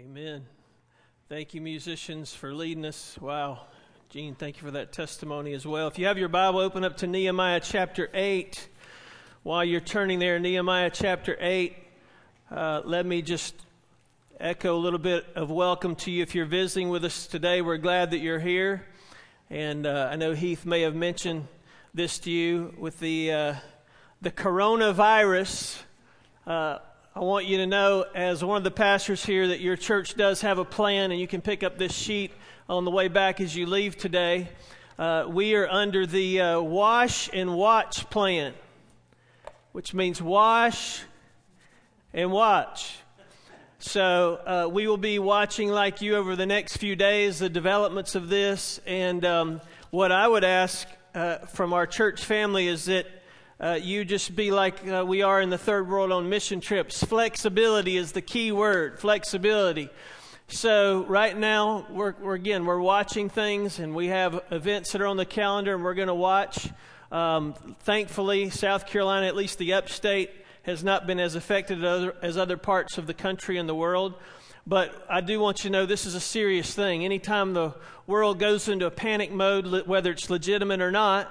Amen. 0.00 0.42
Thank 1.28 1.54
you, 1.54 1.60
musicians, 1.60 2.32
for 2.32 2.54
leading 2.54 2.84
us. 2.86 3.18
Wow. 3.20 3.62
Gene, 4.08 4.36
thank 4.36 4.56
you 4.56 4.62
for 4.62 4.70
that 4.70 4.92
testimony 4.92 5.54
as 5.54 5.66
well. 5.66 5.88
If 5.88 5.98
you 5.98 6.06
have 6.06 6.16
your 6.16 6.28
Bible, 6.28 6.60
open 6.60 6.84
up 6.84 6.98
to 6.98 7.08
Nehemiah 7.08 7.58
chapter 7.58 8.08
8. 8.14 8.68
While 9.42 9.64
you're 9.64 9.80
turning 9.80 10.20
there, 10.20 10.38
Nehemiah 10.38 10.90
chapter 10.94 11.36
8, 11.40 11.74
uh, 12.52 12.82
let 12.84 13.06
me 13.06 13.22
just 13.22 13.56
echo 14.38 14.76
a 14.76 14.78
little 14.78 15.00
bit 15.00 15.26
of 15.34 15.50
welcome 15.50 15.96
to 15.96 16.12
you. 16.12 16.22
If 16.22 16.32
you're 16.32 16.46
visiting 16.46 16.90
with 16.90 17.04
us 17.04 17.26
today, 17.26 17.60
we're 17.60 17.76
glad 17.76 18.12
that 18.12 18.18
you're 18.18 18.38
here. 18.38 18.86
And 19.50 19.84
uh, 19.84 20.10
I 20.12 20.14
know 20.16 20.32
Heath 20.32 20.64
may 20.64 20.82
have 20.82 20.94
mentioned 20.94 21.48
this 21.92 22.20
to 22.20 22.30
you 22.30 22.72
with 22.78 23.00
the, 23.00 23.32
uh, 23.32 23.54
the 24.22 24.30
coronavirus 24.30 25.80
uh, 26.46 26.78
I 27.20 27.24
want 27.24 27.46
you 27.46 27.56
to 27.56 27.66
know, 27.66 28.04
as 28.14 28.44
one 28.44 28.58
of 28.58 28.62
the 28.62 28.70
pastors 28.70 29.24
here, 29.24 29.48
that 29.48 29.58
your 29.58 29.74
church 29.76 30.14
does 30.14 30.42
have 30.42 30.58
a 30.58 30.64
plan, 30.64 31.10
and 31.10 31.20
you 31.20 31.26
can 31.26 31.40
pick 31.40 31.64
up 31.64 31.76
this 31.76 31.90
sheet 31.92 32.30
on 32.68 32.84
the 32.84 32.92
way 32.92 33.08
back 33.08 33.40
as 33.40 33.56
you 33.56 33.66
leave 33.66 33.96
today. 33.96 34.48
Uh, 35.00 35.24
we 35.26 35.56
are 35.56 35.66
under 35.68 36.06
the 36.06 36.40
uh, 36.40 36.60
wash 36.60 37.28
and 37.32 37.56
watch 37.56 38.08
plan, 38.08 38.54
which 39.72 39.92
means 39.94 40.22
wash 40.22 41.02
and 42.14 42.30
watch. 42.30 42.96
So 43.80 44.40
uh, 44.46 44.68
we 44.70 44.86
will 44.86 44.96
be 44.96 45.18
watching, 45.18 45.70
like 45.70 46.00
you, 46.00 46.14
over 46.14 46.36
the 46.36 46.46
next 46.46 46.76
few 46.76 46.94
days, 46.94 47.40
the 47.40 47.48
developments 47.50 48.14
of 48.14 48.28
this. 48.28 48.78
And 48.86 49.24
um, 49.24 49.60
what 49.90 50.12
I 50.12 50.28
would 50.28 50.44
ask 50.44 50.86
uh, 51.16 51.38
from 51.38 51.72
our 51.72 51.88
church 51.88 52.24
family 52.24 52.68
is 52.68 52.84
that 52.84 53.06
uh, 53.60 53.78
you 53.80 54.04
just 54.04 54.36
be 54.36 54.50
like 54.52 54.86
uh, 54.86 55.04
we 55.06 55.22
are 55.22 55.40
in 55.40 55.50
the 55.50 55.58
third 55.58 55.88
world 55.88 56.12
on 56.12 56.28
mission 56.28 56.60
trips. 56.60 57.02
Flexibility 57.02 57.96
is 57.96 58.12
the 58.12 58.20
key 58.22 58.52
word 58.52 58.98
flexibility. 58.98 59.90
So, 60.50 61.04
right 61.04 61.36
now, 61.36 61.86
we're, 61.90 62.14
we're 62.20 62.34
again, 62.34 62.64
we're 62.64 62.78
watching 62.80 63.28
things 63.28 63.80
and 63.80 63.94
we 63.94 64.06
have 64.06 64.40
events 64.50 64.92
that 64.92 65.02
are 65.02 65.06
on 65.06 65.18
the 65.18 65.26
calendar 65.26 65.74
and 65.74 65.84
we're 65.84 65.92
going 65.94 66.08
to 66.08 66.14
watch. 66.14 66.68
Um, 67.12 67.54
thankfully, 67.80 68.48
South 68.50 68.86
Carolina, 68.86 69.26
at 69.26 69.36
least 69.36 69.58
the 69.58 69.74
upstate, 69.74 70.30
has 70.62 70.82
not 70.82 71.06
been 71.06 71.20
as 71.20 71.34
affected 71.34 71.84
as 71.84 72.38
other 72.38 72.56
parts 72.56 72.96
of 72.96 73.06
the 73.06 73.12
country 73.12 73.58
and 73.58 73.68
the 73.68 73.74
world. 73.74 74.14
But 74.66 74.94
I 75.10 75.20
do 75.20 75.38
want 75.38 75.64
you 75.64 75.68
to 75.68 75.72
know 75.72 75.84
this 75.86 76.06
is 76.06 76.14
a 76.14 76.20
serious 76.20 76.72
thing. 76.74 77.04
Anytime 77.04 77.52
the 77.52 77.74
world 78.06 78.38
goes 78.38 78.68
into 78.68 78.86
a 78.86 78.90
panic 78.90 79.30
mode, 79.30 79.86
whether 79.86 80.12
it's 80.12 80.30
legitimate 80.30 80.80
or 80.80 80.90
not, 80.92 81.30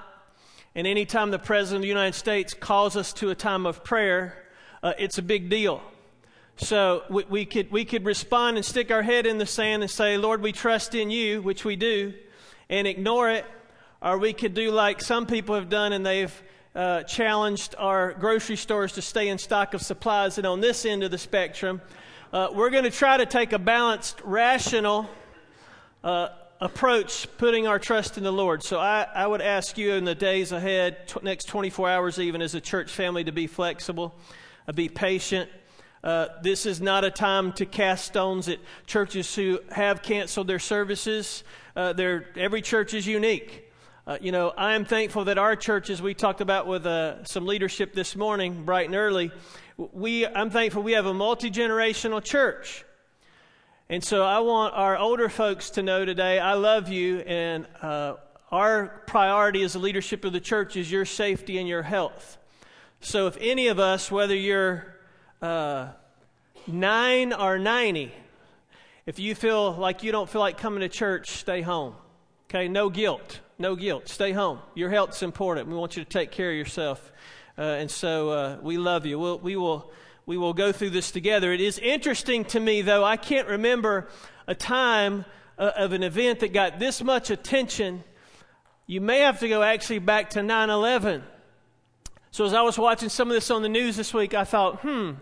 and 0.78 0.86
anytime 0.86 1.32
the 1.32 1.40
President 1.40 1.78
of 1.78 1.82
the 1.82 1.88
United 1.88 2.14
States 2.16 2.54
calls 2.54 2.96
us 2.96 3.12
to 3.14 3.30
a 3.30 3.34
time 3.34 3.66
of 3.66 3.82
prayer, 3.82 4.44
uh, 4.80 4.92
it's 4.96 5.18
a 5.18 5.22
big 5.22 5.50
deal. 5.50 5.82
So 6.56 7.02
we, 7.10 7.24
we, 7.24 7.44
could, 7.46 7.72
we 7.72 7.84
could 7.84 8.04
respond 8.04 8.56
and 8.58 8.64
stick 8.64 8.92
our 8.92 9.02
head 9.02 9.26
in 9.26 9.38
the 9.38 9.44
sand 9.46 9.82
and 9.82 9.90
say, 9.90 10.16
Lord, 10.18 10.40
we 10.40 10.52
trust 10.52 10.94
in 10.94 11.10
you, 11.10 11.42
which 11.42 11.64
we 11.64 11.74
do, 11.74 12.14
and 12.70 12.86
ignore 12.86 13.28
it. 13.28 13.44
Or 14.00 14.18
we 14.18 14.32
could 14.32 14.54
do 14.54 14.70
like 14.70 15.02
some 15.02 15.26
people 15.26 15.56
have 15.56 15.68
done 15.68 15.92
and 15.92 16.06
they've 16.06 16.42
uh, 16.76 17.02
challenged 17.02 17.74
our 17.76 18.12
grocery 18.12 18.54
stores 18.56 18.92
to 18.92 19.02
stay 19.02 19.30
in 19.30 19.38
stock 19.38 19.74
of 19.74 19.82
supplies. 19.82 20.38
And 20.38 20.46
on 20.46 20.60
this 20.60 20.84
end 20.86 21.02
of 21.02 21.10
the 21.10 21.18
spectrum, 21.18 21.82
uh, 22.32 22.50
we're 22.54 22.70
going 22.70 22.84
to 22.84 22.90
try 22.92 23.16
to 23.16 23.26
take 23.26 23.52
a 23.52 23.58
balanced, 23.58 24.20
rational, 24.24 25.10
uh, 26.04 26.28
approach 26.60 27.28
putting 27.38 27.68
our 27.68 27.78
trust 27.78 28.18
in 28.18 28.24
the 28.24 28.32
Lord. 28.32 28.62
So 28.62 28.78
I, 28.80 29.06
I 29.14 29.26
would 29.26 29.40
ask 29.40 29.78
you 29.78 29.92
in 29.94 30.04
the 30.04 30.14
days 30.14 30.50
ahead, 30.50 31.06
t- 31.06 31.20
next 31.22 31.44
24 31.44 31.88
hours 31.88 32.18
even, 32.18 32.42
as 32.42 32.54
a 32.54 32.60
church 32.60 32.90
family, 32.90 33.24
to 33.24 33.32
be 33.32 33.46
flexible, 33.46 34.12
uh, 34.66 34.72
be 34.72 34.88
patient. 34.88 35.48
Uh, 36.02 36.26
this 36.42 36.66
is 36.66 36.80
not 36.80 37.04
a 37.04 37.10
time 37.10 37.52
to 37.52 37.66
cast 37.66 38.04
stones 38.06 38.48
at 38.48 38.58
churches 38.86 39.34
who 39.34 39.60
have 39.70 40.02
canceled 40.02 40.48
their 40.48 40.58
services. 40.58 41.44
Uh, 41.76 41.94
every 42.36 42.62
church 42.62 42.92
is 42.92 43.06
unique. 43.06 43.64
Uh, 44.06 44.18
you 44.20 44.32
know, 44.32 44.52
I 44.56 44.74
am 44.74 44.84
thankful 44.84 45.26
that 45.26 45.38
our 45.38 45.54
church, 45.54 45.90
as 45.90 46.00
we 46.00 46.14
talked 46.14 46.40
about 46.40 46.66
with 46.66 46.86
uh, 46.86 47.22
some 47.24 47.46
leadership 47.46 47.94
this 47.94 48.16
morning, 48.16 48.64
bright 48.64 48.86
and 48.86 48.96
early, 48.96 49.30
we, 49.76 50.26
I'm 50.26 50.50
thankful 50.50 50.82
we 50.82 50.92
have 50.92 51.06
a 51.06 51.14
multi 51.14 51.50
generational 51.50 52.24
church. 52.24 52.84
And 53.90 54.04
so 54.04 54.22
I 54.22 54.40
want 54.40 54.74
our 54.74 54.98
older 54.98 55.30
folks 55.30 55.70
to 55.70 55.82
know 55.82 56.04
today 56.04 56.38
I 56.38 56.52
love 56.54 56.90
you, 56.90 57.20
and 57.20 57.66
uh, 57.80 58.16
our 58.52 59.02
priority 59.06 59.62
as 59.62 59.72
the 59.72 59.78
leadership 59.78 60.26
of 60.26 60.34
the 60.34 60.40
church 60.40 60.76
is 60.76 60.92
your 60.92 61.06
safety 61.06 61.56
and 61.56 61.66
your 61.66 61.82
health. 61.82 62.36
So 63.00 63.28
if 63.28 63.38
any 63.40 63.68
of 63.68 63.78
us, 63.78 64.10
whether 64.12 64.34
you're 64.36 64.94
uh, 65.40 65.88
nine 66.66 67.32
or 67.32 67.58
90, 67.58 68.12
if 69.06 69.18
you 69.18 69.34
feel 69.34 69.72
like 69.72 70.02
you 70.02 70.12
don't 70.12 70.28
feel 70.28 70.42
like 70.42 70.58
coming 70.58 70.80
to 70.80 70.90
church, 70.90 71.30
stay 71.30 71.62
home. 71.62 71.94
Okay, 72.50 72.68
no 72.68 72.90
guilt. 72.90 73.40
No 73.58 73.74
guilt. 73.74 74.10
Stay 74.10 74.32
home. 74.32 74.58
Your 74.74 74.90
health's 74.90 75.22
important. 75.22 75.66
We 75.66 75.74
want 75.76 75.96
you 75.96 76.04
to 76.04 76.08
take 76.10 76.30
care 76.30 76.50
of 76.50 76.56
yourself. 76.56 77.10
Uh, 77.56 77.62
and 77.62 77.90
so 77.90 78.28
uh, 78.28 78.58
we 78.60 78.76
love 78.76 79.06
you. 79.06 79.18
We'll, 79.18 79.38
we 79.38 79.56
will 79.56 79.90
we 80.28 80.36
will 80.36 80.52
go 80.52 80.72
through 80.72 80.90
this 80.90 81.10
together. 81.10 81.54
It 81.54 81.60
is 81.62 81.78
interesting 81.78 82.44
to 82.44 82.60
me, 82.60 82.82
though, 82.82 83.02
I 83.02 83.16
can't 83.16 83.48
remember 83.48 84.08
a 84.46 84.54
time 84.54 85.24
uh, 85.58 85.70
of 85.74 85.92
an 85.94 86.02
event 86.02 86.40
that 86.40 86.52
got 86.52 86.78
this 86.78 87.02
much 87.02 87.30
attention. 87.30 88.04
You 88.86 89.00
may 89.00 89.20
have 89.20 89.40
to 89.40 89.48
go 89.48 89.62
actually 89.62 90.00
back 90.00 90.28
to 90.30 90.42
9 90.42 90.68
11. 90.68 91.22
So, 92.30 92.44
as 92.44 92.52
I 92.52 92.60
was 92.60 92.78
watching 92.78 93.08
some 93.08 93.28
of 93.28 93.34
this 93.34 93.50
on 93.50 93.62
the 93.62 93.70
news 93.70 93.96
this 93.96 94.12
week, 94.12 94.34
I 94.34 94.44
thought, 94.44 94.80
hmm, 94.82 95.12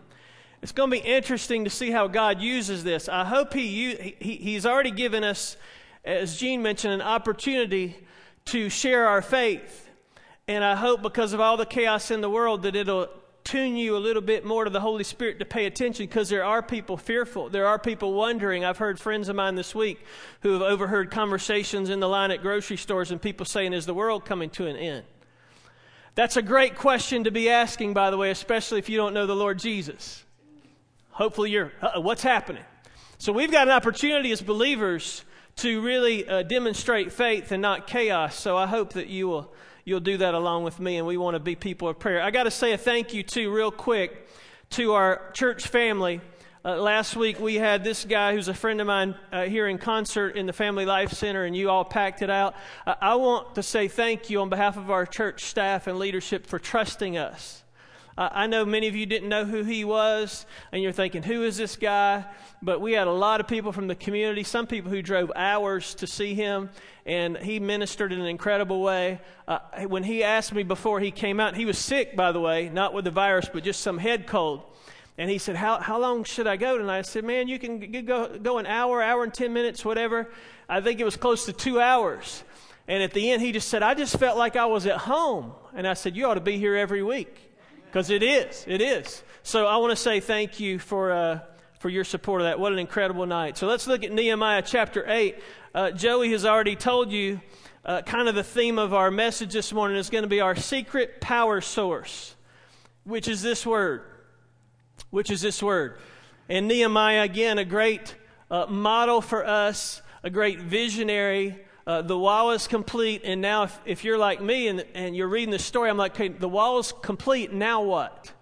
it's 0.61 0.73
going 0.73 0.91
to 0.91 0.97
be 1.01 1.09
interesting 1.09 1.63
to 1.63 1.71
see 1.71 1.93
how 1.93 2.09
God 2.09 2.41
uses 2.41 2.83
this. 2.83 3.09
I 3.09 3.25
hope 3.25 3.53
he, 3.53 4.17
he, 4.19 4.35
He's 4.35 4.67
already 4.67 4.91
given 4.91 5.23
us, 5.23 5.57
as 6.05 6.37
Gene 6.37 6.63
mentioned, 6.63 6.95
an 6.95 7.01
opportunity 7.03 7.97
to 8.47 8.69
share 8.69 9.07
our 9.07 9.23
faith. 9.23 9.89
And 10.49 10.65
I 10.65 10.75
hope 10.75 11.01
because 11.03 11.33
of 11.33 11.39
all 11.39 11.57
the 11.57 11.65
chaos 11.67 12.11
in 12.11 12.23
the 12.23 12.31
world 12.31 12.63
that 12.65 12.75
it'll 12.75 13.07
tune 13.47 13.77
you 13.77 13.97
a 13.97 13.99
little 13.99 14.21
bit 14.21 14.45
more 14.45 14.65
to 14.65 14.71
the 14.71 14.81
Holy 14.81 15.05
Spirit 15.05 15.39
to 15.39 15.45
pay 15.45 15.67
attention 15.67 16.05
because 16.05 16.29
there 16.29 16.45
are 16.45 16.63
people 16.63 16.97
fearful. 16.97 17.49
There 17.49 17.67
are 17.67 17.79
people 17.79 18.13
wondering. 18.13 18.65
I've 18.65 18.79
heard 18.79 18.99
friends 18.99 19.29
of 19.29 19.37
mine 19.37 19.55
this 19.55 19.73
week 19.73 20.05
who 20.43 20.53
have 20.55 20.63
overheard 20.63 21.13
conversations 21.13 21.89
in 21.89 22.01
the 22.01 22.09
line 22.09 22.33
at 22.33 22.43
grocery 22.43 22.77
stores 22.77 23.13
and 23.13 23.23
people 23.23 23.47
saying, 23.47 23.73
Is 23.73 23.87
the 23.87 23.95
world 23.95 24.25
coming 24.25 24.51
to 24.51 24.67
an 24.67 24.77
end? 24.77 25.05
That's 26.17 26.37
a 26.37 26.43
great 26.43 26.77
question 26.77 27.25
to 27.25 27.31
be 27.31 27.49
asking, 27.49 27.95
by 27.95 28.11
the 28.11 28.17
way, 28.17 28.31
especially 28.33 28.81
if 28.81 28.89
you 28.89 28.97
don't 28.97 29.15
know 29.15 29.27
the 29.27 29.37
Lord 29.37 29.59
Jesus. 29.61 30.25
Hopefully, 31.11 31.51
you're, 31.53 31.73
what's 31.99 32.23
happening? 32.23 32.65
So, 33.19 33.33
we've 33.33 33.53
got 33.53 33.69
an 33.69 33.73
opportunity 33.73 34.33
as 34.33 34.41
believers 34.43 35.25
to 35.57 35.81
really 35.83 36.27
uh, 36.29 36.43
demonstrate 36.43 37.13
faith 37.13 37.53
and 37.53 37.63
not 37.63 37.87
chaos. 37.87 38.35
So, 38.39 38.57
I 38.57 38.67
hope 38.67 38.95
that 38.95 39.07
you 39.07 39.29
will 39.29 39.53
you'll 39.87 40.01
do 40.01 40.19
that 40.19 40.35
along 40.35 40.65
with 40.65 40.81
me, 40.81 40.97
and 40.99 41.07
we 41.07 41.17
want 41.17 41.37
to 41.37 41.39
be 41.39 41.55
people 41.55 41.89
of 41.89 41.99
prayer. 41.99 42.21
I 42.21 42.31
got 42.33 42.43
to 42.43 42.51
say 42.51 42.73
a 42.73 42.79
thank 42.79 43.15
you, 43.15 43.23
too, 43.23 43.51
real 43.53 43.71
quick, 43.71 44.29
to 44.71 44.93
our 44.93 45.31
church 45.33 45.69
family. 45.69 46.21
Uh, 46.65 46.77
last 46.77 47.17
week 47.17 47.39
we 47.39 47.55
had 47.55 47.85
this 47.85 48.05
guy 48.05 48.35
who's 48.35 48.49
a 48.49 48.55
friend 48.55 48.81
of 48.81 48.89
mine 48.89 49.15
uh, 49.31 49.45
here 49.45 49.69
in 49.69 49.79
concert 49.79 50.31
in 50.37 50.47
the 50.47 50.53
Family 50.53 50.85
Life 50.85 51.13
Center, 51.13 51.45
and 51.45 51.57
you 51.57 51.71
all 51.71 51.85
packed 51.85 52.21
it 52.21 52.31
out. 52.31 52.57
Uh, 52.85 52.97
I 53.01 53.15
want 53.15 53.55
to 53.55 53.63
say 53.63 53.87
thank 53.87 54.29
you 54.29 54.41
on 54.41 54.49
behalf 54.49 54.77
of 54.77 54.91
our 54.91 55.07
church 55.07 55.45
staff 55.45 55.87
and 55.87 56.01
leadership 56.01 56.49
for 56.49 56.59
trusting 56.59 57.17
us 57.17 57.63
uh, 58.19 58.31
I 58.33 58.47
know 58.47 58.65
many 58.65 58.89
of 58.89 58.97
you 58.97 59.05
didn't 59.05 59.29
know 59.29 59.45
who 59.45 59.63
he 59.63 59.85
was, 59.85 60.47
and 60.73 60.83
you're 60.83 60.93
thinking, 60.93 61.23
who 61.23 61.43
is 61.43 61.59
this 61.59 61.77
guy? 61.77 62.25
But 62.63 62.81
we 62.81 62.93
had 62.95 63.09
a 63.09 63.13
lot 63.13 63.41
of 63.41 63.47
people 63.49 63.73
from 63.73 63.89
the 63.89 63.95
community, 63.95 64.43
some 64.43 64.67
people 64.67 64.91
who 64.91 65.03
drove 65.03 65.31
hours 65.37 65.95
to 65.97 66.07
see 66.07 66.33
him, 66.33 66.71
and 67.05 67.37
he 67.37 67.61
ministered 67.61 68.13
in 68.13 68.21
an 68.21 68.27
incredible 68.27 68.81
way. 68.81 69.21
Uh, 69.47 69.59
when 69.89 70.03
he 70.03 70.25
asked 70.25 70.55
me 70.55 70.63
before 70.63 70.99
he 70.99 71.11
came 71.11 71.39
out, 71.41 71.57
he 71.57 71.67
was 71.67 71.77
sick, 71.79 72.17
by 72.17 72.33
the 72.33 72.41
way, 72.41 72.71
not 72.71 72.95
with 72.95 73.05
the 73.05 73.11
virus, 73.11 73.51
but 73.53 73.63
just 73.63 73.81
some 73.81 73.99
head 73.99 74.27
cold. 74.27 74.63
And 75.19 75.31
he 75.31 75.37
said, 75.37 75.57
how, 75.57 75.81
how 75.81 75.99
long 76.01 76.25
should 76.25 76.47
I 76.47 76.57
go 76.57 76.77
tonight? 76.79 76.99
I 76.99 77.03
said, 77.03 77.25
Man, 77.25 77.49
you 77.49 77.59
can 77.59 78.05
go, 78.05 78.39
go 78.39 78.59
an 78.59 78.67
hour, 78.67 79.03
hour 79.03 79.25
and 79.25 79.33
10 79.33 79.53
minutes, 79.53 79.83
whatever. 79.85 80.29
I 80.69 80.81
think 80.83 81.01
it 81.01 81.05
was 81.05 81.17
close 81.17 81.47
to 81.47 81.53
two 81.55 81.81
hours. 81.81 82.43
And 82.89 83.03
at 83.03 83.13
the 83.13 83.31
end, 83.31 83.41
he 83.43 83.53
just 83.53 83.69
said, 83.69 83.83
I 83.83 83.95
just 83.95 84.19
felt 84.19 84.37
like 84.39 84.57
I 84.57 84.67
was 84.67 84.87
at 84.87 84.99
home. 84.99 85.53
And 85.75 85.87
I 85.89 85.95
said, 85.95 86.17
You 86.17 86.27
ought 86.27 86.35
to 86.35 86.41
be 86.43 86.59
here 86.59 86.77
every 86.77 87.03
week 87.03 87.46
because 87.97 88.11
it 88.11 88.23
is. 88.23 88.63
It 88.69 88.83
is. 88.83 89.23
So 89.43 89.65
I 89.67 89.79
want 89.79 89.89
to 89.97 89.97
say 89.97 90.21
thank 90.21 90.61
you 90.61 90.79
for, 90.79 91.13
uh, 91.13 91.39
for 91.79 91.89
your 91.89 92.05
support 92.05 92.43
of 92.43 92.45
that. 92.45 92.61
What 92.61 92.71
an 92.75 92.79
incredible 92.79 93.25
night. 93.25 93.57
So 93.57 93.67
let's 93.67 93.87
look 93.87 94.05
at 94.05 94.13
Nehemiah 94.13 94.61
chapter 94.67 95.09
8. 95.11 95.35
Uh, 95.75 95.91
Joey 95.93 96.31
has 96.33 96.45
already 96.45 96.77
told 96.77 97.11
you 97.11 97.41
uh, 97.87 98.03
kind 98.03 98.29
of 98.29 98.35
the 98.35 98.45
theme 98.45 98.79
of 98.79 98.93
our 98.93 99.11
message 99.11 99.55
this 99.55 99.73
morning 99.73 99.97
is 99.97 100.11
going 100.11 100.25
to 100.25 100.29
be 100.29 100.43
our 100.43 100.55
secret 100.55 101.23
power 101.23 101.63
source, 101.63 102.35
which 103.05 103.29
is 103.29 103.41
this 103.41 103.65
word. 103.65 104.03
Which 105.09 105.31
is 105.31 105.41
this 105.41 105.63
word. 105.63 105.97
And 106.51 106.69
Nehemiah, 106.69 107.23
again, 107.23 107.57
a 107.57 107.65
great 107.65 108.15
uh, 108.51 108.67
model 108.67 109.23
for 109.23 109.43
us, 109.47 110.03
a 110.23 110.29
great 110.29 110.61
visionary 110.61 111.65
uh, 111.87 112.03
the 112.03 112.19
wall 112.19 112.51
is 112.51 112.67
complete, 112.67 113.23
and 113.25 113.41
now 113.41 113.63
if, 113.63 113.79
if 113.85 114.05
you're 114.05 114.19
like 114.19 114.41
me 114.43 114.67
and, 114.67 114.85
and 114.95 115.15
you're 115.15 115.29
reading 115.29 115.51
the 115.53 115.59
story, 115.59 115.89
I'm 115.89 115.97
like, 115.97 116.13
okay, 116.15 116.27
the 116.29 116.49
wall 116.49 116.79
is 116.81 116.93
complete, 117.01 117.53
now 117.53 117.83
what? 117.83 118.33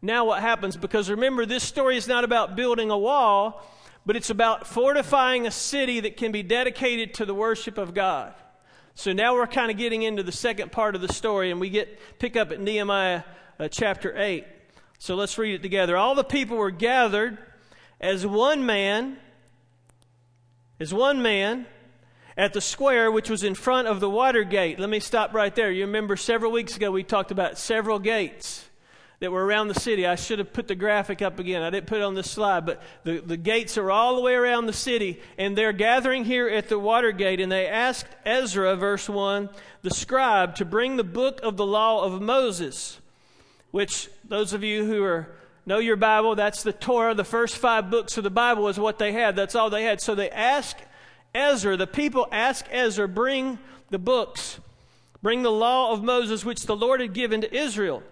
Now 0.00 0.24
what 0.24 0.40
happens? 0.40 0.76
Because 0.78 1.10
remember, 1.10 1.44
this 1.44 1.62
story 1.62 1.98
is 1.98 2.08
not 2.08 2.24
about 2.24 2.56
building 2.56 2.90
a 2.90 2.96
wall, 2.96 3.60
but 4.06 4.16
it's 4.16 4.30
about 4.30 4.66
fortifying 4.66 5.46
a 5.46 5.50
city 5.50 6.00
that 6.00 6.16
can 6.16 6.32
be 6.32 6.42
dedicated 6.42 7.12
to 7.14 7.26
the 7.26 7.34
worship 7.34 7.76
of 7.76 7.92
God. 7.92 8.32
So 8.94 9.12
now 9.12 9.34
we're 9.34 9.46
kind 9.46 9.70
of 9.70 9.76
getting 9.76 10.02
into 10.02 10.22
the 10.22 10.32
second 10.32 10.72
part 10.72 10.94
of 10.94 11.02
the 11.02 11.12
story, 11.12 11.50
and 11.50 11.60
we 11.60 11.68
get 11.68 11.98
pick 12.18 12.34
up 12.34 12.50
at 12.50 12.60
Nehemiah 12.60 13.24
uh, 13.58 13.68
chapter 13.68 14.14
8. 14.16 14.42
So 14.98 15.16
let's 15.16 15.36
read 15.36 15.54
it 15.54 15.60
together. 15.62 15.98
All 15.98 16.14
the 16.14 16.24
people 16.24 16.56
were 16.56 16.70
gathered 16.70 17.36
as 18.00 18.26
one 18.26 18.64
man, 18.64 19.18
as 20.80 20.94
one 20.94 21.20
man, 21.20 21.66
at 22.36 22.52
the 22.52 22.60
square 22.60 23.10
which 23.10 23.30
was 23.30 23.42
in 23.42 23.54
front 23.54 23.88
of 23.88 24.00
the 24.00 24.10
water 24.10 24.44
gate. 24.44 24.78
Let 24.78 24.90
me 24.90 25.00
stop 25.00 25.34
right 25.34 25.54
there. 25.54 25.70
You 25.70 25.86
remember 25.86 26.16
several 26.16 26.52
weeks 26.52 26.76
ago 26.76 26.90
we 26.90 27.02
talked 27.02 27.30
about 27.30 27.58
several 27.58 27.98
gates 27.98 28.68
that 29.20 29.32
were 29.32 29.42
around 29.44 29.68
the 29.68 29.80
city. 29.80 30.06
I 30.06 30.16
should 30.16 30.38
have 30.38 30.52
put 30.52 30.68
the 30.68 30.74
graphic 30.74 31.22
up 31.22 31.38
again. 31.38 31.62
I 31.62 31.70
didn't 31.70 31.86
put 31.86 31.98
it 31.98 32.04
on 32.04 32.14
this 32.14 32.30
slide, 32.30 32.66
but 32.66 32.82
the, 33.04 33.20
the 33.20 33.38
gates 33.38 33.78
are 33.78 33.90
all 33.90 34.14
the 34.16 34.20
way 34.20 34.34
around 34.34 34.66
the 34.66 34.74
city, 34.74 35.22
and 35.38 35.56
they're 35.56 35.72
gathering 35.72 36.26
here 36.26 36.46
at 36.48 36.68
the 36.68 36.78
water 36.78 37.12
gate, 37.12 37.40
and 37.40 37.50
they 37.50 37.66
asked 37.66 38.04
Ezra, 38.26 38.76
verse 38.76 39.08
1, 39.08 39.48
the 39.80 39.88
scribe, 39.90 40.56
to 40.56 40.66
bring 40.66 40.96
the 40.96 41.04
book 41.04 41.40
of 41.42 41.56
the 41.56 41.64
law 41.64 42.02
of 42.04 42.20
Moses, 42.20 43.00
which 43.70 44.10
those 44.28 44.52
of 44.52 44.62
you 44.62 44.84
who 44.84 45.02
are 45.02 45.26
know 45.64 45.78
your 45.78 45.96
Bible, 45.96 46.34
that's 46.36 46.62
the 46.62 46.72
Torah, 46.74 47.14
the 47.14 47.24
first 47.24 47.56
five 47.56 47.90
books 47.90 48.18
of 48.18 48.22
the 48.22 48.30
Bible 48.30 48.68
is 48.68 48.78
what 48.78 48.98
they 48.98 49.12
had. 49.12 49.34
That's 49.34 49.54
all 49.54 49.70
they 49.70 49.82
had. 49.82 50.00
So 50.02 50.14
they 50.14 50.30
asked 50.30 50.76
Ezra, 51.36 51.76
the 51.76 51.86
people 51.86 52.26
ask 52.32 52.64
Ezra, 52.70 53.06
Bring 53.06 53.58
the 53.90 53.98
books, 53.98 54.58
bring 55.22 55.42
the 55.42 55.50
law 55.52 55.92
of 55.92 56.02
Moses 56.02 56.44
which 56.46 56.64
the 56.66 56.74
Lord 56.76 57.00
had 57.00 57.12
given 57.12 57.42
to 57.42 57.54
Israel. 57.54 58.02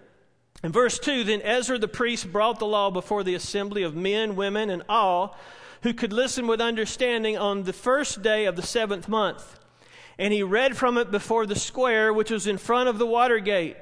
In 0.63 0.71
verse 0.71 0.97
2, 0.99 1.23
then 1.25 1.41
Ezra 1.41 1.77
the 1.79 1.87
priest 1.87 2.31
brought 2.31 2.59
the 2.59 2.65
law 2.67 2.89
before 2.91 3.23
the 3.23 3.33
assembly 3.35 3.83
of 3.83 3.95
men, 3.95 4.35
women, 4.35 4.69
and 4.69 4.83
all 4.87 5.35
who 5.83 5.93
could 5.93 6.13
listen 6.13 6.47
with 6.47 6.61
understanding 6.61 7.37
on 7.37 7.63
the 7.63 7.73
first 7.73 8.21
day 8.21 8.45
of 8.45 8.55
the 8.55 8.61
seventh 8.63 9.07
month. 9.09 9.59
And 10.19 10.31
he 10.33 10.43
read 10.43 10.77
from 10.77 10.97
it 10.97 11.11
before 11.11 11.45
the 11.45 11.57
square 11.59 12.13
which 12.13 12.29
was 12.31 12.47
in 12.47 12.57
front 12.57 12.89
of 12.89 12.97
the 12.99 13.05
water 13.07 13.39
gate. 13.39 13.75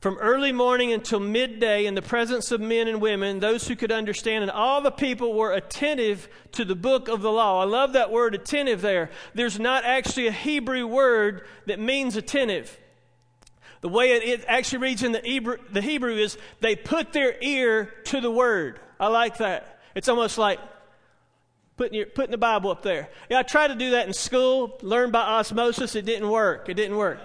From 0.00 0.18
early 0.18 0.52
morning 0.52 0.92
until 0.92 1.20
midday, 1.20 1.86
in 1.86 1.94
the 1.94 2.02
presence 2.02 2.52
of 2.52 2.60
men 2.60 2.86
and 2.86 3.00
women, 3.00 3.40
those 3.40 3.66
who 3.66 3.74
could 3.74 3.90
understand, 3.90 4.42
and 4.42 4.50
all 4.50 4.82
the 4.82 4.90
people 4.90 5.32
were 5.32 5.52
attentive 5.52 6.28
to 6.52 6.66
the 6.66 6.74
book 6.74 7.08
of 7.08 7.22
the 7.22 7.32
law. 7.32 7.62
I 7.62 7.64
love 7.64 7.94
that 7.94 8.10
word 8.12 8.34
attentive 8.34 8.82
there. 8.82 9.10
There's 9.34 9.58
not 9.58 9.84
actually 9.84 10.26
a 10.26 10.32
Hebrew 10.32 10.86
word 10.86 11.46
that 11.66 11.78
means 11.80 12.14
attentive. 12.16 12.76
The 13.80 13.88
way 13.88 14.12
it, 14.12 14.44
actually 14.48 14.78
reads 14.80 15.02
in 15.02 15.12
the 15.12 15.20
Hebrew, 15.20 15.56
the 15.72 15.80
Hebrew 15.82 16.14
is 16.16 16.36
they 16.60 16.76
put 16.76 17.12
their 17.14 17.34
ear 17.40 17.86
to 18.06 18.20
the 18.20 18.30
word. 18.30 18.80
I 19.00 19.06
like 19.08 19.38
that. 19.38 19.80
It's 19.94 20.08
almost 20.08 20.36
like 20.36 20.58
putting, 21.78 21.94
your, 21.94 22.06
putting 22.06 22.30
the 22.32 22.38
Bible 22.38 22.70
up 22.70 22.82
there. 22.82 23.08
Yeah, 23.30 23.38
I 23.38 23.42
tried 23.44 23.68
to 23.68 23.74
do 23.74 23.92
that 23.92 24.06
in 24.06 24.12
school, 24.12 24.76
learned 24.82 25.12
by 25.12 25.20
osmosis. 25.20 25.94
It 25.96 26.04
didn't 26.04 26.28
work. 26.28 26.68
It 26.68 26.74
didn't 26.74 26.96
work. 26.98 27.18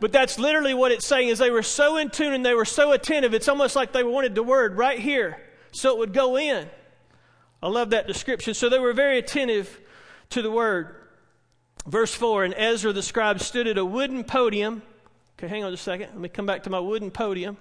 But 0.00 0.12
that's 0.12 0.38
literally 0.38 0.74
what 0.74 0.92
it's 0.92 1.06
saying 1.06 1.28
is 1.28 1.38
they 1.38 1.50
were 1.50 1.62
so 1.62 1.96
in 1.96 2.10
tune 2.10 2.34
and 2.34 2.44
they 2.44 2.54
were 2.54 2.66
so 2.66 2.92
attentive. 2.92 3.32
It's 3.32 3.48
almost 3.48 3.74
like 3.76 3.92
they 3.92 4.04
wanted 4.04 4.34
the 4.34 4.42
word 4.42 4.76
right 4.76 4.98
here 4.98 5.40
so 5.72 5.90
it 5.92 5.98
would 5.98 6.12
go 6.12 6.36
in. 6.36 6.68
I 7.62 7.68
love 7.68 7.90
that 7.90 8.06
description. 8.06 8.52
So 8.54 8.68
they 8.68 8.78
were 8.78 8.92
very 8.92 9.18
attentive 9.18 9.80
to 10.30 10.42
the 10.42 10.50
word. 10.50 10.94
Verse 11.86 12.14
4 12.14 12.44
And 12.44 12.54
Ezra 12.54 12.92
the 12.92 13.02
scribe 13.02 13.40
stood 13.40 13.66
at 13.66 13.78
a 13.78 13.84
wooden 13.84 14.24
podium. 14.24 14.82
Okay, 15.38 15.48
hang 15.48 15.64
on 15.64 15.70
just 15.72 15.82
a 15.82 15.84
second. 15.90 16.08
Let 16.10 16.18
me 16.18 16.28
come 16.28 16.46
back 16.46 16.64
to 16.64 16.70
my 16.70 16.80
wooden 16.80 17.10
podium. 17.10 17.56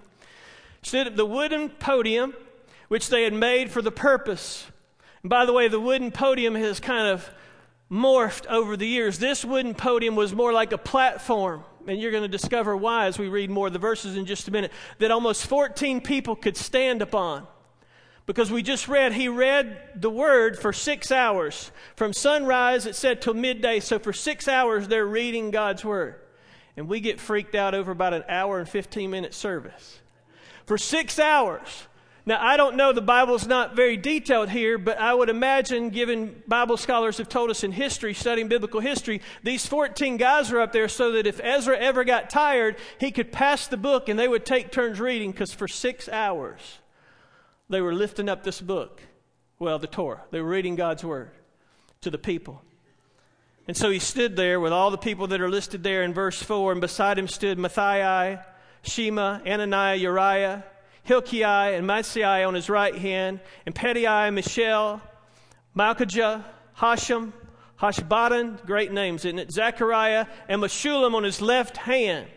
Stood 0.82 1.08
at 1.08 1.16
the 1.18 1.26
wooden 1.26 1.70
podium 1.70 2.34
which 2.88 3.10
they 3.10 3.24
had 3.24 3.34
made 3.34 3.72
for 3.72 3.82
the 3.82 3.92
purpose. 3.92 4.68
And 5.24 5.30
by 5.30 5.46
the 5.46 5.54
way, 5.54 5.68
the 5.68 5.80
wooden 5.80 6.12
podium 6.12 6.54
has 6.54 6.80
kind 6.80 7.08
of 7.08 7.28
morphed 7.90 8.46
over 8.46 8.78
the 8.78 8.86
years. 8.88 9.18
This 9.18 9.44
wooden 9.44 9.74
podium 9.74 10.16
was 10.16 10.34
more 10.36 10.54
like 10.54 10.72
a 10.72 10.78
platform 10.78 11.64
and 11.88 12.00
you're 12.02 12.12
going 12.12 12.24
to 12.24 12.28
discover 12.30 12.76
why 12.76 13.06
as 13.06 13.20
we 13.20 13.28
read 13.28 13.50
more 13.50 13.68
of 13.68 13.74
the 13.74 13.80
verses 13.80 14.16
in 14.18 14.26
just 14.26 14.48
a 14.48 14.52
minute, 14.52 14.72
that 15.00 15.12
almost 15.12 15.48
14 15.48 16.02
people 16.02 16.36
could 16.36 16.58
stand 16.58 17.02
upon. 17.02 17.48
Because 18.26 18.52
we 18.52 18.64
just 18.64 18.88
read, 18.88 19.14
he 19.14 19.28
read 19.28 19.78
the 19.96 20.10
word 20.10 20.58
for 20.58 20.74
six 20.74 21.12
hours. 21.12 21.72
From 21.96 22.12
sunrise, 22.12 22.88
it 22.88 22.96
said, 22.96 23.22
till 23.22 23.36
midday. 23.36 23.80
So 23.80 24.00
for 24.00 24.14
six 24.14 24.48
hours, 24.48 24.88
they're 24.88 25.06
reading 25.06 25.52
God's 25.52 25.86
word. 25.86 26.16
And 26.76 26.88
we 26.90 27.02
get 27.02 27.20
freaked 27.20 27.54
out 27.54 27.76
over 27.76 27.92
about 27.92 28.16
an 28.16 28.24
hour 28.28 28.58
and 28.60 28.68
15 28.68 29.12
minute 29.12 29.36
service. 29.36 30.00
For 30.66 30.78
six 30.80 31.20
hours, 31.20 31.70
now, 32.28 32.44
I 32.44 32.58
don't 32.58 32.76
know, 32.76 32.92
the 32.92 33.02
Bible's 33.02 33.46
not 33.46 33.76
very 33.76 33.98
detailed 33.98 34.50
here, 34.50 34.80
but 34.80 34.98
I 35.00 35.14
would 35.14 35.30
imagine, 35.30 35.92
given 35.92 36.42
Bible 36.48 36.76
scholars 36.76 37.20
have 37.20 37.30
told 37.30 37.52
us 37.52 37.64
in 37.64 37.72
history, 37.72 38.16
studying 38.16 38.48
biblical 38.48 38.80
history, 38.80 39.22
these 39.44 39.68
14 39.68 40.18
guys 40.18 40.50
were 40.52 40.60
up 40.60 40.72
there 40.72 40.88
so 40.88 41.12
that 41.12 41.28
if 41.28 41.40
Ezra 41.40 41.78
ever 41.78 42.04
got 42.04 42.32
tired, 42.32 42.78
he 43.00 43.12
could 43.12 43.32
pass 43.32 43.68
the 43.68 43.78
book 43.78 44.10
and 44.10 44.18
they 44.18 44.28
would 44.28 44.44
take 44.44 44.72
turns 44.72 45.00
reading 45.00 45.32
because 45.32 45.54
for 45.54 45.68
six 45.68 46.10
hours 46.10 46.80
they 47.70 47.80
were 47.80 47.94
lifting 47.94 48.28
up 48.28 48.44
this 48.44 48.60
book. 48.60 49.02
Well, 49.60 49.78
the 49.78 49.88
Torah. 49.88 50.24
They 50.32 50.42
were 50.42 50.50
reading 50.50 50.76
God's 50.76 51.04
word 51.04 51.30
to 52.02 52.10
the 52.10 52.18
people. 52.18 52.64
And 53.68 53.78
so 53.78 53.92
he 53.92 54.00
stood 54.00 54.36
there 54.36 54.60
with 54.60 54.74
all 54.74 54.90
the 54.90 54.98
people 54.98 55.28
that 55.28 55.42
are 55.42 55.50
listed 55.50 55.84
there 55.84 56.02
in 56.04 56.14
verse 56.14 56.42
4, 56.42 56.74
and 56.74 56.82
beside 56.82 57.18
him 57.18 57.28
stood 57.28 57.58
Matthiai, 57.58 58.44
Shema, 58.82 59.40
Ananiah, 59.46 59.96
Uriah, 60.00 60.64
Hilkiah 61.06 61.78
and 61.78 61.88
Maaseiah 61.88 62.48
on 62.48 62.56
his 62.56 62.70
right 62.70 62.96
hand, 62.96 63.40
and 63.66 63.74
Pedaiah, 63.76 64.32
Mishael, 64.34 65.00
Malchijah, 65.78 66.44
Hashem, 66.74 67.32
Hashbadan, 67.80 68.66
great 68.66 68.92
names, 68.92 69.24
isn't 69.24 69.38
it? 69.40 69.52
Zechariah 69.52 70.26
and 70.50 70.62
Meshullam 70.62 71.14
on 71.14 71.24
his 71.24 71.42
left 71.42 71.78
hand. 71.78 72.28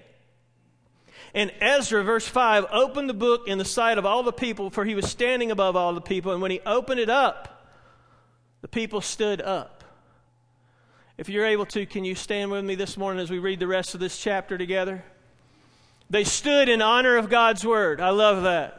And 1.32 1.50
Ezra, 1.62 2.02
verse 2.04 2.26
5, 2.28 2.66
opened 2.70 3.08
the 3.08 3.14
book 3.14 3.48
in 3.48 3.58
the 3.58 3.64
sight 3.64 3.96
of 3.98 4.04
all 4.04 4.22
the 4.22 4.32
people, 4.32 4.68
for 4.70 4.84
he 4.84 4.94
was 4.94 5.08
standing 5.08 5.50
above 5.50 5.74
all 5.76 5.94
the 5.94 6.00
people. 6.00 6.32
And 6.32 6.42
when 6.42 6.50
he 6.50 6.60
opened 6.66 7.00
it 7.00 7.10
up, 7.10 7.68
the 8.60 8.68
people 8.68 9.00
stood 9.00 9.40
up. 9.40 9.84
If 11.16 11.28
you're 11.28 11.46
able 11.46 11.66
to, 11.66 11.86
can 11.86 12.04
you 12.04 12.14
stand 12.14 12.50
with 12.50 12.64
me 12.64 12.74
this 12.74 12.96
morning 12.96 13.22
as 13.22 13.30
we 13.30 13.38
read 13.38 13.60
the 13.60 13.66
rest 13.66 13.94
of 13.94 14.00
this 14.00 14.18
chapter 14.18 14.58
together? 14.58 15.04
They 16.10 16.24
stood 16.24 16.68
in 16.70 16.80
honor 16.80 17.16
of 17.16 17.28
God's 17.28 17.66
word. 17.66 18.00
I 18.00 18.10
love 18.10 18.42
that. 18.44 18.74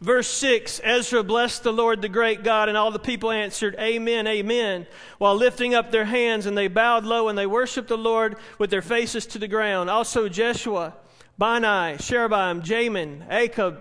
Verse 0.00 0.26
6 0.28 0.80
Ezra 0.84 1.22
blessed 1.22 1.62
the 1.62 1.72
Lord, 1.72 2.02
the 2.02 2.08
great 2.08 2.42
God, 2.42 2.68
and 2.68 2.76
all 2.76 2.90
the 2.90 2.98
people 2.98 3.30
answered, 3.30 3.74
Amen, 3.78 4.26
Amen, 4.26 4.86
while 5.18 5.34
lifting 5.34 5.74
up 5.74 5.90
their 5.90 6.04
hands, 6.04 6.44
and 6.44 6.58
they 6.58 6.68
bowed 6.68 7.04
low, 7.06 7.28
and 7.28 7.38
they 7.38 7.46
worshiped 7.46 7.88
the 7.88 7.96
Lord 7.96 8.36
with 8.58 8.68
their 8.70 8.82
faces 8.82 9.24
to 9.26 9.38
the 9.38 9.48
ground. 9.48 9.88
Also, 9.88 10.28
Jeshua, 10.28 10.92
Bani, 11.38 11.96
Sherebim, 11.98 12.62
Jamin, 12.62 13.26
Achab, 13.30 13.78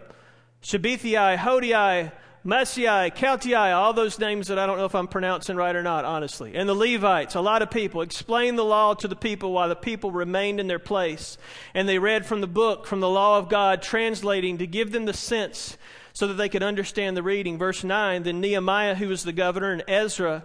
Shabethai, 0.63 1.37
Hodiah, 1.37 2.11
Maaseiah, 2.45 3.11
Kaltiah, 3.11 3.75
all 3.75 3.91
those 3.93 4.19
names 4.19 4.49
that 4.49 4.59
I 4.59 4.67
don't 4.67 4.77
know 4.77 4.85
if 4.85 4.93
I'm 4.93 5.07
pronouncing 5.07 5.55
right 5.55 5.75
or 5.75 5.81
not, 5.81 6.05
honestly. 6.05 6.55
And 6.55 6.69
the 6.69 6.75
Levites, 6.75 7.33
a 7.33 7.41
lot 7.41 7.63
of 7.63 7.71
people, 7.71 8.01
explained 8.01 8.59
the 8.59 8.63
law 8.63 8.93
to 8.93 9.07
the 9.07 9.15
people 9.15 9.51
while 9.51 9.67
the 9.67 9.75
people 9.75 10.11
remained 10.11 10.59
in 10.59 10.67
their 10.67 10.77
place. 10.77 11.39
And 11.73 11.89
they 11.89 11.97
read 11.97 12.27
from 12.27 12.41
the 12.41 12.47
book, 12.47 12.85
from 12.85 12.99
the 12.99 13.09
law 13.09 13.39
of 13.39 13.49
God, 13.49 13.81
translating 13.81 14.59
to 14.59 14.67
give 14.67 14.91
them 14.91 15.05
the 15.05 15.13
sense 15.13 15.75
so 16.13 16.27
that 16.27 16.35
they 16.35 16.47
could 16.47 16.61
understand 16.61 17.17
the 17.17 17.23
reading. 17.23 17.57
Verse 17.57 17.83
9 17.83 18.21
Then 18.21 18.41
Nehemiah, 18.41 18.93
who 18.93 19.07
was 19.07 19.23
the 19.23 19.33
governor, 19.33 19.71
and 19.71 19.83
Ezra, 19.87 20.43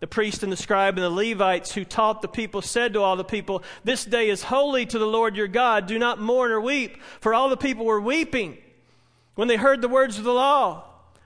the 0.00 0.06
priest 0.06 0.42
and 0.42 0.50
the 0.50 0.56
scribe 0.56 0.94
and 0.94 1.02
the 1.04 1.10
Levites 1.10 1.74
who 1.74 1.84
taught 1.84 2.22
the 2.22 2.28
people 2.28 2.60
said 2.62 2.94
to 2.94 3.02
all 3.02 3.14
the 3.16 3.24
people, 3.24 3.62
This 3.84 4.06
day 4.06 4.30
is 4.30 4.42
holy 4.42 4.86
to 4.86 4.98
the 4.98 5.06
Lord 5.06 5.36
your 5.36 5.48
God. 5.48 5.86
Do 5.86 5.98
not 5.98 6.18
mourn 6.18 6.50
or 6.50 6.62
weep. 6.62 6.96
For 7.20 7.34
all 7.34 7.50
the 7.50 7.58
people 7.58 7.84
were 7.84 8.00
weeping 8.00 8.56
when 9.34 9.48
they 9.48 9.56
heard 9.56 9.82
the 9.82 9.88
words 9.88 10.16
of 10.16 10.24
the 10.24 10.32
law. 10.32 10.84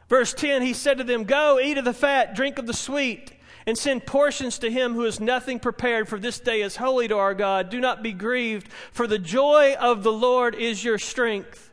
Verse 0.08 0.32
10 0.34 0.62
He 0.62 0.72
said 0.72 0.98
to 0.98 1.04
them, 1.04 1.24
Go, 1.24 1.58
eat 1.60 1.78
of 1.78 1.84
the 1.84 1.92
fat, 1.94 2.34
drink 2.34 2.58
of 2.58 2.66
the 2.66 2.74
sweet, 2.74 3.32
and 3.66 3.76
send 3.76 4.06
portions 4.06 4.58
to 4.60 4.70
him 4.70 4.94
who 4.94 5.02
has 5.04 5.18
nothing 5.18 5.58
prepared, 5.58 6.08
for 6.08 6.18
this 6.18 6.38
day 6.38 6.62
is 6.62 6.76
holy 6.76 7.08
to 7.08 7.16
our 7.16 7.34
God. 7.34 7.70
Do 7.70 7.80
not 7.80 8.02
be 8.02 8.12
grieved, 8.12 8.68
for 8.92 9.06
the 9.06 9.18
joy 9.18 9.74
of 9.78 10.02
the 10.02 10.12
Lord 10.12 10.54
is 10.54 10.84
your 10.84 10.98
strength. 10.98 11.72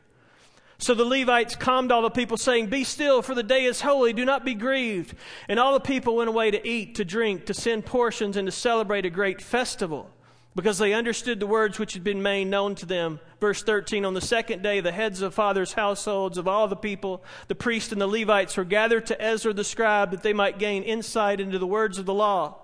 So 0.80 0.94
the 0.94 1.06
Levites 1.06 1.56
calmed 1.56 1.92
all 1.92 2.02
the 2.02 2.10
people, 2.10 2.36
saying, 2.36 2.68
Be 2.68 2.84
still, 2.84 3.22
for 3.22 3.36
the 3.36 3.44
day 3.44 3.66
is 3.66 3.82
holy, 3.82 4.12
do 4.14 4.26
not 4.26 4.44
be 4.44 4.56
grieved. 4.56 5.16
And 5.48 5.60
all 5.60 5.74
the 5.74 5.80
people 5.80 6.16
went 6.18 6.30
away 6.30 6.52
to 6.52 6.68
eat, 6.68 6.96
to 6.96 7.06
drink, 7.06 7.46
to 7.46 7.54
send 7.54 7.86
portions, 7.86 8.36
and 8.36 8.48
to 8.48 8.52
celebrate 8.52 9.06
a 9.06 9.10
great 9.10 9.42
festival 9.42 10.10
because 10.56 10.78
they 10.78 10.94
understood 10.94 11.40
the 11.40 11.48
words 11.48 11.80
which 11.80 11.94
had 11.94 12.04
been 12.04 12.22
made 12.22 12.46
known 12.46 12.76
to 12.76 12.86
them. 12.86 13.20
Verse 13.40 13.62
13 13.64 14.06
On 14.06 14.14
the 14.14 14.22
second 14.22 14.62
day, 14.62 14.80
the 14.80 14.92
heads 14.92 15.22
of 15.22 15.34
fathers' 15.34 15.74
households 15.74 16.38
of 16.38 16.48
all 16.48 16.68
the 16.68 16.76
people, 16.76 17.24
the 17.48 17.56
priests 17.56 17.92
and 17.92 18.00
the 18.00 18.08
Levites, 18.08 18.56
were 18.56 18.64
gathered 18.64 19.06
to 19.08 19.22
Ezra 19.22 19.54
the 19.54 19.64
scribe 19.64 20.12
that 20.12 20.24
they 20.24 20.34
might 20.34 20.60
gain 20.60 20.84
insight 20.84 21.40
into 21.40 21.60
the 21.60 21.68
words 21.68 21.98
of 21.98 22.06
the 22.06 22.14
law. 22.14 22.60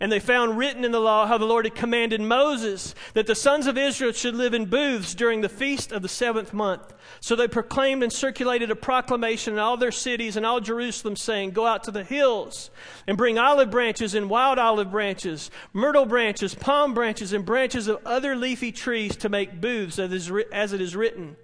And 0.00 0.10
they 0.12 0.20
found 0.20 0.58
written 0.58 0.84
in 0.84 0.92
the 0.92 1.00
law 1.00 1.26
how 1.26 1.38
the 1.38 1.44
Lord 1.46 1.64
had 1.64 1.74
commanded 1.74 2.20
Moses 2.20 2.94
that 3.14 3.26
the 3.26 3.34
sons 3.34 3.66
of 3.66 3.78
Israel 3.78 4.12
should 4.12 4.34
live 4.34 4.52
in 4.54 4.66
booths 4.66 5.14
during 5.14 5.40
the 5.40 5.48
feast 5.48 5.90
of 5.92 6.02
the 6.02 6.08
seventh 6.08 6.52
month. 6.52 6.92
So 7.20 7.34
they 7.36 7.48
proclaimed 7.48 8.02
and 8.02 8.12
circulated 8.12 8.70
a 8.70 8.76
proclamation 8.76 9.54
in 9.54 9.58
all 9.58 9.76
their 9.76 9.92
cities 9.92 10.36
and 10.36 10.44
all 10.44 10.60
Jerusalem, 10.60 11.16
saying, 11.16 11.52
Go 11.52 11.66
out 11.66 11.84
to 11.84 11.90
the 11.90 12.04
hills 12.04 12.70
and 13.06 13.16
bring 13.16 13.38
olive 13.38 13.70
branches 13.70 14.14
and 14.14 14.28
wild 14.28 14.58
olive 14.58 14.90
branches, 14.90 15.50
myrtle 15.72 16.04
branches, 16.06 16.54
palm 16.54 16.92
branches, 16.94 17.32
and 17.32 17.44
branches 17.44 17.88
of 17.88 18.00
other 18.04 18.36
leafy 18.36 18.72
trees 18.72 19.16
to 19.16 19.28
make 19.28 19.60
booths, 19.60 19.98
as 19.98 20.72
it 20.72 20.80
is 20.80 20.94
written. 20.96 21.36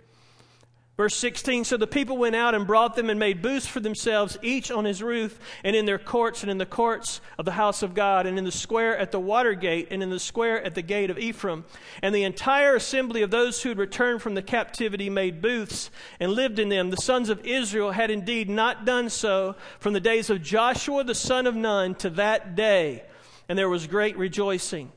Verse 1.02 1.16
16 1.16 1.64
So 1.64 1.76
the 1.76 1.88
people 1.88 2.16
went 2.16 2.36
out 2.36 2.54
and 2.54 2.64
brought 2.64 2.94
them 2.94 3.10
and 3.10 3.18
made 3.18 3.42
booths 3.42 3.66
for 3.66 3.80
themselves, 3.80 4.38
each 4.40 4.70
on 4.70 4.84
his 4.84 5.02
roof, 5.02 5.36
and 5.64 5.74
in 5.74 5.84
their 5.84 5.98
courts, 5.98 6.42
and 6.42 6.50
in 6.50 6.58
the 6.58 6.64
courts 6.64 7.20
of 7.38 7.44
the 7.44 7.50
house 7.50 7.82
of 7.82 7.92
God, 7.92 8.24
and 8.24 8.38
in 8.38 8.44
the 8.44 8.52
square 8.52 8.96
at 8.96 9.10
the 9.10 9.18
water 9.18 9.54
gate, 9.54 9.88
and 9.90 10.00
in 10.00 10.10
the 10.10 10.20
square 10.20 10.62
at 10.64 10.76
the 10.76 10.80
gate 10.82 11.10
of 11.10 11.18
Ephraim. 11.18 11.64
And 12.02 12.14
the 12.14 12.22
entire 12.22 12.76
assembly 12.76 13.20
of 13.22 13.32
those 13.32 13.62
who 13.64 13.70
had 13.70 13.78
returned 13.78 14.22
from 14.22 14.34
the 14.36 14.42
captivity 14.42 15.10
made 15.10 15.42
booths 15.42 15.90
and 16.20 16.30
lived 16.34 16.60
in 16.60 16.68
them. 16.68 16.90
The 16.90 16.96
sons 16.98 17.30
of 17.30 17.44
Israel 17.44 17.90
had 17.90 18.12
indeed 18.12 18.48
not 18.48 18.84
done 18.86 19.10
so 19.10 19.56
from 19.80 19.94
the 19.94 20.00
days 20.00 20.30
of 20.30 20.40
Joshua 20.40 21.02
the 21.02 21.16
son 21.16 21.48
of 21.48 21.56
Nun 21.56 21.96
to 21.96 22.10
that 22.10 22.54
day. 22.54 23.02
And 23.48 23.58
there 23.58 23.68
was 23.68 23.88
great 23.88 24.16
rejoicing. 24.16 24.92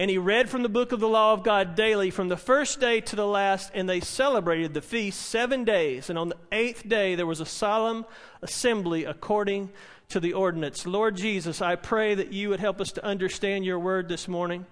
And 0.00 0.08
he 0.08 0.16
read 0.16 0.48
from 0.48 0.62
the 0.62 0.68
book 0.68 0.92
of 0.92 1.00
the 1.00 1.08
law 1.08 1.32
of 1.32 1.42
God 1.42 1.74
daily 1.74 2.10
from 2.10 2.28
the 2.28 2.36
first 2.36 2.78
day 2.78 3.00
to 3.00 3.16
the 3.16 3.26
last, 3.26 3.72
and 3.74 3.88
they 3.88 3.98
celebrated 3.98 4.72
the 4.72 4.80
feast 4.80 5.20
seven 5.20 5.64
days. 5.64 6.08
And 6.08 6.16
on 6.16 6.28
the 6.28 6.36
eighth 6.52 6.88
day, 6.88 7.16
there 7.16 7.26
was 7.26 7.40
a 7.40 7.46
solemn 7.46 8.04
assembly 8.40 9.04
according 9.04 9.70
to 10.10 10.20
the 10.20 10.34
ordinance. 10.34 10.86
Lord 10.86 11.16
Jesus, 11.16 11.60
I 11.60 11.74
pray 11.74 12.14
that 12.14 12.32
you 12.32 12.48
would 12.50 12.60
help 12.60 12.80
us 12.80 12.92
to 12.92 13.04
understand 13.04 13.64
your 13.64 13.80
word 13.80 14.08
this 14.08 14.28
morning. 14.28 14.66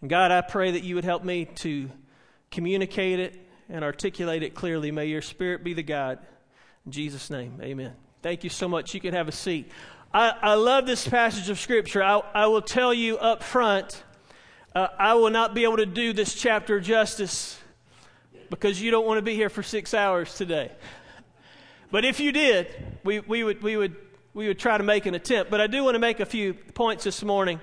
And 0.00 0.08
God, 0.08 0.30
I 0.30 0.40
pray 0.40 0.70
that 0.70 0.82
you 0.82 0.94
would 0.94 1.04
help 1.04 1.22
me 1.22 1.44
to 1.56 1.90
communicate 2.50 3.20
it 3.20 3.38
and 3.68 3.84
articulate 3.84 4.42
it 4.42 4.54
clearly. 4.54 4.90
May 4.90 5.06
your 5.06 5.20
spirit 5.20 5.62
be 5.62 5.74
the 5.74 5.82
guide. 5.82 6.20
In 6.86 6.92
Jesus' 6.92 7.28
name, 7.28 7.60
amen. 7.62 7.92
Thank 8.22 8.44
you 8.44 8.50
so 8.50 8.66
much. 8.66 8.94
You 8.94 9.00
can 9.00 9.12
have 9.12 9.28
a 9.28 9.32
seat. 9.32 9.70
I, 10.12 10.34
I 10.42 10.54
love 10.54 10.86
this 10.86 11.06
passage 11.06 11.48
of 11.50 11.60
Scripture. 11.60 12.02
I, 12.02 12.20
I 12.34 12.46
will 12.48 12.62
tell 12.62 12.92
you 12.92 13.16
up 13.18 13.44
front, 13.44 14.02
uh, 14.74 14.88
I 14.98 15.14
will 15.14 15.30
not 15.30 15.54
be 15.54 15.62
able 15.62 15.76
to 15.76 15.86
do 15.86 16.12
this 16.12 16.34
chapter 16.34 16.80
justice 16.80 17.56
because 18.48 18.82
you 18.82 18.90
don't 18.90 19.06
want 19.06 19.18
to 19.18 19.22
be 19.22 19.36
here 19.36 19.48
for 19.48 19.62
six 19.62 19.94
hours 19.94 20.34
today. 20.34 20.72
But 21.92 22.04
if 22.04 22.18
you 22.18 22.32
did, 22.32 22.66
we, 23.04 23.20
we, 23.20 23.44
would, 23.44 23.62
we, 23.62 23.76
would, 23.76 23.94
we 24.34 24.48
would 24.48 24.58
try 24.58 24.78
to 24.78 24.82
make 24.82 25.06
an 25.06 25.14
attempt. 25.14 25.48
But 25.48 25.60
I 25.60 25.68
do 25.68 25.84
want 25.84 25.94
to 25.94 26.00
make 26.00 26.18
a 26.18 26.26
few 26.26 26.54
points 26.54 27.04
this 27.04 27.22
morning 27.22 27.60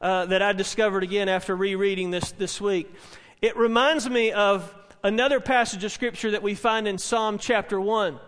uh, 0.00 0.26
that 0.26 0.42
I 0.42 0.52
discovered 0.52 1.04
again 1.04 1.28
after 1.28 1.54
rereading 1.54 2.10
this 2.10 2.32
this 2.32 2.60
week. 2.60 2.92
It 3.40 3.56
reminds 3.56 4.10
me 4.10 4.32
of 4.32 4.74
another 5.04 5.38
passage 5.38 5.84
of 5.84 5.92
Scripture 5.92 6.32
that 6.32 6.42
we 6.42 6.56
find 6.56 6.88
in 6.88 6.98
Psalm 6.98 7.38
chapter 7.38 7.80
1 7.80 8.18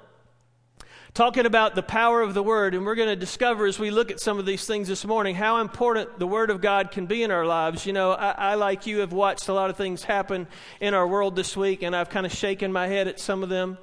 talking 1.17 1.47
about 1.47 1.75
the 1.75 1.83
power 1.83 2.21
of 2.21 2.35
the 2.35 2.43
Word, 2.43 2.75
and 2.75 2.85
we're 2.85 2.95
going 2.95 3.09
to 3.09 3.17
discover 3.17 3.65
as 3.65 3.79
we 3.79 3.91
look 3.91 4.11
at 4.11 4.21
some 4.21 4.39
of 4.39 4.45
these 4.45 4.67
things 4.67 4.87
this 4.87 5.03
morning 5.03 5.35
how 5.35 5.63
important 5.63 6.19
the 6.19 6.27
Word 6.27 6.51
of 6.51 6.61
God 6.61 6.91
can 6.91 7.07
be 7.07 7.23
in 7.23 7.31
our 7.31 7.47
lives. 7.47 7.87
You 7.87 7.95
know, 7.95 8.11
I, 8.13 8.53
I 8.53 8.55
like 8.57 8.87
you, 8.87 8.99
have 8.99 9.15
watched 9.15 9.49
a 9.49 9.55
lot 9.55 9.71
of 9.71 9.79
things 9.79 10.05
happen 10.05 10.47
in 10.79 10.93
our 10.93 11.09
world 11.09 11.35
this 11.35 11.57
week, 11.57 11.81
and 11.83 11.97
I've 11.97 12.11
kind 12.11 12.27
of 12.27 12.35
shaken 12.35 12.71
my 12.71 12.87
head 12.87 13.09
at 13.09 13.19
some 13.19 13.43
of 13.43 13.49
them 13.49 13.79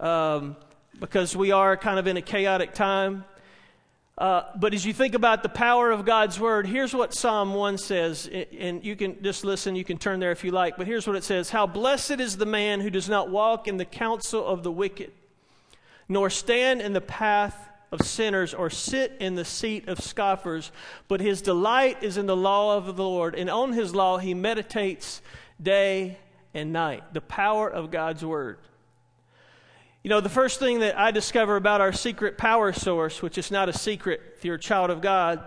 um, 0.00 0.56
because 0.98 1.36
we 1.36 1.52
are 1.52 1.76
kind 1.76 2.00
of 2.00 2.08
in 2.08 2.16
a 2.16 2.20
chaotic 2.22 2.74
time. 2.74 3.24
Uh, 4.18 4.42
but 4.56 4.74
as 4.74 4.84
you 4.84 4.92
think 4.92 5.14
about 5.14 5.44
the 5.44 5.48
power 5.48 5.92
of 5.92 6.04
God's 6.04 6.40
Word, 6.40 6.66
here's 6.66 6.92
what 6.92 7.14
Psalm 7.14 7.54
1 7.54 7.78
says, 7.78 8.28
and 8.58 8.84
you 8.84 8.96
can 8.96 9.22
just 9.22 9.44
listen, 9.44 9.76
you 9.76 9.84
can 9.84 9.98
turn 9.98 10.18
there 10.18 10.32
if 10.32 10.42
you 10.42 10.50
like, 10.50 10.76
but 10.76 10.88
here's 10.88 11.06
what 11.06 11.14
it 11.14 11.22
says 11.22 11.48
How 11.50 11.68
blessed 11.68 12.18
is 12.18 12.36
the 12.38 12.46
man 12.46 12.80
who 12.80 12.90
does 12.90 13.08
not 13.08 13.30
walk 13.30 13.68
in 13.68 13.76
the 13.76 13.84
counsel 13.84 14.44
of 14.44 14.64
the 14.64 14.72
wicked 14.72 15.12
nor 16.08 16.30
stand 16.30 16.80
in 16.80 16.92
the 16.92 17.00
path 17.00 17.68
of 17.92 18.02
sinners 18.02 18.52
or 18.54 18.70
sit 18.70 19.16
in 19.20 19.34
the 19.34 19.44
seat 19.44 19.88
of 19.88 20.00
scoffers, 20.00 20.70
but 21.08 21.20
his 21.20 21.42
delight 21.42 22.02
is 22.02 22.16
in 22.16 22.26
the 22.26 22.36
law 22.36 22.76
of 22.76 22.86
the 22.96 23.02
Lord, 23.02 23.34
and 23.34 23.48
on 23.50 23.72
his 23.72 23.94
law 23.94 24.18
he 24.18 24.34
meditates 24.34 25.20
day 25.62 26.18
and 26.54 26.72
night. 26.72 27.02
The 27.14 27.20
power 27.20 27.68
of 27.68 27.90
God's 27.90 28.24
word. 28.24 28.58
You 30.02 30.10
know, 30.10 30.20
the 30.20 30.28
first 30.28 30.60
thing 30.60 30.80
that 30.80 30.96
I 30.96 31.10
discover 31.10 31.56
about 31.56 31.80
our 31.80 31.92
secret 31.92 32.38
power 32.38 32.72
source, 32.72 33.22
which 33.22 33.38
is 33.38 33.50
not 33.50 33.68
a 33.68 33.72
secret 33.72 34.20
if 34.36 34.44
you're 34.44 34.54
a 34.54 34.58
child 34.58 34.90
of 34.90 35.00
God, 35.00 35.42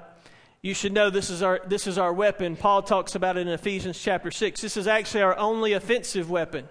you 0.61 0.73
should 0.73 0.91
know 0.91 1.09
this 1.09 1.29
is 1.29 1.41
our 1.41 1.61
this 1.65 1.87
is 1.87 1.97
our 1.97 2.11
weapon. 2.11 2.57
Paul 2.57 2.81
talks 2.81 3.15
about 3.15 3.37
it 3.37 3.41
in 3.47 3.47
Ephesians 3.47 3.97
chapter 3.97 4.29
6. 4.31 4.59
This 4.59 4.75
is 4.75 4.87
actually 4.87 5.21
our 5.21 5.37
only 5.37 5.71
offensive 5.71 6.29
weapon. 6.29 6.67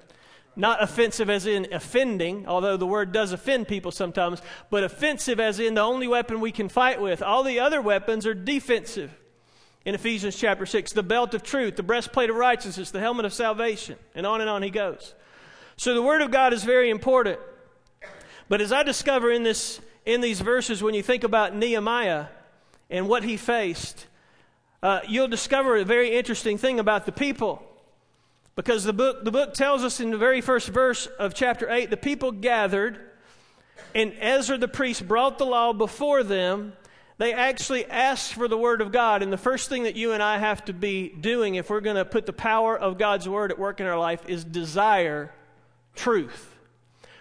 Not 0.59 0.83
offensive 0.83 1.31
as 1.31 1.47
in 1.47 1.69
offending, 1.73 2.49
although 2.49 2.77
the 2.77 2.85
word 2.87 3.13
does 3.13 3.31
offend 3.33 3.69
people 3.69 3.93
sometimes, 3.93 4.43
but 4.71 4.83
offensive 4.83 5.39
as 5.39 5.61
in 5.61 5.75
the 5.75 5.81
only 5.83 6.09
weapon 6.09 6.41
we 6.41 6.51
can 6.51 6.69
fight 6.69 7.01
with. 7.01 7.23
All 7.23 7.45
the 7.45 7.61
other 7.61 7.81
weapons 7.81 8.27
are 8.27 8.35
defensive 8.35 9.13
in 9.85 9.95
Ephesians 9.95 10.35
chapter 10.37 10.67
6 10.67 10.95
the 10.95 11.05
belt 11.05 11.33
of 11.33 11.45
truth, 11.45 11.77
the 11.77 11.85
breastplate 11.85 12.29
of 12.29 12.35
righteousness, 12.35 12.91
the 12.91 12.99
helmet 12.99 13.25
of 13.25 13.33
salvation, 13.33 13.95
and 14.17 14.27
on 14.27 14.41
and 14.41 14.51
on 14.51 14.65
he 14.65 14.71
goes. 14.71 15.15
So 15.77 15.95
the 15.95 16.03
Word 16.03 16.23
of 16.23 16.33
God 16.33 16.53
is 16.53 16.65
very 16.65 16.91
important. 16.91 17.39
But 18.49 18.61
as 18.61 18.73
I 18.73 18.83
discover 18.83 19.31
in, 19.31 19.45
this, 19.45 19.81
in 20.05 20.21
these 20.21 20.41
verses, 20.41 20.83
when 20.83 20.93
you 20.93 21.05
think 21.05 21.23
about 21.23 21.55
Nehemiah 21.55 22.27
and 22.91 23.09
what 23.09 23.23
he 23.23 23.37
faced, 23.37 24.09
uh, 24.83 25.01
you'll 25.09 25.29
discover 25.29 25.77
a 25.77 25.85
very 25.85 26.17
interesting 26.17 26.59
thing 26.59 26.81
about 26.81 27.07
the 27.07 27.13
people. 27.13 27.63
Because 28.59 28.83
the 28.83 28.93
book, 28.93 29.23
the 29.23 29.31
book 29.31 29.55
tells 29.55 29.85
us 29.85 30.01
in 30.01 30.11
the 30.11 30.17
very 30.19 30.41
first 30.41 30.71
verse 30.71 31.07
of 31.21 31.33
chapter 31.33 31.71
8 31.71 31.91
the 31.91 31.97
people 31.97 32.33
gathered, 32.33 32.99
and 33.95 34.13
Ezra 34.21 34.59
the 34.59 34.67
priest 34.67 35.07
brought 35.07 35.39
the 35.39 35.47
law 35.47 35.73
before 35.73 36.25
them. 36.25 36.73
They 37.19 37.33
actually 37.33 37.87
asked 37.87 38.35
for 38.35 38.49
the 38.49 38.59
word 38.59 38.81
of 38.81 38.91
God. 38.91 39.23
And 39.23 39.33
the 39.33 39.37
first 39.39 39.69
thing 39.69 39.85
that 39.85 39.95
you 39.95 40.11
and 40.11 40.21
I 40.25 40.39
have 40.39 40.65
to 40.65 40.73
be 40.73 41.09
doing 41.09 41.55
if 41.55 41.71
we're 41.71 41.81
going 41.81 41.95
to 41.95 42.05
put 42.05 42.27
the 42.27 42.33
power 42.33 42.77
of 42.77 42.99
God's 42.99 43.29
word 43.29 43.53
at 43.53 43.61
work 43.61 43.79
in 43.79 43.87
our 43.87 43.97
life 43.97 44.25
is 44.29 44.43
desire 44.43 45.33
truth. 45.95 46.53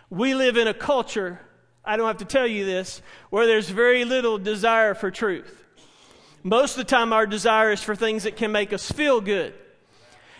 We 0.09 0.33
live 0.33 0.57
in 0.57 0.67
a 0.67 0.73
culture, 0.73 1.39
I 1.85 1.97
don't 1.97 2.07
have 2.07 2.17
to 2.17 2.25
tell 2.25 2.47
you 2.47 2.65
this, 2.65 2.99
where 3.29 3.45
there's 3.45 3.69
very 3.69 4.05
little 4.05 4.39
desire 4.39 4.95
for 4.95 5.11
truth. 5.11 5.63
Most 6.41 6.71
of 6.71 6.77
the 6.77 6.83
time, 6.95 7.13
our 7.13 7.27
desire 7.27 7.73
is 7.73 7.83
for 7.83 7.95
things 7.95 8.23
that 8.23 8.37
can 8.37 8.51
make 8.51 8.73
us 8.73 8.91
feel 8.91 9.21
good. 9.21 9.53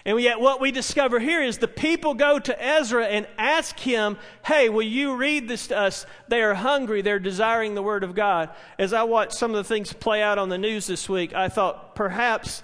And 0.07 0.21
yet, 0.21 0.39
what 0.39 0.61
we 0.61 0.71
discover 0.71 1.19
here 1.19 1.43
is 1.43 1.57
the 1.57 1.67
people 1.67 2.13
go 2.13 2.39
to 2.39 2.63
Ezra 2.65 3.03
and 3.07 3.27
ask 3.37 3.77
him, 3.77 4.17
Hey, 4.45 4.69
will 4.69 4.81
you 4.87 5.15
read 5.15 5.49
this 5.49 5.67
to 5.67 5.77
us? 5.77 6.05
They 6.29 6.41
are 6.41 6.53
hungry, 6.53 7.01
they're 7.01 7.19
desiring 7.19 7.75
the 7.75 7.83
Word 7.83 8.05
of 8.05 8.15
God. 8.15 8.49
As 8.79 8.93
I 8.93 9.03
watched 9.03 9.33
some 9.33 9.51
of 9.53 9.57
the 9.57 9.65
things 9.65 9.91
play 9.91 10.23
out 10.23 10.37
on 10.37 10.47
the 10.47 10.57
news 10.57 10.87
this 10.87 11.09
week, 11.09 11.33
I 11.33 11.49
thought 11.49 11.93
perhaps, 11.93 12.63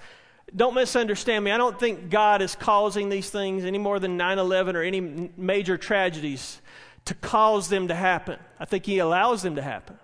don't 0.56 0.74
misunderstand 0.74 1.44
me, 1.44 1.52
I 1.52 1.58
don't 1.58 1.78
think 1.78 2.10
God 2.10 2.42
is 2.42 2.56
causing 2.56 3.10
these 3.10 3.30
things 3.30 3.66
any 3.66 3.78
more 3.78 4.00
than 4.00 4.16
9 4.16 4.40
11 4.40 4.78
or 4.78 4.82
any 4.82 5.02
major 5.36 5.78
tragedies 5.78 6.62
to 7.06 7.14
cause 7.14 7.68
them 7.68 7.90
to 7.90 7.94
happen. 7.96 8.40
I 8.58 8.64
think 8.64 8.86
He 8.86 9.00
allows 9.00 9.42
them 9.42 9.58
to 9.58 9.62
happen. 9.62 10.00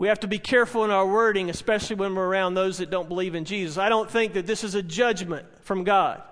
We 0.00 0.08
have 0.08 0.20
to 0.20 0.26
be 0.28 0.38
careful 0.38 0.82
in 0.86 0.90
our 0.90 1.06
wording, 1.06 1.50
especially 1.50 1.96
when 1.96 2.14
we're 2.14 2.24
around 2.26 2.54
those 2.54 2.78
that 2.78 2.88
don't 2.88 3.06
believe 3.06 3.34
in 3.34 3.44
Jesus. 3.44 3.76
I 3.76 3.90
don't 3.90 4.10
think 4.10 4.32
that 4.32 4.46
this 4.46 4.64
is 4.64 4.74
a 4.74 4.80
judgment 4.82 5.44
from 5.60 5.84
God. 5.84 6.22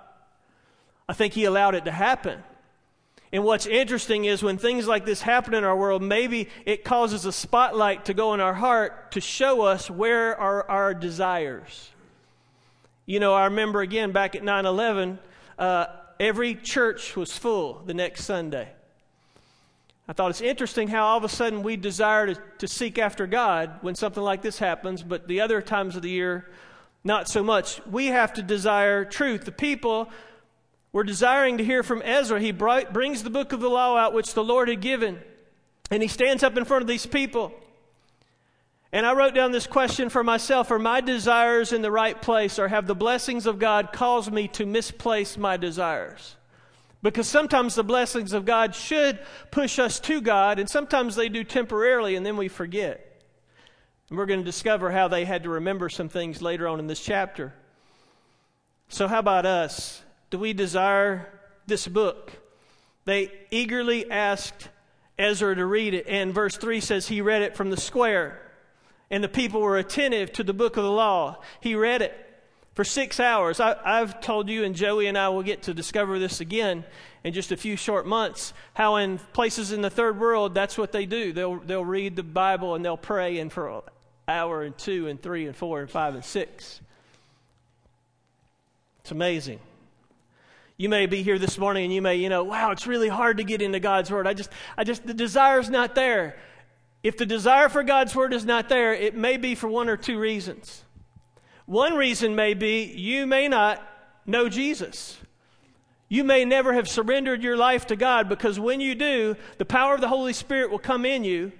I 1.07 1.13
think 1.13 1.33
He 1.35 1.45
allowed 1.45 1.75
it 1.75 1.85
to 1.85 1.91
happen. 1.91 2.43
And 3.31 3.43
what's 3.43 3.67
interesting 3.67 4.25
is 4.25 4.41
when 4.41 4.57
things 4.57 4.87
like 4.87 5.05
this 5.05 5.21
happen 5.21 5.53
in 5.53 5.63
our 5.63 5.77
world, 5.77 6.01
maybe 6.01 6.47
it 6.65 6.83
causes 6.83 7.25
a 7.25 7.31
spotlight 7.31 8.05
to 8.05 8.15
go 8.15 8.33
in 8.33 8.39
our 8.39 8.55
heart 8.55 9.11
to 9.11 9.21
show 9.21 9.61
us 9.61 9.87
where 9.87 10.35
are 10.35 10.67
our 10.67 10.95
desires. 10.95 11.91
You 13.05 13.19
know, 13.19 13.35
I 13.35 13.43
remember 13.45 13.81
again 13.81 14.11
back 14.11 14.33
at 14.33 14.43
9 14.43 14.65
11, 14.65 15.19
uh, 15.59 15.85
every 16.19 16.55
church 16.55 17.15
was 17.15 17.37
full 17.37 17.83
the 17.85 17.93
next 17.93 18.23
Sunday. 18.25 18.69
I 20.09 20.13
thought 20.13 20.31
it's 20.31 20.41
interesting 20.41 20.87
how 20.87 21.05
all 21.05 21.19
of 21.19 21.23
a 21.23 21.29
sudden 21.29 21.61
we 21.61 21.77
desire 21.77 22.33
to, 22.33 22.41
to 22.57 22.67
seek 22.67 22.97
after 22.97 23.27
God 23.27 23.77
when 23.81 23.93
something 23.93 24.23
like 24.23 24.41
this 24.41 24.57
happens, 24.57 25.03
but 25.03 25.27
the 25.27 25.41
other 25.41 25.61
times 25.61 25.95
of 25.95 26.01
the 26.01 26.09
year, 26.09 26.49
not 27.03 27.27
so 27.29 27.43
much. 27.43 27.79
We 27.85 28.07
have 28.07 28.33
to 28.33 28.41
desire 28.41 29.05
truth. 29.05 29.45
The 29.45 29.51
people 29.51 30.09
were 30.93 31.03
desiring 31.03 31.59
to 31.59 31.63
hear 31.63 31.83
from 31.83 32.01
Ezra. 32.01 32.39
He 32.41 32.51
brought, 32.51 32.91
brings 32.91 33.21
the 33.21 33.29
book 33.29 33.53
of 33.53 33.59
the 33.59 33.69
law 33.69 33.97
out, 33.97 34.13
which 34.13 34.33
the 34.33 34.43
Lord 34.43 34.67
had 34.67 34.81
given, 34.81 35.19
and 35.91 36.01
he 36.01 36.07
stands 36.09 36.41
up 36.41 36.57
in 36.57 36.65
front 36.65 36.81
of 36.81 36.87
these 36.87 37.05
people. 37.05 37.53
And 38.91 39.05
I 39.05 39.13
wrote 39.13 39.35
down 39.35 39.51
this 39.51 39.67
question 39.67 40.09
for 40.09 40.23
myself 40.23 40.71
Are 40.71 40.79
my 40.79 41.01
desires 41.01 41.71
in 41.71 41.83
the 41.83 41.91
right 41.91 42.19
place, 42.19 42.57
or 42.57 42.67
have 42.67 42.87
the 42.87 42.95
blessings 42.95 43.45
of 43.45 43.59
God 43.59 43.93
caused 43.93 44.33
me 44.33 44.47
to 44.49 44.65
misplace 44.65 45.37
my 45.37 45.55
desires? 45.55 46.35
Because 47.01 47.27
sometimes 47.27 47.75
the 47.75 47.83
blessings 47.83 48.33
of 48.33 48.45
God 48.45 48.75
should 48.75 49.19
push 49.51 49.79
us 49.79 49.99
to 50.01 50.19
God, 50.21 50.59
and 50.59 50.69
sometimes 50.69 51.15
they 51.15 51.29
do 51.29 51.43
temporarily, 51.43 52.15
and 52.15 52.25
then 52.25 52.35
we 52.35 52.49
forget. 52.49 53.23
And 54.09 54.17
we're 54.17 54.25
going 54.25 54.41
to 54.41 54.45
discover 54.45 54.91
how 54.91 55.07
they 55.07 55.23
had 55.23 55.43
to 55.43 55.49
remember 55.49 55.87
some 55.87 56.09
things 56.09 56.41
later 56.41 56.67
on 56.67 56.79
in 56.79 56.87
this 56.87 56.99
chapter. 57.01 57.53
So, 58.89 59.07
how 59.07 59.19
about 59.19 59.45
us? 59.45 60.01
Do 60.29 60.39
we 60.39 60.51
desire 60.51 61.31
this 61.67 61.87
book? 61.87 62.33
They 63.05 63.31
eagerly 63.49 64.09
asked 64.11 64.69
Ezra 65.17 65.55
to 65.55 65.65
read 65.65 65.93
it, 65.93 66.05
and 66.07 66.33
verse 66.33 66.57
3 66.57 66.81
says, 66.81 67.07
He 67.07 67.21
read 67.21 67.43
it 67.43 67.55
from 67.55 67.69
the 67.69 67.77
square, 67.77 68.41
and 69.09 69.23
the 69.23 69.27
people 69.29 69.61
were 69.61 69.77
attentive 69.77 70.33
to 70.33 70.43
the 70.43 70.53
book 70.53 70.75
of 70.75 70.83
the 70.83 70.91
law. 70.91 71.37
He 71.61 71.75
read 71.75 72.01
it 72.01 72.25
for 72.79 72.85
six 72.85 73.19
hours. 73.19 73.59
I, 73.59 73.75
have 73.97 74.21
told 74.21 74.47
you, 74.47 74.63
and 74.63 74.73
Joey 74.73 75.07
and 75.07 75.17
I 75.17 75.27
will 75.27 75.43
get 75.43 75.63
to 75.63 75.73
discover 75.73 76.17
this 76.17 76.39
again 76.39 76.85
in 77.25 77.33
just 77.33 77.51
a 77.51 77.57
few 77.57 77.75
short 77.75 78.07
months, 78.07 78.53
how 78.73 78.95
in 78.95 79.17
places 79.33 79.73
in 79.73 79.81
the 79.81 79.89
third 79.89 80.17
world, 80.17 80.55
that's 80.55 80.77
what 80.77 80.93
they 80.93 81.05
do. 81.05 81.33
They'll, 81.33 81.57
they'll 81.57 81.83
read 81.83 82.15
the 82.15 82.23
Bible 82.23 82.75
and 82.75 82.85
they'll 82.85 82.95
pray, 82.95 83.39
and 83.39 83.51
for 83.51 83.67
an 83.69 83.81
hour 84.29 84.63
and 84.63 84.77
two 84.77 85.09
and 85.09 85.21
three 85.21 85.45
and 85.45 85.53
four 85.53 85.81
and 85.81 85.89
five 85.91 86.15
and 86.15 86.23
six. 86.23 86.79
It's 89.01 89.11
amazing. 89.11 89.59
You 90.77 90.87
may 90.87 91.05
be 91.05 91.21
here 91.21 91.37
this 91.37 91.57
morning 91.57 91.83
and 91.83 91.93
you 91.93 92.01
may, 92.01 92.15
you 92.15 92.29
know, 92.29 92.45
wow, 92.45 92.71
it's 92.71 92.87
really 92.87 93.09
hard 93.09 93.39
to 93.39 93.43
get 93.43 93.61
into 93.61 93.81
God's 93.81 94.09
Word. 94.09 94.25
I 94.25 94.33
just, 94.33 94.51
I 94.77 94.85
just, 94.85 95.05
the 95.05 95.13
desire's 95.13 95.69
not 95.69 95.95
there. 95.95 96.37
If 97.03 97.17
the 97.17 97.25
desire 97.25 97.67
for 97.67 97.83
God's 97.83 98.15
Word 98.15 98.31
is 98.31 98.45
not 98.45 98.69
there, 98.69 98.93
it 98.93 99.15
may 99.17 99.35
be 99.35 99.53
for 99.53 99.67
one 99.67 99.89
or 99.89 99.97
two 99.97 100.17
reasons. 100.17 100.85
One 101.69 101.93
reason 101.93 102.33
may 102.35 102.55
be 102.55 102.83
you 102.95 103.27
may 103.27 103.47
not 103.47 103.79
know 104.25 104.49
Jesus. 104.49 105.19
You 106.07 106.23
may 106.23 106.43
never 106.43 106.73
have 106.73 106.89
surrendered 106.89 107.43
your 107.43 107.55
life 107.55 107.85
to 107.87 107.95
God 107.95 108.27
because 108.27 108.59
when 108.59 108.79
you 108.81 108.95
do, 108.95 109.35
the 109.59 109.65
power 109.65 109.93
of 109.93 110.01
the 110.01 110.07
Holy 110.07 110.33
Spirit 110.33 110.71
will 110.71 110.79
come 110.79 111.05
in 111.05 111.23
you 111.23 111.51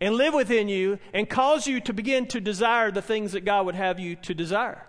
and 0.00 0.14
live 0.14 0.32
within 0.32 0.68
you 0.68 1.00
and 1.12 1.28
cause 1.28 1.66
you 1.66 1.80
to 1.80 1.92
begin 1.92 2.28
to 2.28 2.40
desire 2.40 2.92
the 2.92 3.02
things 3.02 3.32
that 3.32 3.44
God 3.44 3.66
would 3.66 3.74
have 3.74 3.98
you 3.98 4.14
to 4.14 4.32
desire. 4.32 4.86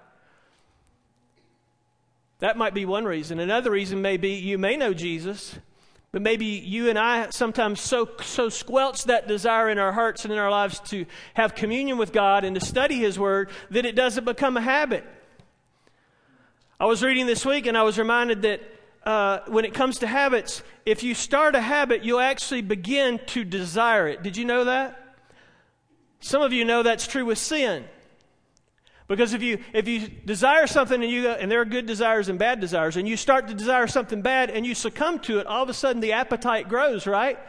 That 2.38 2.56
might 2.56 2.76
be 2.76 2.86
one 2.86 3.06
reason. 3.06 3.40
Another 3.40 3.72
reason 3.72 4.04
may 4.04 4.18
be 4.18 4.34
you 4.36 4.60
may 4.60 4.78
know 4.78 4.94
Jesus, 4.94 5.58
but 6.12 6.24
maybe 6.24 6.46
you 6.46 6.90
and 6.90 6.98
I 6.98 7.30
sometimes 7.30 7.80
so, 7.82 8.10
so 8.22 8.50
squelch 8.50 9.04
that 9.06 9.28
desire 9.28 9.70
in 9.70 9.78
our 9.78 9.92
hearts 9.92 10.24
and 10.26 10.34
in 10.34 10.40
our 10.40 10.50
lives 10.50 10.80
to 10.92 11.06
have 11.36 11.54
communion 11.54 11.98
with 11.98 12.12
God 12.12 12.44
and 12.44 12.56
to 12.60 12.66
study 12.66 12.96
His 12.96 13.20
Word 13.20 13.52
that 13.70 13.86
it 13.86 13.96
doesn't 13.96 14.24
become 14.26 14.58
a 14.58 14.62
habit. 14.62 15.06
I 16.80 16.86
was 16.86 17.04
reading 17.04 17.28
this 17.28 17.46
week 17.46 17.68
and 17.68 17.78
I 17.78 17.84
was 17.84 18.00
reminded 18.00 18.42
that 18.44 18.62
uh, 19.06 19.40
when 19.48 19.66
it 19.66 19.74
comes 19.74 20.00
to 20.00 20.08
habits, 20.08 20.64
if 20.86 21.04
you 21.04 21.14
start 21.14 21.56
a 21.56 21.62
habit, 21.62 22.04
you'll 22.04 22.20
actually 22.20 22.62
begin 22.62 23.20
to 23.28 23.44
desire 23.44 24.08
it. 24.08 24.24
Did 24.24 24.36
you 24.36 24.46
know 24.46 24.64
that? 24.64 24.98
Some 26.22 26.42
of 26.42 26.54
you 26.54 26.66
know 26.66 26.82
that's 26.84 27.06
true 27.06 27.26
with 27.26 27.38
sin. 27.38 27.86
Because 29.10 29.34
if 29.34 29.42
you, 29.42 29.58
if 29.74 29.88
you 29.88 30.08
desire 30.08 30.68
something 30.68 31.04
and, 31.04 31.12
you, 31.12 31.30
and 31.30 31.50
there 31.52 31.60
are 31.62 31.66
good 31.66 31.88
desires 31.88 32.30
and 32.30 32.38
bad 32.38 32.60
desires, 32.60 32.96
and 32.96 33.08
you 33.08 33.18
start 33.18 33.48
to 33.48 33.56
desire 33.56 33.88
something 33.88 34.22
bad 34.22 34.52
and 34.52 34.64
you 34.68 34.76
succumb 34.76 35.18
to 35.22 35.40
it, 35.40 35.48
all 35.48 35.64
of 35.64 35.68
a 35.70 35.74
sudden 35.74 36.00
the 36.00 36.12
appetite 36.12 36.70
grows, 36.70 37.08
right? 37.08 37.40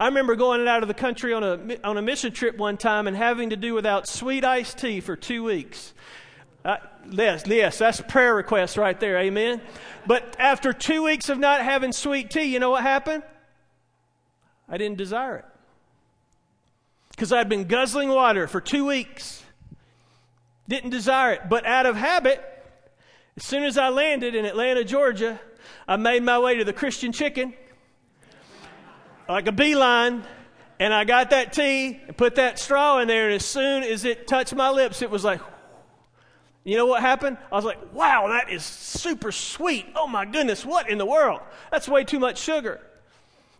I 0.00 0.06
remember 0.06 0.34
going 0.34 0.66
out 0.66 0.82
of 0.82 0.88
the 0.88 0.94
country 0.94 1.32
on 1.32 1.44
a, 1.44 1.76
on 1.84 1.96
a 1.96 2.02
mission 2.02 2.32
trip 2.32 2.58
one 2.58 2.76
time 2.76 3.06
and 3.06 3.16
having 3.16 3.50
to 3.50 3.56
do 3.56 3.72
without 3.72 4.08
sweet 4.08 4.44
iced 4.44 4.78
tea 4.78 4.98
for 5.00 5.14
two 5.14 5.44
weeks. 5.44 5.94
Uh, 6.64 6.78
yes, 7.08 7.44
yes, 7.46 7.78
that's 7.78 8.00
prayer 8.00 8.34
request 8.34 8.76
right 8.76 8.98
there, 8.98 9.16
amen? 9.18 9.60
But 10.08 10.34
after 10.40 10.72
two 10.72 11.04
weeks 11.04 11.28
of 11.28 11.38
not 11.38 11.60
having 11.62 11.92
sweet 11.92 12.32
tea, 12.32 12.46
you 12.52 12.58
know 12.58 12.70
what 12.70 12.82
happened? 12.82 13.22
I 14.68 14.76
didn't 14.76 14.98
desire 14.98 15.36
it. 15.36 15.44
Because 17.10 17.32
I'd 17.32 17.48
been 17.48 17.64
guzzling 17.68 18.08
water 18.08 18.48
for 18.48 18.60
two 18.60 18.84
weeks. 18.84 19.44
Didn't 20.68 20.90
desire 20.90 21.32
it, 21.34 21.42
but 21.48 21.64
out 21.64 21.86
of 21.86 21.96
habit, 21.96 22.42
as 23.36 23.44
soon 23.44 23.62
as 23.62 23.78
I 23.78 23.88
landed 23.90 24.34
in 24.34 24.44
Atlanta, 24.44 24.82
Georgia, 24.82 25.40
I 25.86 25.96
made 25.96 26.22
my 26.24 26.38
way 26.38 26.56
to 26.56 26.64
the 26.64 26.72
Christian 26.72 27.12
Chicken 27.12 27.54
like 29.28 29.46
a 29.46 29.52
beeline. 29.52 30.24
And 30.78 30.92
I 30.92 31.04
got 31.04 31.30
that 31.30 31.52
tea 31.54 32.00
and 32.06 32.14
put 32.16 32.34
that 32.34 32.58
straw 32.58 32.98
in 32.98 33.08
there, 33.08 33.26
and 33.26 33.34
as 33.36 33.46
soon 33.46 33.82
as 33.82 34.04
it 34.04 34.26
touched 34.26 34.54
my 34.54 34.68
lips, 34.68 35.00
it 35.00 35.08
was 35.08 35.24
like, 35.24 35.40
you 36.64 36.76
know 36.76 36.84
what 36.84 37.00
happened? 37.00 37.38
I 37.50 37.56
was 37.56 37.64
like, 37.64 37.94
wow, 37.94 38.28
that 38.28 38.50
is 38.52 38.62
super 38.62 39.32
sweet. 39.32 39.86
Oh 39.96 40.06
my 40.06 40.26
goodness, 40.26 40.66
what 40.66 40.90
in 40.90 40.98
the 40.98 41.06
world? 41.06 41.40
That's 41.70 41.88
way 41.88 42.04
too 42.04 42.18
much 42.18 42.38
sugar. 42.38 42.80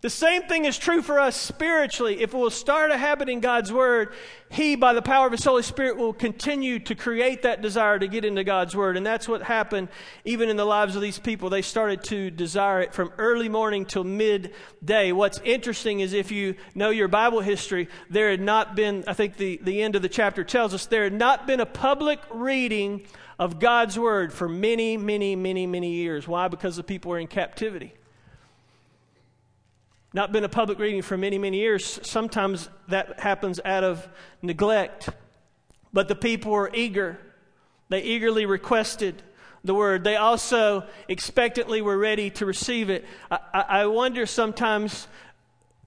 The 0.03 0.11
same 0.11 0.43
thing 0.43 0.67
is 0.67 0.77
true 0.79 1.01
for 1.01 1.19
us 1.19 1.35
spiritually. 1.35 2.21
If 2.21 2.35
we'll 2.35 2.51
start 2.51 2.91
a 2.91 2.99
habit 2.99 3.31
in 3.31 3.41
God's 3.41 3.73
Word, 3.73 4.13
He, 4.51 4.77
by 4.77 4.93
the 4.93 5.01
power 5.01 5.25
of 5.25 5.33
His 5.33 5.43
Holy 5.43 5.63
Spirit, 5.63 5.97
will 5.97 6.13
continue 6.13 6.79
to 6.81 6.95
create 6.95 7.43
that 7.43 7.63
desire 7.63 7.99
to 7.99 8.07
get 8.07 8.23
into 8.25 8.45
God's 8.45 8.77
Word. 8.77 8.99
And 8.99 9.07
that's 9.07 9.27
what 9.27 9.43
happened 9.43 9.89
even 10.27 10.51
in 10.51 10.59
the 10.59 10.67
lives 10.67 10.97
of 10.97 11.03
these 11.03 11.19
people. 11.19 11.49
They 11.49 11.63
started 11.63 12.05
to 12.05 12.31
desire 12.31 12.83
it 12.83 12.93
from 12.93 13.11
early 13.17 13.49
morning 13.49 13.87
till 13.87 14.05
midday. 14.05 15.13
What's 15.13 15.41
interesting 15.45 16.01
is 16.01 16.13
if 16.13 16.31
you 16.31 16.57
know 16.75 16.91
your 16.91 17.09
Bible 17.09 17.41
history, 17.41 17.89
there 18.11 18.31
had 18.31 18.41
not 18.43 18.77
been, 18.77 19.03
I 19.07 19.15
think 19.15 19.39
the, 19.39 19.59
the 19.63 19.81
end 19.81 19.97
of 19.97 20.03
the 20.03 20.11
chapter 20.11 20.45
tells 20.45 20.75
us, 20.75 20.85
there 20.85 21.05
had 21.05 21.15
not 21.15 21.47
been 21.47 21.61
a 21.61 21.67
public 21.67 22.21
reading 22.31 23.07
of 23.39 23.61
God's 23.61 23.99
Word 23.99 24.31
for 24.35 24.47
many, 24.47 24.99
many, 24.99 25.37
many, 25.37 25.67
many 25.67 25.95
years. 25.95 26.29
Why? 26.29 26.49
Because 26.49 26.77
the 26.77 26.85
people 26.85 27.13
were 27.13 27.19
in 27.19 27.29
captivity 27.29 27.95
not 30.17 30.33
been 30.33 30.45
a 30.45 30.49
public 30.49 30.79
reading 30.79 31.03
for 31.03 31.19
many, 31.19 31.37
many 31.37 31.59
years. 31.59 32.01
Sometimes 32.03 32.71
that 32.89 33.21
happens 33.21 33.61
out 33.67 33.85
of 33.85 34.09
neglect. 34.41 35.11
But 35.93 36.09
the 36.09 36.15
people 36.15 36.53
were 36.53 36.71
eager. 36.73 37.19
They 37.91 38.03
eagerly 38.03 38.47
requested 38.47 39.23
the 39.63 39.75
word. 39.75 40.05
They 40.05 40.17
also 40.17 40.85
expectantly 41.07 41.83
were 41.83 41.99
ready 41.99 42.31
to 42.31 42.47
receive 42.47 42.89
it. 42.89 43.05
I, 43.31 43.39
I 43.53 43.87
wonder 43.89 44.25
sometimes, 44.25 45.07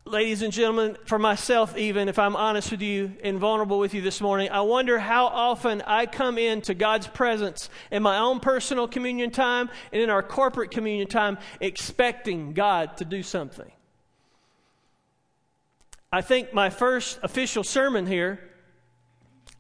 ladies 0.05 0.43
and 0.43 0.53
gentlemen, 0.53 0.95
for 1.05 1.17
myself 1.17 1.75
even, 1.75 2.07
if 2.07 2.19
I'm 2.19 2.35
honest 2.35 2.69
with 2.69 2.83
you 2.83 3.13
and 3.23 3.39
vulnerable 3.39 3.79
with 3.79 3.95
you 3.95 4.01
this 4.03 4.21
morning, 4.21 4.49
I 4.51 4.61
wonder 4.61 4.99
how 4.99 5.25
often 5.25 5.81
I 5.87 6.05
come 6.05 6.37
into 6.37 6.75
God's 6.75 7.07
presence 7.07 7.67
in 7.89 8.03
my 8.03 8.19
own 8.19 8.41
personal 8.41 8.87
communion 8.87 9.31
time 9.31 9.71
and 9.91 10.03
in 10.03 10.11
our 10.11 10.21
corporate 10.21 10.69
communion 10.69 11.07
time 11.07 11.39
expecting 11.61 12.53
God 12.53 12.95
to 12.97 13.05
do 13.05 13.23
something. 13.23 13.71
I 16.11 16.21
think 16.21 16.53
my 16.55 16.71
first 16.71 17.19
official 17.21 17.63
sermon 17.63 18.07
here, 18.07 18.39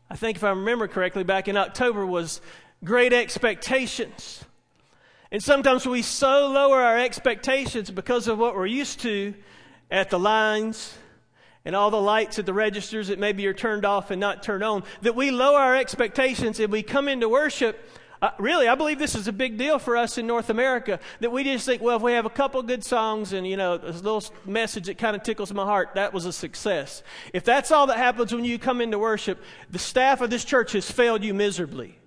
I 0.09 0.15
think 0.15 0.35
if 0.35 0.43
I 0.43 0.49
remember 0.49 0.87
correctly, 0.87 1.23
back 1.23 1.47
in 1.47 1.55
October 1.55 2.03
was 2.03 2.41
Great 2.83 3.13
Expectations. 3.13 4.43
And 5.31 5.43
sometimes 5.43 5.85
we 5.85 6.01
so 6.01 6.47
lower 6.47 6.81
our 6.81 6.97
expectations 6.97 7.91
because 7.91 8.27
of 8.27 8.39
what 8.39 8.55
we're 8.55 8.65
used 8.65 9.01
to 9.01 9.35
at 9.91 10.09
the 10.09 10.17
lines 10.17 10.97
and 11.65 11.75
all 11.75 11.91
the 11.91 12.01
lights 12.01 12.39
at 12.39 12.47
the 12.47 12.53
registers 12.53 13.09
that 13.09 13.19
maybe 13.19 13.45
are 13.45 13.53
turned 13.53 13.85
off 13.85 14.09
and 14.09 14.19
not 14.19 14.41
turned 14.41 14.63
on 14.63 14.83
that 15.03 15.13
we 15.15 15.29
lower 15.29 15.59
our 15.59 15.75
expectations 15.75 16.59
and 16.59 16.71
we 16.71 16.81
come 16.81 17.07
into 17.07 17.29
worship 17.29 17.87
uh, 18.21 18.31
really, 18.37 18.67
I 18.67 18.75
believe 18.75 18.99
this 18.99 19.15
is 19.15 19.29
a 19.29 19.31
big 19.31 19.57
deal 19.57 19.79
for 19.79 19.95
us 19.95 20.17
in 20.17 20.27
North 20.27 20.49
America 20.49 20.99
that 21.21 21.31
we 21.31 21.45
just 21.45 21.65
think, 21.65 21.81
well, 21.81 21.95
if 21.95 22.01
we 22.01 22.11
have 22.11 22.25
a 22.25 22.29
couple 22.29 22.61
good 22.63 22.83
songs 22.83 23.31
and, 23.31 23.47
you 23.47 23.55
know, 23.55 23.75
a 23.81 23.91
little 23.93 24.23
message 24.45 24.87
that 24.87 24.97
kind 24.97 25.15
of 25.15 25.23
tickles 25.23 25.53
my 25.53 25.63
heart, 25.63 25.91
that 25.95 26.13
was 26.13 26.25
a 26.25 26.33
success. 26.33 27.01
If 27.33 27.45
that's 27.45 27.71
all 27.71 27.87
that 27.87 27.95
happens 27.95 28.33
when 28.35 28.43
you 28.43 28.59
come 28.59 28.81
into 28.81 28.99
worship, 28.99 29.39
the 29.71 29.79
staff 29.79 30.19
of 30.19 30.29
this 30.29 30.43
church 30.43 30.73
has 30.73 30.91
failed 30.91 31.23
you 31.23 31.33
miserably. 31.33 31.97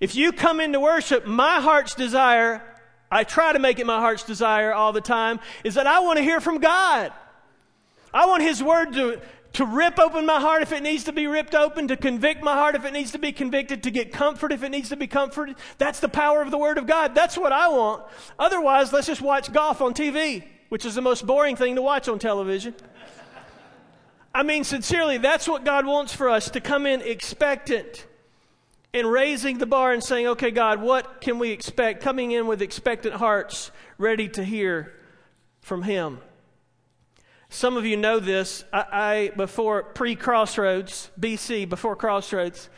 If 0.00 0.16
you 0.16 0.32
come 0.32 0.58
into 0.60 0.80
worship, 0.80 1.26
my 1.26 1.60
heart's 1.60 1.94
desire, 1.94 2.60
I 3.08 3.22
try 3.22 3.52
to 3.52 3.60
make 3.60 3.78
it 3.78 3.86
my 3.86 3.98
heart's 4.00 4.24
desire 4.24 4.72
all 4.72 4.92
the 4.92 5.00
time, 5.00 5.38
is 5.62 5.74
that 5.74 5.86
I 5.86 6.00
want 6.00 6.16
to 6.16 6.24
hear 6.24 6.40
from 6.40 6.58
God. 6.58 7.12
I 8.12 8.26
want 8.26 8.42
His 8.42 8.60
Word 8.60 8.92
to 8.94 9.20
to 9.54 9.64
rip 9.64 9.98
open 9.98 10.26
my 10.26 10.40
heart 10.40 10.62
if 10.62 10.72
it 10.72 10.82
needs 10.82 11.04
to 11.04 11.12
be 11.12 11.26
ripped 11.26 11.54
open, 11.54 11.88
to 11.88 11.96
convict 11.96 12.42
my 12.42 12.52
heart 12.54 12.74
if 12.74 12.84
it 12.84 12.92
needs 12.92 13.12
to 13.12 13.18
be 13.18 13.32
convicted, 13.32 13.82
to 13.82 13.90
get 13.90 14.12
comfort 14.12 14.52
if 14.52 14.62
it 14.62 14.68
needs 14.68 14.88
to 14.90 14.96
be 14.96 15.06
comforted. 15.06 15.56
That's 15.78 16.00
the 16.00 16.08
power 16.08 16.42
of 16.42 16.50
the 16.50 16.58
Word 16.58 16.78
of 16.78 16.86
God. 16.86 17.14
That's 17.14 17.36
what 17.36 17.52
I 17.52 17.68
want. 17.68 18.04
Otherwise, 18.38 18.92
let's 18.92 19.06
just 19.06 19.20
watch 19.20 19.52
golf 19.52 19.80
on 19.80 19.92
TV, 19.94 20.44
which 20.68 20.84
is 20.84 20.94
the 20.94 21.02
most 21.02 21.26
boring 21.26 21.56
thing 21.56 21.74
to 21.74 21.82
watch 21.82 22.08
on 22.08 22.18
television. 22.18 22.74
I 24.32 24.44
mean, 24.44 24.62
sincerely, 24.62 25.18
that's 25.18 25.48
what 25.48 25.64
God 25.64 25.84
wants 25.86 26.14
for 26.14 26.28
us 26.28 26.50
to 26.50 26.60
come 26.60 26.86
in 26.86 27.00
expectant 27.02 28.06
and 28.94 29.10
raising 29.10 29.58
the 29.58 29.66
bar 29.66 29.92
and 29.92 30.02
saying, 30.02 30.28
okay, 30.28 30.52
God, 30.52 30.80
what 30.80 31.20
can 31.20 31.40
we 31.40 31.50
expect? 31.50 32.00
Coming 32.02 32.30
in 32.30 32.46
with 32.46 32.62
expectant 32.62 33.14
hearts, 33.16 33.72
ready 33.98 34.28
to 34.30 34.44
hear 34.44 34.92
from 35.60 35.82
Him. 35.82 36.18
Some 37.52 37.76
of 37.76 37.84
you 37.84 37.96
know 37.96 38.20
this. 38.20 38.64
I, 38.72 39.30
I 39.34 39.36
before 39.36 39.82
pre 39.82 40.14
Crossroads, 40.14 41.10
BC, 41.20 41.68
before 41.68 41.96
Crossroads, 41.96 42.70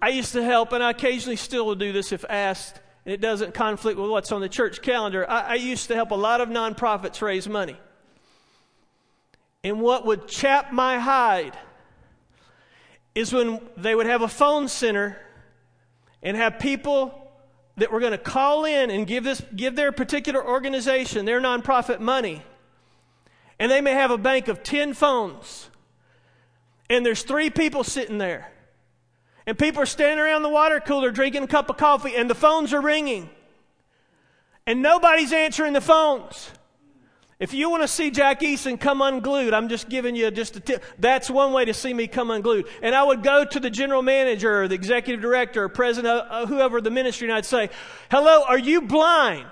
I 0.00 0.08
used 0.08 0.32
to 0.32 0.42
help, 0.42 0.72
and 0.72 0.82
I 0.82 0.90
occasionally 0.90 1.36
still 1.36 1.66
will 1.66 1.74
do 1.74 1.92
this 1.92 2.10
if 2.10 2.24
asked, 2.28 2.80
and 3.04 3.12
it 3.12 3.20
doesn't 3.20 3.52
conflict 3.54 3.98
with 3.98 4.10
what's 4.10 4.32
on 4.32 4.40
the 4.40 4.48
church 4.48 4.80
calendar. 4.80 5.28
I, 5.30 5.40
I 5.42 5.54
used 5.54 5.88
to 5.88 5.94
help 5.94 6.10
a 6.10 6.14
lot 6.16 6.40
of 6.40 6.48
nonprofits 6.48 7.20
raise 7.20 7.46
money. 7.48 7.76
And 9.62 9.80
what 9.80 10.06
would 10.06 10.26
chap 10.26 10.72
my 10.72 10.98
hide 10.98 11.56
is 13.14 13.32
when 13.32 13.60
they 13.76 13.94
would 13.94 14.06
have 14.06 14.22
a 14.22 14.28
phone 14.28 14.68
center 14.68 15.18
and 16.22 16.36
have 16.36 16.58
people 16.60 17.30
that 17.76 17.90
were 17.92 18.00
going 18.00 18.12
to 18.12 18.18
call 18.18 18.64
in 18.64 18.90
and 18.90 19.06
give, 19.06 19.24
this, 19.24 19.42
give 19.54 19.74
their 19.76 19.92
particular 19.92 20.46
organization, 20.46 21.26
their 21.26 21.40
nonprofit 21.40 22.00
money 22.00 22.42
and 23.58 23.70
they 23.70 23.80
may 23.80 23.92
have 23.92 24.10
a 24.10 24.18
bank 24.18 24.48
of 24.48 24.62
10 24.62 24.94
phones, 24.94 25.68
and 26.90 27.04
there's 27.04 27.22
three 27.22 27.50
people 27.50 27.84
sitting 27.84 28.18
there, 28.18 28.50
and 29.46 29.58
people 29.58 29.82
are 29.82 29.86
standing 29.86 30.18
around 30.18 30.42
the 30.42 30.48
water 30.48 30.80
cooler 30.80 31.10
drinking 31.10 31.42
a 31.44 31.48
cup 31.48 31.70
of 31.70 31.76
coffee, 31.76 32.14
and 32.14 32.28
the 32.28 32.34
phones 32.34 32.72
are 32.74 32.80
ringing, 32.82 33.30
and 34.66 34.82
nobody's 34.82 35.32
answering 35.32 35.72
the 35.72 35.80
phones. 35.80 36.50
If 37.38 37.52
you 37.52 37.68
want 37.68 37.82
to 37.82 37.88
see 37.88 38.10
Jack 38.10 38.40
Eason 38.40 38.80
come 38.80 39.02
unglued, 39.02 39.52
I'm 39.52 39.68
just 39.68 39.90
giving 39.90 40.16
you 40.16 40.30
just 40.30 40.56
a 40.56 40.60
tip. 40.60 40.82
That's 40.98 41.28
one 41.28 41.52
way 41.52 41.66
to 41.66 41.74
see 41.74 41.92
me 41.92 42.06
come 42.06 42.30
unglued. 42.30 42.66
And 42.80 42.94
I 42.94 43.02
would 43.02 43.22
go 43.22 43.44
to 43.44 43.60
the 43.60 43.68
general 43.68 44.00
manager 44.00 44.62
or 44.62 44.68
the 44.68 44.74
executive 44.74 45.20
director 45.20 45.64
or 45.64 45.68
president, 45.68 46.14
or 46.14 46.22
uh, 46.22 46.22
uh, 46.22 46.46
whoever 46.46 46.80
the 46.80 46.90
ministry, 46.90 47.28
and 47.28 47.36
I'd 47.36 47.44
say, 47.44 47.68
Hello, 48.10 48.42
are 48.48 48.56
you 48.58 48.80
blind? 48.80 49.46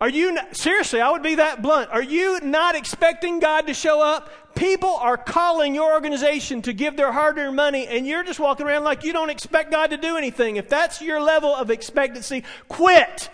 Are 0.00 0.08
you, 0.08 0.32
not, 0.32 0.56
seriously, 0.56 0.98
I 1.02 1.10
would 1.10 1.22
be 1.22 1.34
that 1.34 1.60
blunt. 1.60 1.90
Are 1.90 2.02
you 2.02 2.38
not 2.42 2.74
expecting 2.74 3.38
God 3.38 3.66
to 3.66 3.74
show 3.74 4.00
up? 4.02 4.30
People 4.54 4.96
are 4.96 5.18
calling 5.18 5.74
your 5.74 5.92
organization 5.92 6.62
to 6.62 6.72
give 6.72 6.96
their 6.96 7.12
hard 7.12 7.36
earned 7.36 7.54
money, 7.54 7.86
and 7.86 8.06
you're 8.06 8.24
just 8.24 8.40
walking 8.40 8.66
around 8.66 8.84
like 8.84 9.04
you 9.04 9.12
don't 9.12 9.28
expect 9.28 9.70
God 9.70 9.90
to 9.90 9.98
do 9.98 10.16
anything. 10.16 10.56
If 10.56 10.70
that's 10.70 11.02
your 11.02 11.20
level 11.20 11.54
of 11.54 11.70
expectancy, 11.70 12.44
quit. 12.68 13.28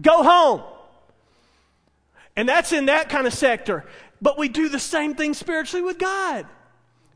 Go 0.00 0.24
home. 0.24 0.62
And 2.34 2.48
that's 2.48 2.72
in 2.72 2.86
that 2.86 3.08
kind 3.08 3.28
of 3.28 3.32
sector. 3.32 3.84
But 4.20 4.38
we 4.38 4.48
do 4.48 4.68
the 4.68 4.80
same 4.80 5.14
thing 5.14 5.32
spiritually 5.32 5.82
with 5.82 5.98
God. 5.98 6.44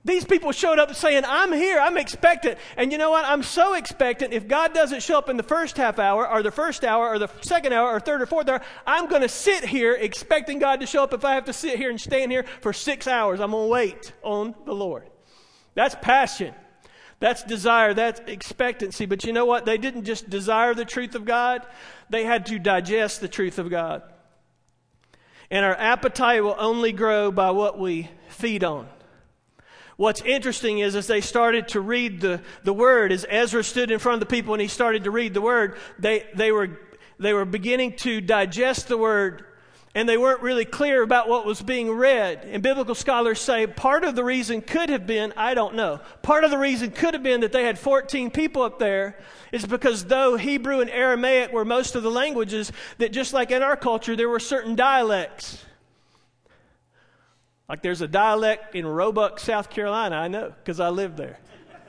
These 0.07 0.25
people 0.25 0.53
showed 0.53 0.79
up 0.79 0.95
saying, 0.95 1.25
I'm 1.27 1.53
here, 1.53 1.81
I'm 1.81 1.99
expectant. 1.99 2.59
And 2.77 2.93
you 2.93 2.99
know 2.99 3.11
what? 3.11 3.25
I'm 3.25 3.43
so 3.43 3.75
expectant. 3.75 4.33
If 4.33 4.47
God 4.47 4.73
doesn't 4.73 5.03
show 5.03 5.19
up 5.19 5.29
in 5.29 5.37
the 5.37 5.43
first 5.43 5.77
half 5.77 5.99
hour, 5.99 6.31
or 6.31 6.45
the 6.45 6.53
first 6.53 6.85
hour, 6.85 7.09
or 7.09 7.19
the 7.19 7.29
second 7.41 7.73
hour, 7.73 7.91
or 7.91 7.99
third 7.99 8.23
or 8.23 8.27
fourth 8.27 8.49
hour, 8.49 8.61
I'm 8.87 9.09
going 9.09 9.23
to 9.23 9.29
sit 9.29 9.65
here 9.65 9.95
expecting 10.01 10.61
God 10.61 10.79
to 10.79 10.87
show 10.87 11.03
up. 11.03 11.13
If 11.13 11.25
I 11.25 11.35
have 11.35 11.47
to 11.47 11.53
sit 11.53 11.77
here 11.77 11.91
and 11.91 12.01
stand 12.01 12.31
here 12.31 12.45
for 12.61 12.73
six 12.73 13.09
hours, 13.09 13.41
I'm 13.41 13.51
going 13.51 13.65
to 13.65 13.69
wait 13.69 14.13
on 14.23 14.55
the 14.65 14.73
Lord. 14.73 15.11
That's 15.75 15.97
passion. 16.01 16.55
That's 17.19 17.43
desire. 17.43 17.93
That's 17.93 18.21
expectancy. 18.29 19.07
But 19.07 19.25
you 19.25 19.33
know 19.33 19.45
what? 19.45 19.65
They 19.67 19.77
didn't 19.77 20.05
just 20.05 20.31
desire 20.31 20.73
the 20.73 20.85
truth 20.85 21.17
of 21.17 21.25
God, 21.25 21.67
they 22.11 22.23
had 22.23 22.47
to 22.47 22.61
digest 22.61 23.21
the 23.23 23.29
truth 23.29 23.59
of 23.59 23.71
God. 23.71 24.03
And 25.51 25.65
our 25.65 25.75
appetite 25.75 26.45
will 26.45 26.57
only 26.57 26.93
grow 26.93 27.33
by 27.33 27.51
what 27.51 27.77
we 27.81 28.09
feed 28.29 28.63
on. 28.63 28.89
What's 29.97 30.21
interesting 30.23 30.81
is 30.81 30.95
as 30.95 31.07
they 31.07 31.23
started 31.23 31.69
to 31.69 31.81
read 31.81 32.21
the, 32.21 32.43
the 32.65 32.73
word, 32.73 33.13
as 33.13 33.25
Ezra 33.29 33.65
stood 33.65 33.91
in 33.91 33.99
front 33.99 34.23
of 34.23 34.29
the 34.29 34.35
people 34.37 34.53
and 34.53 34.61
he 34.61 34.69
started 34.69 35.05
to 35.05 35.11
read 35.11 35.33
the 35.33 35.41
word, 35.41 35.77
they, 35.99 36.27
they, 36.35 36.53
were, 36.53 36.79
they 37.19 37.33
were 37.33 37.47
beginning 37.47 37.97
to 37.99 38.21
digest 38.21 38.89
the 38.89 38.99
word 38.99 39.45
and 39.95 40.07
they 40.07 40.19
weren't 40.19 40.43
really 40.43 40.67
clear 40.67 41.03
about 41.03 41.31
what 41.31 41.47
was 41.47 41.63
being 41.63 41.91
read. 41.91 42.45
And 42.51 42.63
biblical 42.63 42.95
scholars 42.95 43.41
say 43.41 43.67
part 43.67 44.05
of 44.05 44.15
the 44.15 44.23
reason 44.23 44.61
could 44.61 44.91
have 44.91 45.07
been, 45.07 45.33
I 45.35 45.55
don't 45.55 45.75
know, 45.75 46.01
part 46.21 46.45
of 46.45 46.51
the 46.51 46.59
reason 46.59 46.91
could 46.91 47.15
have 47.15 47.23
been 47.23 47.41
that 47.41 47.53
they 47.53 47.65
had 47.65 47.79
14 47.79 48.31
people 48.31 48.61
up 48.61 48.79
there 48.79 49.19
is 49.51 49.65
because 49.65 50.05
though 50.05 50.37
Hebrew 50.37 50.81
and 50.81 50.91
Aramaic 50.91 51.53
were 51.55 51.65
most 51.65 51.95
of 51.95 52.03
the 52.03 52.11
languages, 52.11 52.71
that 52.99 53.13
just 53.15 53.33
like 53.33 53.51
in 53.51 53.63
our 53.63 53.79
culture, 53.79 54.15
there 54.15 54.29
were 54.29 54.41
certain 54.41 54.77
dialects. 54.77 55.65
Like 57.69 57.83
there's 57.83 58.01
a 58.01 58.09
dialect 58.09 58.75
in 58.75 58.87
Roebuck, 58.87 59.41
South 59.41 59.71
Carolina, 59.71 60.17
I 60.17 60.29
know, 60.29 60.51
because 60.57 60.79
I 60.81 60.89
lived 60.91 61.17
there. 61.17 61.39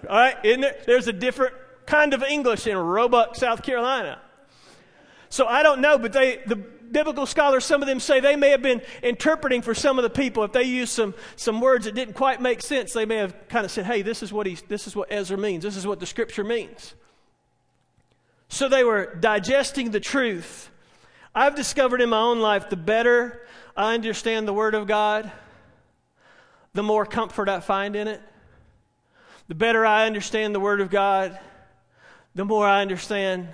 All 0.10 0.18
right, 0.18 0.38
isn't 0.44 0.62
there? 0.62 0.78
There's 0.86 1.08
a 1.08 1.14
different 1.14 1.56
kind 1.86 2.14
of 2.14 2.24
English 2.24 2.68
in 2.68 2.78
Roebuck, 2.78 3.36
South 3.36 3.62
Carolina. 3.64 4.20
So 5.30 5.46
I 5.46 5.62
don't 5.62 5.82
know, 5.82 5.98
but 6.00 6.14
they, 6.14 6.42
the 6.48 6.56
biblical 6.56 7.26
scholars, 7.26 7.64
some 7.64 7.82
of 7.82 7.88
them 7.88 8.00
say 8.00 8.20
they 8.20 8.36
may 8.36 8.50
have 8.52 8.62
been 8.62 8.82
interpreting 9.04 9.62
for 9.62 9.76
some 9.76 10.00
of 10.00 10.04
the 10.04 10.10
people. 10.10 10.44
If 10.44 10.52
they 10.54 10.64
used 10.64 10.94
some, 10.94 11.14
some 11.36 11.62
words 11.62 11.86
that 11.86 11.94
didn't 11.94 12.14
quite 12.16 12.42
make 12.42 12.62
sense, 12.62 12.94
they 12.94 13.06
may 13.06 13.18
have 13.18 13.36
kind 13.48 13.66
of 13.66 13.72
said, 13.72 13.86
hey, 13.86 14.02
this 14.02 14.24
is 14.24 14.34
what, 14.34 14.48
he, 14.48 14.56
this 14.68 14.88
is 14.88 14.96
what 14.96 15.12
Ezra 15.12 15.38
means, 15.38 15.64
this 15.64 15.76
is 15.78 15.86
what 15.86 16.00
the 16.00 16.06
scripture 16.06 16.44
means. 16.44 16.96
So 18.50 18.70
they 18.70 18.84
were 18.84 19.14
digesting 19.20 19.92
the 19.92 20.00
truth. 20.00 20.72
I've 21.36 21.54
discovered 21.56 22.02
in 22.02 22.10
my 22.10 22.20
own 22.22 22.40
life 22.40 22.70
the 22.70 22.78
better 22.78 23.42
I 23.76 23.94
understand 23.94 24.48
the 24.48 24.54
Word 24.54 24.74
of 24.74 24.88
God, 24.88 25.32
the 26.74 26.84
more 26.84 27.06
comfort 27.06 27.50
I 27.50 27.60
find 27.60 27.96
in 27.96 28.08
it. 28.08 28.22
The 29.48 29.56
better 29.56 29.86
I 29.86 30.06
understand 30.06 30.54
the 30.54 30.60
Word 30.60 30.82
of 30.82 30.90
God, 30.90 31.38
the 32.36 32.46
more 32.46 32.68
I 32.68 32.82
understand 32.82 33.48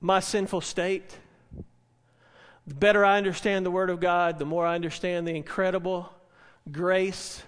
my 0.00 0.20
sinful 0.20 0.60
state. 0.60 1.16
The 2.66 2.74
better 2.74 3.04
I 3.04 3.16
understand 3.18 3.64
the 3.64 3.70
Word 3.70 3.90
of 3.90 4.00
God, 4.00 4.38
the 4.38 4.44
more 4.44 4.66
I 4.66 4.74
understand 4.74 5.26
the 5.26 5.34
incredible 5.36 6.12
grace 6.70 7.42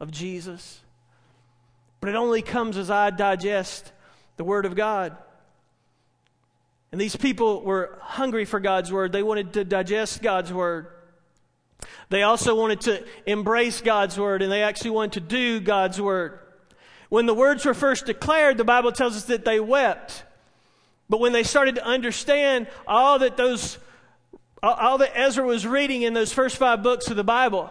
of 0.00 0.10
Jesus. 0.10 0.80
But 2.00 2.10
it 2.10 2.16
only 2.16 2.42
comes 2.42 2.76
as 2.76 2.90
I 2.90 3.10
digest 3.10 3.92
the 4.36 4.44
Word 4.44 4.64
of 4.66 4.74
God. 4.74 5.16
And 6.90 6.98
these 7.00 7.16
people 7.16 7.62
were 7.62 7.98
hungry 8.00 8.46
for 8.46 8.58
God's 8.58 8.90
Word, 8.90 9.12
they 9.12 9.22
wanted 9.22 9.52
to 9.54 9.64
digest 9.64 10.22
God's 10.22 10.52
Word. 10.52 10.86
They 12.10 12.22
also 12.22 12.54
wanted 12.54 12.80
to 12.82 13.04
embrace 13.26 13.80
God's 13.80 14.18
word 14.18 14.40
and 14.42 14.50
they 14.50 14.62
actually 14.62 14.90
wanted 14.90 15.12
to 15.12 15.20
do 15.20 15.60
God's 15.60 16.00
word. 16.00 16.38
When 17.10 17.26
the 17.26 17.34
words 17.34 17.64
were 17.64 17.74
first 17.74 18.06
declared, 18.06 18.58
the 18.58 18.64
Bible 18.64 18.92
tells 18.92 19.16
us 19.16 19.24
that 19.24 19.44
they 19.44 19.60
wept. 19.60 20.24
But 21.08 21.20
when 21.20 21.32
they 21.32 21.42
started 21.42 21.74
to 21.76 21.84
understand 21.84 22.66
all 22.86 23.18
that 23.20 23.36
those 23.36 23.78
all 24.60 24.98
that 24.98 25.16
Ezra 25.16 25.44
was 25.46 25.64
reading 25.66 26.02
in 26.02 26.14
those 26.14 26.32
first 26.32 26.56
five 26.56 26.82
books 26.82 27.08
of 27.08 27.16
the 27.16 27.22
Bible, 27.22 27.70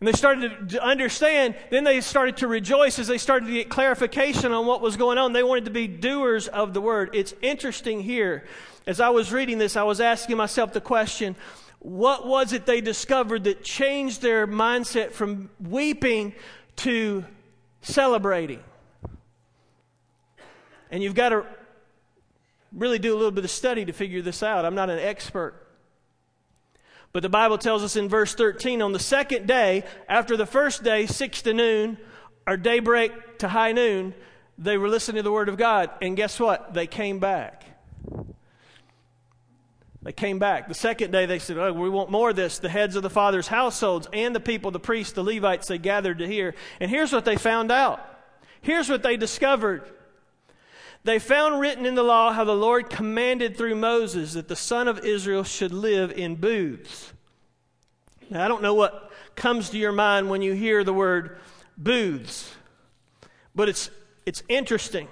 and 0.00 0.08
they 0.08 0.12
started 0.12 0.70
to 0.70 0.82
understand, 0.82 1.54
then 1.70 1.84
they 1.84 2.00
started 2.00 2.38
to 2.38 2.48
rejoice 2.48 2.98
as 2.98 3.06
they 3.06 3.18
started 3.18 3.46
to 3.46 3.52
get 3.52 3.68
clarification 3.68 4.50
on 4.50 4.66
what 4.66 4.80
was 4.80 4.96
going 4.96 5.16
on. 5.16 5.32
They 5.32 5.44
wanted 5.44 5.66
to 5.66 5.70
be 5.70 5.86
doers 5.86 6.48
of 6.48 6.74
the 6.74 6.80
word. 6.80 7.10
It's 7.14 7.34
interesting 7.40 8.02
here. 8.02 8.44
As 8.84 8.98
I 9.00 9.10
was 9.10 9.32
reading 9.32 9.58
this, 9.58 9.76
I 9.76 9.84
was 9.84 10.00
asking 10.00 10.36
myself 10.36 10.72
the 10.72 10.80
question 10.80 11.36
what 11.82 12.28
was 12.28 12.52
it 12.52 12.64
they 12.64 12.80
discovered 12.80 13.42
that 13.44 13.64
changed 13.64 14.22
their 14.22 14.46
mindset 14.46 15.10
from 15.10 15.50
weeping 15.60 16.32
to 16.76 17.24
celebrating? 17.80 18.62
And 20.92 21.02
you've 21.02 21.16
got 21.16 21.30
to 21.30 21.44
really 22.72 23.00
do 23.00 23.12
a 23.12 23.16
little 23.16 23.32
bit 23.32 23.42
of 23.44 23.50
study 23.50 23.84
to 23.84 23.92
figure 23.92 24.22
this 24.22 24.44
out. 24.44 24.64
I'm 24.64 24.76
not 24.76 24.90
an 24.90 25.00
expert. 25.00 25.54
But 27.12 27.24
the 27.24 27.28
Bible 27.28 27.58
tells 27.58 27.82
us 27.82 27.96
in 27.96 28.08
verse 28.08 28.32
13 28.32 28.80
on 28.80 28.92
the 28.92 29.00
second 29.00 29.48
day, 29.48 29.82
after 30.08 30.36
the 30.36 30.46
first 30.46 30.84
day, 30.84 31.06
6 31.06 31.42
to 31.42 31.52
noon, 31.52 31.98
or 32.46 32.56
daybreak 32.56 33.38
to 33.38 33.48
high 33.48 33.72
noon, 33.72 34.14
they 34.56 34.78
were 34.78 34.88
listening 34.88 35.16
to 35.16 35.22
the 35.24 35.32
word 35.32 35.48
of 35.48 35.56
God. 35.56 35.90
And 36.00 36.16
guess 36.16 36.38
what? 36.38 36.74
They 36.74 36.86
came 36.86 37.18
back. 37.18 37.61
They 40.02 40.12
came 40.12 40.40
back. 40.40 40.66
The 40.66 40.74
second 40.74 41.12
day 41.12 41.26
they 41.26 41.38
said, 41.38 41.58
Oh, 41.58 41.72
we 41.72 41.88
want 41.88 42.10
more 42.10 42.30
of 42.30 42.36
this. 42.36 42.58
The 42.58 42.68
heads 42.68 42.96
of 42.96 43.02
the 43.04 43.10
father's 43.10 43.46
households 43.48 44.08
and 44.12 44.34
the 44.34 44.40
people, 44.40 44.70
the 44.72 44.80
priests, 44.80 45.12
the 45.12 45.22
Levites, 45.22 45.68
they 45.68 45.78
gathered 45.78 46.18
to 46.18 46.26
hear. 46.26 46.54
And 46.80 46.90
here's 46.90 47.12
what 47.12 47.24
they 47.24 47.36
found 47.36 47.70
out. 47.70 48.04
Here's 48.62 48.88
what 48.90 49.02
they 49.02 49.16
discovered. 49.16 49.84
They 51.04 51.18
found 51.18 51.60
written 51.60 51.86
in 51.86 51.94
the 51.94 52.02
law 52.02 52.32
how 52.32 52.44
the 52.44 52.54
Lord 52.54 52.90
commanded 52.90 53.56
through 53.56 53.74
Moses 53.76 54.34
that 54.34 54.48
the 54.48 54.56
son 54.56 54.88
of 54.88 55.04
Israel 55.04 55.44
should 55.44 55.72
live 55.72 56.12
in 56.12 56.36
booths. 56.36 57.12
Now, 58.30 58.44
I 58.44 58.48
don't 58.48 58.62
know 58.62 58.74
what 58.74 59.10
comes 59.34 59.70
to 59.70 59.78
your 59.78 59.92
mind 59.92 60.30
when 60.30 60.42
you 60.42 60.52
hear 60.52 60.84
the 60.84 60.92
word 60.92 61.38
booths, 61.76 62.52
but 63.54 63.68
it's, 63.68 63.90
it's 64.26 64.42
interesting. 64.48 65.08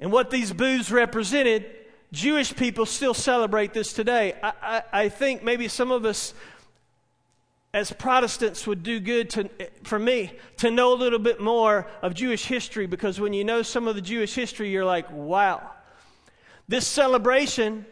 And 0.00 0.10
what 0.10 0.30
these 0.30 0.52
booths 0.52 0.90
represented 0.90 1.66
Jewish 2.12 2.54
people 2.54 2.84
still 2.84 3.14
celebrate 3.14 3.72
this 3.72 3.92
today. 3.94 4.34
I, 4.42 4.52
I, 4.62 4.82
I 5.04 5.08
think 5.08 5.42
maybe 5.42 5.66
some 5.68 5.90
of 5.90 6.04
us 6.04 6.34
as 7.74 7.90
Protestants 7.90 8.66
would 8.66 8.82
do 8.82 9.00
good 9.00 9.30
to, 9.30 9.48
for 9.84 9.98
me 9.98 10.32
to 10.58 10.70
know 10.70 10.92
a 10.92 10.94
little 10.98 11.18
bit 11.18 11.40
more 11.40 11.86
of 12.02 12.12
Jewish 12.12 12.44
history 12.44 12.86
because 12.86 13.18
when 13.18 13.32
you 13.32 13.44
know 13.44 13.62
some 13.62 13.88
of 13.88 13.94
the 13.94 14.02
Jewish 14.02 14.34
history, 14.34 14.68
you're 14.68 14.84
like, 14.84 15.10
wow. 15.10 15.62
This 16.68 16.86
celebration 16.86 17.86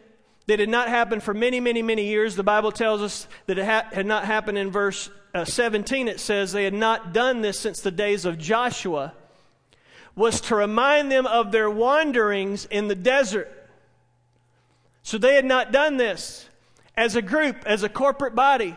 that 0.45 0.59
had 0.59 0.69
not 0.69 0.87
happened 0.87 1.23
for 1.23 1.33
many, 1.33 1.59
many, 1.59 1.81
many 1.81 2.05
years, 2.05 2.35
the 2.35 2.43
Bible 2.43 2.71
tells 2.71 3.01
us 3.01 3.27
that 3.47 3.57
it 3.57 3.65
ha- 3.65 3.87
had 3.91 4.05
not 4.05 4.25
happened 4.25 4.59
in 4.59 4.69
verse 4.69 5.09
uh, 5.33 5.45
17. 5.45 6.07
It 6.07 6.19
says 6.19 6.51
they 6.51 6.63
had 6.63 6.73
not 6.75 7.11
done 7.11 7.41
this 7.41 7.59
since 7.59 7.81
the 7.81 7.89
days 7.91 8.25
of 8.25 8.37
Joshua, 8.37 9.13
was 10.15 10.39
to 10.41 10.55
remind 10.55 11.11
them 11.11 11.25
of 11.25 11.51
their 11.51 11.71
wanderings 11.71 12.65
in 12.65 12.87
the 12.87 12.95
desert 12.95 13.57
so 15.03 15.17
they 15.17 15.35
had 15.35 15.45
not 15.45 15.71
done 15.71 15.97
this 15.97 16.47
as 16.95 17.15
a 17.15 17.21
group, 17.21 17.57
as 17.65 17.83
a 17.83 17.89
corporate 17.89 18.35
body. 18.35 18.75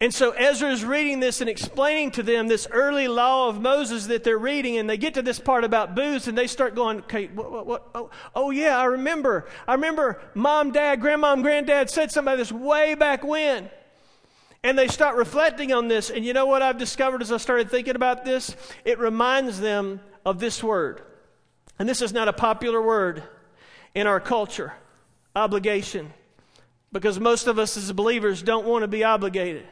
And 0.00 0.12
so 0.12 0.32
Ezra 0.32 0.70
is 0.70 0.84
reading 0.84 1.20
this 1.20 1.40
and 1.40 1.48
explaining 1.48 2.10
to 2.12 2.22
them 2.22 2.48
this 2.48 2.68
early 2.70 3.08
law 3.08 3.48
of 3.48 3.62
Moses 3.62 4.06
that 4.08 4.24
they're 4.24 4.36
reading, 4.38 4.76
and 4.76 4.88
they 4.90 4.98
get 4.98 5.14
to 5.14 5.22
this 5.22 5.38
part 5.38 5.64
about 5.64 5.94
booths, 5.94 6.26
and 6.28 6.36
they 6.36 6.46
start 6.46 6.74
going, 6.74 6.98
okay, 6.98 7.28
what, 7.28 7.50
what, 7.50 7.66
what, 7.66 7.88
oh, 7.94 8.10
oh, 8.34 8.50
yeah, 8.50 8.78
I 8.78 8.84
remember. 8.84 9.46
I 9.66 9.72
remember 9.72 10.20
mom, 10.34 10.70
dad, 10.70 11.00
grandma, 11.00 11.34
granddad 11.36 11.88
said 11.88 12.10
something 12.10 12.32
about 12.34 12.36
this 12.38 12.52
way 12.52 12.94
back 12.94 13.24
when. 13.24 13.70
And 14.62 14.76
they 14.78 14.88
start 14.88 15.16
reflecting 15.16 15.72
on 15.72 15.88
this, 15.88 16.10
and 16.10 16.24
you 16.26 16.34
know 16.34 16.44
what 16.46 16.60
I've 16.60 16.76
discovered 16.78 17.22
as 17.22 17.32
I 17.32 17.38
started 17.38 17.70
thinking 17.70 17.96
about 17.96 18.24
this? 18.24 18.54
It 18.84 18.98
reminds 18.98 19.60
them 19.60 20.00
of 20.26 20.40
this 20.40 20.62
word. 20.62 21.00
And 21.78 21.88
this 21.88 22.02
is 22.02 22.12
not 22.12 22.28
a 22.28 22.32
popular 22.34 22.82
word 22.82 23.22
in 23.94 24.06
our 24.06 24.20
culture 24.20 24.74
obligation 25.36 26.12
because 26.92 27.20
most 27.20 27.46
of 27.46 27.58
us 27.58 27.76
as 27.76 27.92
believers 27.92 28.42
don't 28.42 28.66
want 28.66 28.82
to 28.82 28.88
be 28.88 29.04
obligated. 29.04 29.66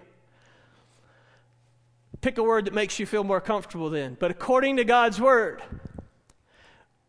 Pick 2.20 2.38
a 2.38 2.42
word 2.42 2.66
that 2.66 2.74
makes 2.74 2.98
you 2.98 3.06
feel 3.06 3.24
more 3.24 3.40
comfortable 3.40 3.90
then. 3.90 4.16
But 4.20 4.30
according 4.30 4.76
to 4.76 4.84
God's 4.84 5.20
word, 5.20 5.62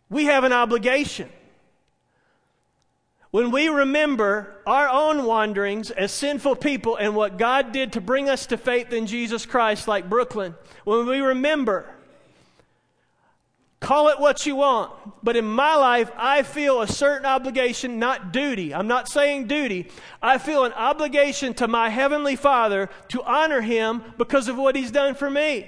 we 0.10 0.26
have 0.26 0.44
an 0.46 0.54
obligation. 0.54 1.30
When 3.32 3.52
we 3.52 3.68
remember 3.68 4.62
our 4.66 4.88
own 4.88 5.26
wanderings 5.26 5.92
as 5.92 6.14
sinful 6.14 6.56
people 6.58 6.96
and 6.96 7.16
what 7.16 7.38
God 7.38 7.74
did 7.74 7.94
to 7.94 8.02
bring 8.02 8.30
us 8.30 8.46
to 8.48 8.58
faith 8.58 8.94
in 8.94 9.08
Jesus 9.08 9.46
Christ, 9.46 9.88
like 9.88 10.10
Brooklyn, 10.10 10.56
when 10.86 11.06
we 11.06 11.20
remember 11.20 11.90
Call 13.80 14.08
it 14.08 14.20
what 14.20 14.46
you 14.46 14.56
want. 14.56 14.92
But 15.24 15.36
in 15.36 15.46
my 15.46 15.76
life, 15.76 16.10
I 16.18 16.44
feel 16.44 16.82
a 16.82 16.88
certain 16.88 17.26
obligation, 17.26 18.00
not 18.00 18.32
duty. 18.32 18.74
I'm 18.74 18.88
not 18.88 19.08
saying 19.10 19.48
duty. 19.48 19.90
I 20.22 20.38
feel 20.38 20.66
an 20.66 20.74
obligation 20.74 21.54
to 21.56 21.68
my 21.68 21.90
Heavenly 21.90 22.36
Father 22.36 22.90
to 23.10 23.24
honor 23.24 23.62
Him 23.62 24.02
because 24.18 24.48
of 24.48 24.58
what 24.58 24.76
He's 24.76 24.92
done 24.92 25.14
for 25.16 25.30
me. 25.30 25.68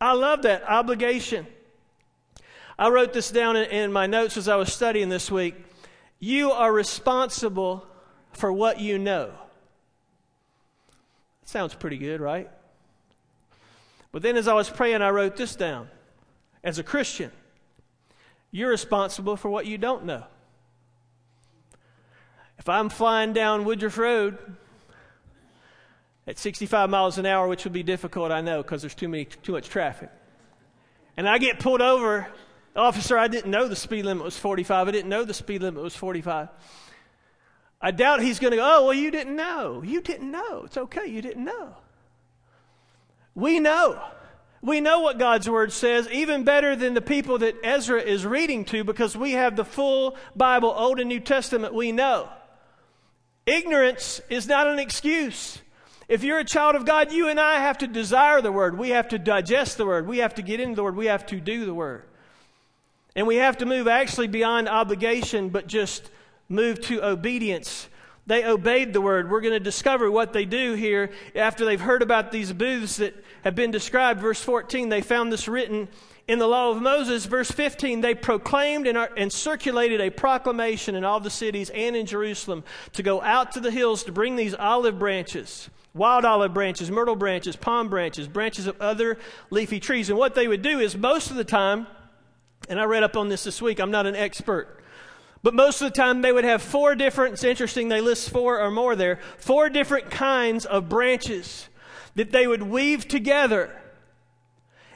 I 0.00 0.12
love 0.12 0.42
that 0.42 0.68
obligation. 0.68 1.46
I 2.78 2.88
wrote 2.90 3.14
this 3.14 3.30
down 3.30 3.56
in, 3.56 3.70
in 3.70 3.92
my 3.92 4.06
notes 4.06 4.36
as 4.36 4.46
I 4.48 4.56
was 4.56 4.70
studying 4.70 5.08
this 5.08 5.30
week. 5.30 5.54
You 6.20 6.52
are 6.52 6.70
responsible 6.70 7.86
for 8.32 8.52
what 8.52 8.78
you 8.80 8.98
know. 8.98 9.32
sounds 11.46 11.72
pretty 11.74 11.96
good, 11.96 12.20
right? 12.20 12.50
But 14.12 14.20
then 14.20 14.36
as 14.36 14.46
I 14.46 14.52
was 14.52 14.68
praying, 14.68 15.00
I 15.00 15.08
wrote 15.08 15.38
this 15.38 15.56
down. 15.56 15.88
As 16.66 16.80
a 16.80 16.82
Christian, 16.82 17.30
you're 18.50 18.70
responsible 18.70 19.36
for 19.36 19.48
what 19.48 19.66
you 19.66 19.78
don't 19.78 20.04
know. 20.04 20.24
If 22.58 22.68
I'm 22.68 22.88
flying 22.88 23.32
down 23.32 23.64
Woodruff 23.64 23.96
Road 23.96 24.36
at 26.26 26.38
65 26.40 26.90
miles 26.90 27.18
an 27.18 27.26
hour, 27.26 27.46
which 27.46 27.62
would 27.62 27.72
be 27.72 27.84
difficult, 27.84 28.32
I 28.32 28.40
know, 28.40 28.62
because 28.64 28.80
there's 28.82 28.96
too, 28.96 29.08
many, 29.08 29.26
too 29.26 29.52
much 29.52 29.68
traffic, 29.68 30.10
and 31.16 31.28
I 31.28 31.38
get 31.38 31.60
pulled 31.60 31.82
over, 31.82 32.26
officer, 32.74 33.16
I 33.16 33.28
didn't 33.28 33.52
know 33.52 33.68
the 33.68 33.76
speed 33.76 34.04
limit 34.04 34.24
was 34.24 34.36
45. 34.36 34.88
I 34.88 34.90
didn't 34.90 35.08
know 35.08 35.22
the 35.22 35.34
speed 35.34 35.62
limit 35.62 35.80
was 35.80 35.94
45. 35.94 36.48
I 37.80 37.90
doubt 37.92 38.22
he's 38.22 38.40
going 38.40 38.50
to 38.50 38.56
go, 38.56 38.64
oh, 38.78 38.84
well, 38.86 38.94
you 38.94 39.12
didn't 39.12 39.36
know. 39.36 39.84
You 39.86 40.00
didn't 40.00 40.32
know. 40.32 40.64
It's 40.64 40.76
okay, 40.76 41.06
you 41.06 41.22
didn't 41.22 41.44
know. 41.44 41.76
We 43.36 43.60
know. 43.60 44.02
We 44.62 44.80
know 44.80 45.00
what 45.00 45.18
God's 45.18 45.48
word 45.48 45.72
says, 45.72 46.08
even 46.10 46.44
better 46.44 46.74
than 46.74 46.94
the 46.94 47.00
people 47.00 47.38
that 47.38 47.56
Ezra 47.62 48.00
is 48.00 48.24
reading 48.24 48.64
to, 48.66 48.84
because 48.84 49.16
we 49.16 49.32
have 49.32 49.56
the 49.56 49.64
full 49.64 50.16
Bible, 50.34 50.72
Old 50.76 50.98
and 50.98 51.08
New 51.08 51.20
Testament, 51.20 51.74
we 51.74 51.92
know. 51.92 52.28
Ignorance 53.44 54.20
is 54.28 54.48
not 54.48 54.66
an 54.66 54.78
excuse. 54.78 55.60
If 56.08 56.24
you're 56.24 56.38
a 56.38 56.44
child 56.44 56.74
of 56.74 56.84
God, 56.86 57.12
you 57.12 57.28
and 57.28 57.38
I 57.38 57.56
have 57.58 57.78
to 57.78 57.86
desire 57.86 58.40
the 58.40 58.52
word. 58.52 58.78
We 58.78 58.90
have 58.90 59.08
to 59.08 59.18
digest 59.18 59.76
the 59.76 59.86
word. 59.86 60.06
We 60.06 60.18
have 60.18 60.34
to 60.36 60.42
get 60.42 60.60
into 60.60 60.76
the 60.76 60.82
word. 60.84 60.96
We 60.96 61.06
have 61.06 61.26
to 61.26 61.40
do 61.40 61.66
the 61.66 61.74
word. 61.74 62.04
And 63.14 63.26
we 63.26 63.36
have 63.36 63.58
to 63.58 63.66
move 63.66 63.88
actually 63.88 64.28
beyond 64.28 64.68
obligation, 64.68 65.48
but 65.50 65.66
just 65.66 66.10
move 66.48 66.80
to 66.82 67.04
obedience 67.04 67.88
they 68.26 68.44
obeyed 68.44 68.92
the 68.92 69.00
word. 69.00 69.30
We're 69.30 69.40
going 69.40 69.54
to 69.54 69.60
discover 69.60 70.10
what 70.10 70.32
they 70.32 70.44
do 70.44 70.74
here 70.74 71.10
after 71.36 71.64
they've 71.64 71.80
heard 71.80 72.02
about 72.02 72.32
these 72.32 72.52
booths 72.52 72.96
that 72.96 73.14
have 73.44 73.54
been 73.54 73.70
described. 73.70 74.20
Verse 74.20 74.42
14, 74.42 74.88
they 74.88 75.00
found 75.00 75.32
this 75.32 75.46
written 75.46 75.88
in 76.26 76.40
the 76.40 76.48
law 76.48 76.70
of 76.72 76.82
Moses. 76.82 77.24
Verse 77.24 77.50
15, 77.52 78.00
they 78.00 78.16
proclaimed 78.16 78.88
and, 78.88 78.98
are, 78.98 79.10
and, 79.16 79.32
circulated 79.32 80.00
a 80.00 80.10
proclamation 80.10 80.96
in 80.96 81.04
all 81.04 81.20
the 81.20 81.30
cities 81.30 81.70
and 81.70 81.94
in 81.94 82.04
Jerusalem 82.04 82.64
to 82.94 83.02
go 83.04 83.22
out 83.22 83.52
to 83.52 83.60
the 83.60 83.70
hills 83.70 84.02
to 84.04 84.12
bring 84.12 84.34
these 84.34 84.56
olive 84.56 84.98
branches, 84.98 85.70
wild 85.94 86.24
olive 86.24 86.52
branches, 86.52 86.90
myrtle 86.90 87.14
branches, 87.14 87.54
palm 87.54 87.88
branches, 87.88 88.26
branches 88.26 88.66
of 88.66 88.80
other 88.82 89.18
leafy 89.50 89.78
trees. 89.78 90.10
And 90.10 90.18
what 90.18 90.34
they 90.34 90.48
would 90.48 90.62
do 90.62 90.80
is 90.80 90.96
most 90.96 91.30
of 91.30 91.36
the 91.36 91.44
time, 91.44 91.86
and 92.68 92.80
I 92.80 92.84
read 92.84 93.04
up 93.04 93.16
on 93.16 93.28
this 93.28 93.44
this 93.44 93.62
week, 93.62 93.78
I'm 93.78 93.92
not 93.92 94.04
an 94.04 94.16
expert. 94.16 94.82
But 95.46 95.54
most 95.54 95.80
of 95.80 95.86
the 95.88 95.96
time, 95.96 96.22
they 96.22 96.32
would 96.32 96.42
have 96.42 96.60
four 96.60 96.96
different, 96.96 97.34
it's 97.34 97.44
interesting, 97.44 97.88
they 97.88 98.00
list 98.00 98.30
four 98.30 98.60
or 98.60 98.68
more 98.68 98.96
there, 98.96 99.20
four 99.38 99.70
different 99.70 100.10
kinds 100.10 100.66
of 100.66 100.88
branches 100.88 101.68
that 102.16 102.32
they 102.32 102.48
would 102.48 102.64
weave 102.64 103.06
together. 103.06 103.70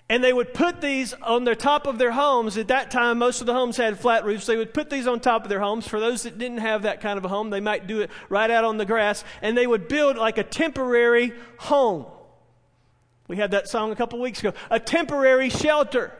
And 0.08 0.24
they 0.24 0.32
would 0.32 0.52
put 0.52 0.80
these 0.80 1.14
on 1.22 1.44
the 1.44 1.54
top 1.54 1.86
of 1.86 1.98
their 1.98 2.10
homes. 2.10 2.58
At 2.58 2.66
that 2.66 2.90
time, 2.90 3.16
most 3.18 3.38
of 3.40 3.46
the 3.46 3.54
homes 3.54 3.76
had 3.76 4.00
flat 4.00 4.24
roofs. 4.24 4.46
They 4.46 4.56
would 4.56 4.74
put 4.74 4.90
these 4.90 5.06
on 5.06 5.20
top 5.20 5.44
of 5.44 5.48
their 5.50 5.60
homes. 5.60 5.86
For 5.86 6.00
those 6.00 6.24
that 6.24 6.36
didn't 6.36 6.58
have 6.58 6.82
that 6.82 7.00
kind 7.00 7.16
of 7.16 7.24
a 7.24 7.28
home, 7.28 7.50
they 7.50 7.60
might 7.60 7.86
do 7.86 8.00
it 8.00 8.10
right 8.28 8.50
out 8.50 8.64
on 8.64 8.76
the 8.76 8.84
grass. 8.84 9.22
And 9.42 9.56
they 9.56 9.68
would 9.68 9.86
build 9.86 10.16
like 10.16 10.36
a 10.36 10.42
temporary 10.42 11.32
home. 11.60 12.06
We 13.28 13.36
had 13.36 13.52
that 13.52 13.68
song 13.68 13.92
a 13.92 13.96
couple 13.96 14.20
weeks 14.20 14.40
ago 14.40 14.52
a 14.68 14.80
temporary 14.80 15.48
shelter. 15.48 16.12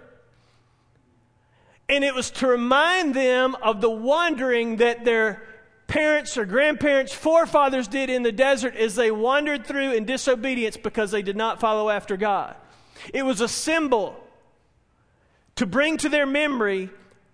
And 1.91 2.05
it 2.05 2.15
was 2.15 2.31
to 2.33 2.47
remind 2.47 3.15
them 3.15 3.57
of 3.61 3.81
the 3.81 3.91
wandering 3.91 4.77
that 4.77 5.05
their 5.05 5.43
parents 5.89 6.39
or 6.39 6.45
grandparents, 6.45 7.13
forefathers 7.13 7.89
did 7.89 8.09
in 8.09 8.23
the 8.23 8.31
desert 8.31 8.77
as 8.77 8.95
they 8.95 9.11
wandered 9.11 9.67
through 9.67 9.91
in 9.93 10.05
disobedience 10.05 10.77
because 10.77 11.11
they 11.11 11.21
did 11.21 11.37
not 11.37 11.59
follow 11.59 11.91
after 11.91 12.17
God. 12.17 12.55
It 13.13 13.25
was 13.25 13.41
a 13.41 13.49
symbol 13.49 14.15
to 15.57 15.67
bring 15.67 15.97
to 15.97 16.09
their 16.09 16.27
memory 16.27 16.91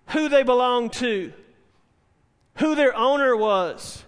who 0.07 0.27
they 0.27 0.41
belonged 0.41 0.93
to, 0.93 1.31
who 2.55 2.73
their 2.73 2.95
owner 2.97 3.37
was. 3.37 4.03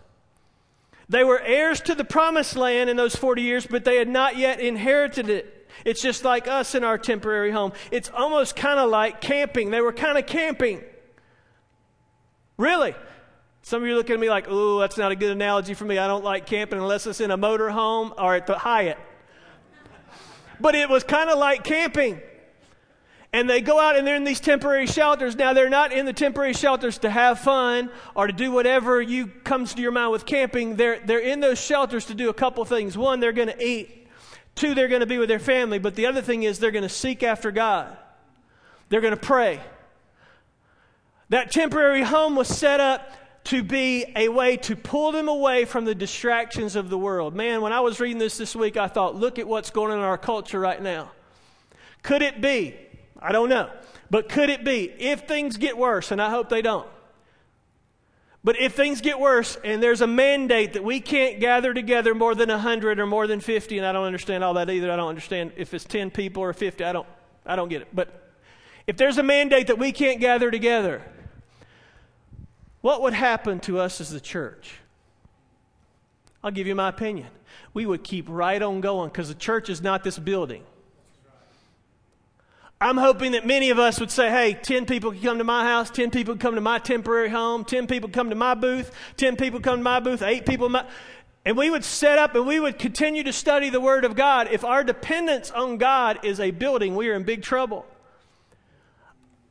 They 1.10 1.24
were 1.24 1.40
heirs 1.40 1.80
to 1.82 1.94
the 1.94 2.04
promised 2.04 2.56
land 2.56 2.90
in 2.90 2.98
those 2.98 3.16
40 3.16 3.44
years, 3.44 3.68
but 3.68 3.86
they 3.86 3.98
had 3.98 4.08
not 4.10 4.36
yet 4.36 4.60
inherited 4.60 5.30
it. 5.30 5.59
It's 5.86 6.02
just 6.02 6.24
like 6.24 6.48
us 6.48 6.76
in 6.76 6.84
our 6.84 6.98
temporary 6.98 7.52
home. 7.52 7.72
It's 7.92 8.10
almost 8.14 8.56
kind 8.56 8.80
of 8.80 8.90
like 8.90 9.22
camping. 9.22 9.72
They 9.72 9.82
were 9.82 9.94
kind 9.94 10.18
of 10.18 10.26
camping. 10.26 10.82
Really. 12.58 12.96
Some 13.62 13.82
of 13.82 13.88
you 13.88 13.94
are 13.94 13.98
looking 13.98 14.14
at 14.16 14.20
me 14.20 14.30
like, 14.30 14.50
ooh, 14.50 14.80
that's 14.80 14.98
not 14.98 15.12
a 15.12 15.16
good 15.16 15.32
analogy 15.32 15.74
for 15.74 15.86
me. 15.86 15.98
I 15.98 16.08
don't 16.08 16.24
like 16.24 16.46
camping 16.46 16.80
unless 16.80 17.06
it's 17.08 17.22
in 17.22 17.32
a 17.32 17.38
motor 17.38 17.70
home 17.70 18.14
or 18.18 18.36
at 18.36 18.48
the 18.48 18.58
Hyatt. 18.58 18.98
But 20.62 20.76
it 20.76 20.90
was 20.90 21.04
kind 21.04 21.30
of 21.30 21.38
like 21.38 21.64
camping. 21.64 22.20
And 23.32 23.48
they 23.50 23.62
go 23.62 23.80
out 23.80 23.96
and 23.96 24.08
they're 24.08 24.16
in 24.16 24.24
these 24.24 24.40
temporary 24.40 24.88
shelters. 24.88 25.36
Now, 25.36 25.54
they're 25.54 25.70
not 25.70 25.92
in 25.94 26.06
the 26.08 26.14
temporary 26.14 26.54
shelters 26.54 26.98
to 27.00 27.12
have 27.12 27.40
fun 27.40 27.92
or 28.16 28.26
to 28.28 28.34
do 28.34 28.52
whatever 28.52 29.00
you 29.02 29.28
comes 29.28 29.76
to 29.76 29.82
your 29.82 29.92
mind 29.92 30.12
with 30.12 30.26
camping. 30.26 30.76
They're, 30.78 31.00
they're 31.00 31.20
in 31.20 31.40
those 31.40 31.62
shelters 31.64 32.06
to 32.08 32.16
do 32.16 32.30
a 32.30 32.34
couple 32.34 32.66
things. 32.66 32.98
One, 32.98 33.20
they're 33.20 33.32
going 33.32 33.50
to 33.50 33.64
eat. 33.66 33.99
Two, 34.60 34.76
they're 34.76 34.90
going 34.90 35.00
to 35.00 35.06
be 35.06 35.18
with 35.18 35.30
their 35.30 35.40
family, 35.40 35.80
but 35.80 35.96
the 35.96 36.06
other 36.06 36.22
thing 36.22 36.44
is 36.44 36.60
they're 36.60 36.70
going 36.70 36.84
to 36.84 36.90
seek 36.90 37.24
after 37.24 37.50
God. 37.50 37.96
They're 38.90 39.00
going 39.00 39.14
to 39.16 39.18
pray. 39.20 39.62
That 41.30 41.50
temporary 41.50 42.02
home 42.02 42.36
was 42.36 42.50
set 42.50 42.82
up 42.82 43.10
to 43.46 43.64
be 43.64 44.04
a 44.18 44.28
way 44.28 44.58
to 44.58 44.76
pull 44.76 45.14
them 45.14 45.30
away 45.30 45.64
from 45.64 45.86
the 45.86 45.96
distractions 45.96 46.76
of 46.76 46.90
the 46.90 46.98
world. 46.98 47.34
Man, 47.34 47.62
when 47.62 47.72
I 47.72 47.80
was 47.80 48.02
reading 48.02 48.18
this 48.18 48.38
this 48.38 48.54
week, 48.54 48.76
I 48.76 48.90
thought, 48.90 49.16
look 49.16 49.40
at 49.40 49.48
what's 49.48 49.70
going 49.70 49.94
on 49.94 50.00
in 50.00 50.04
our 50.04 50.18
culture 50.18 50.60
right 50.60 50.82
now. 50.82 51.10
Could 52.04 52.22
it 52.22 52.42
be? 52.42 52.76
I 53.18 53.32
don't 53.32 53.48
know. 53.48 53.70
But 54.10 54.28
could 54.28 54.50
it 54.50 54.66
be, 54.66 54.92
if 55.00 55.22
things 55.26 55.56
get 55.56 55.78
worse, 55.78 56.12
and 56.12 56.22
I 56.22 56.30
hope 56.30 56.50
they 56.50 56.62
don't, 56.62 56.86
but 58.44 58.60
if 58.60 58.74
things 58.74 59.02
get 59.02 59.20
worse 59.20 59.58
and 59.64 59.84
there's 59.84 60.02
a 60.02 60.08
mandate 60.08 60.74
that 60.74 60.84
we 60.84 61.02
can't 61.02 61.40
gather 61.40 61.74
together 61.74 62.16
more 62.16 62.34
than 62.34 62.50
100 62.50 62.98
or 63.00 63.06
more 63.06 63.28
than 63.28 63.42
50, 63.42 63.78
and 63.78 63.86
I 63.86 63.92
don't 63.92 64.06
understand 64.06 64.44
all 64.44 64.54
that 64.54 64.70
either. 64.70 64.92
I 64.92 64.96
don't 64.96 65.10
understand 65.10 65.52
if 65.58 65.74
it's 65.74 65.84
10 65.84 66.10
people 66.12 66.44
or 66.44 66.54
50. 66.54 66.84
I 66.84 66.94
don't, 66.94 67.08
I 67.46 67.56
don't 67.58 67.68
get 67.68 67.82
it. 67.82 67.90
But 67.94 68.32
if 68.88 68.96
there's 68.96 69.18
a 69.18 69.24
mandate 69.24 69.68
that 69.68 69.78
we 69.78 69.92
can't 69.92 70.22
gather 70.22 70.52
together, 70.52 71.02
what 72.82 73.02
would 73.02 73.14
happen 73.14 73.60
to 73.62 73.80
us 73.80 74.00
as 74.00 74.10
the 74.10 74.22
church? 74.22 74.76
I'll 76.42 76.52
give 76.52 76.66
you 76.66 76.76
my 76.76 76.88
opinion. 76.88 77.28
We 77.74 77.86
would 77.86 78.06
keep 78.06 78.26
right 78.30 78.62
on 78.62 78.80
going 78.80 79.10
because 79.10 79.28
the 79.28 79.36
church 79.36 79.70
is 79.70 79.82
not 79.82 80.06
this 80.06 80.18
building. 80.18 80.64
I'm 82.82 82.96
hoping 82.98 83.34
that 83.34 83.46
many 83.46 83.72
of 83.72 83.80
us 83.80 84.00
would 84.00 84.10
say, 84.10 84.30
hey, 84.30 84.54
10 84.54 84.86
people 84.86 85.12
can 85.12 85.22
come 85.22 85.38
to 85.40 85.44
my 85.44 85.66
house, 85.66 85.90
10 85.90 86.12
people 86.12 86.36
can 86.36 86.40
come 86.40 86.56
to 86.56 86.62
my 86.62 86.80
temporary 86.80 87.28
home, 87.28 87.66
10 87.66 87.88
people 87.88 88.10
come 88.10 88.30
to 88.30 88.36
my 88.38 88.54
booth, 88.54 88.92
10 89.18 89.36
people 89.36 89.60
come 89.60 89.80
to 89.80 89.84
my 89.84 90.00
booth, 90.00 90.22
8 90.22 90.46
people. 90.46 90.70
My... 90.70 90.86
And 91.44 91.58
we 91.58 91.70
would 91.70 91.84
set 91.84 92.18
up 92.18 92.36
and 92.36 92.48
we 92.48 92.58
would 92.58 92.80
continue 92.80 93.24
to 93.24 93.34
study 93.34 93.70
the 93.70 93.82
Word 93.82 94.06
of 94.06 94.16
God. 94.16 94.48
If 94.52 94.64
our 94.64 94.86
dependence 94.86 95.52
on 95.52 95.78
God 95.78 96.20
is 96.24 96.40
a 96.40 96.52
building, 96.52 96.96
we 96.96 97.10
are 97.10 97.16
in 97.16 97.24
big 97.24 97.42
trouble. 97.42 97.86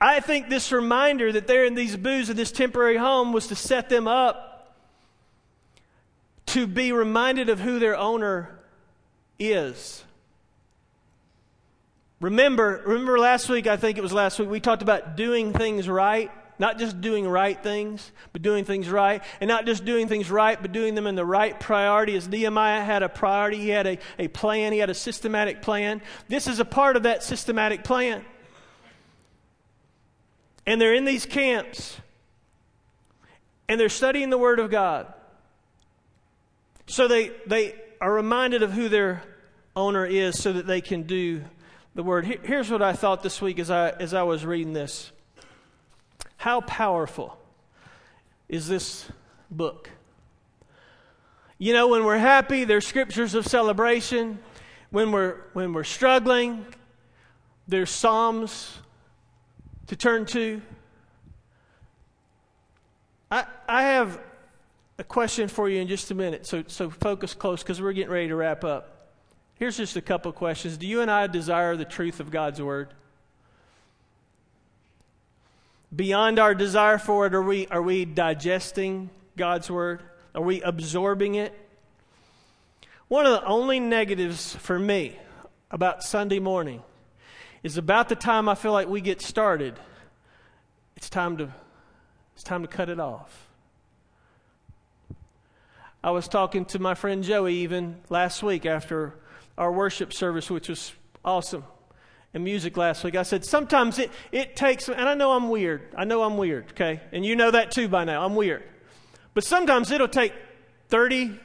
I 0.01 0.21
think 0.21 0.49
this 0.49 0.73
reminder 0.73 1.31
that 1.31 1.47
they're 1.47 1.67
in 1.67 1.75
these 1.75 1.99
booths 1.99 2.31
in 2.31 2.37
this 2.37 2.53
temporary 2.53 2.97
home 2.97 3.35
was 3.35 3.49
to 3.49 3.55
set 3.57 3.91
them 3.91 4.09
up 4.09 4.75
to 6.47 6.67
be 6.67 6.93
reminded 6.93 7.51
of 7.51 7.61
who 7.61 7.79
their 7.79 7.95
owner 7.97 8.59
is. 9.39 10.03
Remember, 12.21 12.83
remember 12.85 13.19
last 13.19 13.49
week, 13.49 13.67
I 13.67 13.77
think 13.77 13.97
it 13.97 14.01
was 14.01 14.13
last 14.13 14.39
week, 14.41 14.51
we 14.51 14.59
talked 14.59 14.83
about 14.83 15.17
doing 15.17 15.53
things 15.53 15.89
right. 15.89 16.31
Not 16.61 16.81
just 16.81 17.01
doing 17.01 17.29
right 17.29 17.61
things, 17.63 18.11
but 18.33 18.43
doing 18.43 18.65
things 18.65 18.89
right. 18.89 19.23
And 19.41 19.47
not 19.47 19.65
just 19.65 19.85
doing 19.85 20.09
things 20.09 20.29
right, 20.29 20.61
but 20.61 20.73
doing 20.73 20.97
them 20.97 21.07
in 21.07 21.15
the 21.15 21.25
right 21.25 21.59
priority. 21.61 22.17
As 22.17 22.27
Nehemiah 22.27 22.81
had 22.83 23.05
a 23.05 23.09
priority, 23.09 23.59
he 23.59 23.69
had 23.69 23.87
a, 23.87 23.99
a 24.19 24.27
plan, 24.27 24.73
he 24.73 24.81
had 24.81 24.91
a 24.91 24.95
systematic 24.95 25.63
plan. 25.63 26.03
This 26.27 26.49
is 26.49 26.59
a 26.59 26.65
part 26.65 26.97
of 26.97 27.05
that 27.05 27.23
systematic 27.23 27.85
plan. 27.85 28.25
And 30.67 30.81
they're 30.81 30.95
in 30.95 31.05
these 31.05 31.25
camps, 31.27 31.97
and 33.69 33.79
they're 33.79 33.89
studying 33.89 34.29
the 34.29 34.37
Word 34.37 34.59
of 34.59 34.69
God. 34.69 35.07
So 36.89 37.07
they, 37.07 37.31
they 37.47 37.77
are 38.01 38.13
reminded 38.13 38.65
of 38.65 38.73
who 38.73 38.89
their 38.89 39.23
owner 39.77 40.05
is 40.05 40.37
so 40.43 40.53
that 40.55 40.67
they 40.67 40.81
can 40.81 41.05
do 41.05 41.45
the 41.99 42.05
word. 42.05 42.25
Here's 42.45 42.71
what 42.71 42.81
I 42.81 42.93
thought 42.93 43.25
this 43.25 43.43
week 43.43 43.59
as 43.59 43.73
I, 43.73 43.89
as 43.91 44.15
I 44.15 44.23
was 44.23 44.47
reading 44.47 44.73
this 44.73 45.11
How 46.37 46.61
powerful 46.61 47.37
is 48.49 48.69
this 48.69 49.05
book? 49.51 49.91
You 51.59 51.73
know, 51.73 51.89
when 51.89 52.05
we're 52.05 52.17
happy, 52.19 52.63
there's 52.63 52.87
scriptures 52.87 53.35
of 53.35 53.45
celebration. 53.49 54.39
When 54.91 55.11
we're, 55.11 55.39
when 55.55 55.73
we're 55.73 55.83
struggling, 55.83 56.65
there's 57.67 57.91
Psalms 57.91 58.75
to 59.89 59.97
turn 59.97 60.25
to. 60.27 60.63
I, 63.29 63.45
I 63.69 63.83
have 63.83 64.21
a 65.01 65.05
question 65.05 65.49
for 65.49 65.69
you 65.69 65.81
in 65.81 65.89
just 65.89 66.13
a 66.13 66.15
minute, 66.15 66.47
so, 66.47 66.63
so 66.69 66.91
focus 66.91 67.35
close 67.35 67.65
because 67.65 67.83
we're 67.83 67.93
getting 67.93 68.13
ready 68.13 68.29
to 68.29 68.37
wrap 68.37 68.63
up. 68.63 68.98
Here's 69.59 69.77
just 69.77 69.97
a 69.97 70.01
couple 70.01 70.31
questions. 70.33 70.77
Do 70.77 70.87
you 70.87 71.01
and 71.01 71.11
I 71.11 71.27
desire 71.27 71.75
the 71.77 71.85
truth 71.85 72.21
of 72.21 72.31
God's 72.31 72.63
word? 72.63 72.89
Beyond 75.95 76.39
our 76.39 76.55
desire 76.55 76.97
for 76.99 77.27
it, 77.27 77.35
are 77.35 77.43
we, 77.43 77.67
are 77.69 77.83
we 77.83 78.05
digesting 78.05 79.11
God's 79.37 79.69
word? 79.71 80.03
Are 80.35 80.43
we 80.43 80.63
absorbing 80.63 81.35
it? 81.35 81.53
One 83.09 83.27
of 83.27 83.33
the 83.33 83.45
only 83.45 83.81
negatives 83.81 84.55
for 84.57 84.79
me 84.79 85.19
about 85.73 86.05
Sunday 86.05 86.39
morning 86.39 86.83
is 87.65 87.77
about 87.77 88.09
the 88.09 88.15
time 88.17 88.49
I 88.49 88.55
feel 88.55 88.73
like 88.73 88.87
we 88.87 89.01
get 89.01 89.21
started. 89.21 89.81
It's 90.97 91.11
time 91.11 91.37
to, 91.39 91.53
it's 92.35 92.45
time 92.45 92.63
to 92.63 92.69
cut 92.69 92.89
it 92.91 93.01
off. 93.01 93.47
I 96.05 96.13
was 96.13 96.29
talking 96.29 96.65
to 96.67 96.79
my 96.79 96.95
friend 96.95 97.25
Joey 97.25 97.55
even 97.57 97.97
last 98.09 98.43
week 98.45 98.65
after 98.65 99.15
our 99.59 99.73
worship 99.73 100.13
service, 100.13 100.49
which 100.51 100.69
was 100.69 100.93
awesome, 101.25 101.65
and 102.33 102.45
music 102.45 102.77
last 102.77 103.03
week. 103.05 103.17
I 103.17 103.25
said, 103.25 103.45
sometimes 103.45 103.99
it, 103.99 104.11
it 104.33 104.55
takes, 104.57 104.89
and 104.89 105.01
I 105.01 105.15
know 105.15 105.33
I'm 105.33 105.49
weird. 105.51 105.93
I 105.97 106.05
know 106.05 106.23
I'm 106.23 106.37
weird, 106.39 106.71
okay? 106.71 107.01
And 107.13 107.27
you 107.27 107.35
know 107.37 107.51
that 107.51 107.73
too 107.73 107.89
by 107.89 108.05
now. 108.05 108.25
I'm 108.25 108.37
weird. 108.37 108.63
But 109.35 109.43
sometimes 109.45 109.91
it'll 109.91 110.07
take 110.09 110.33
30, 110.91 111.39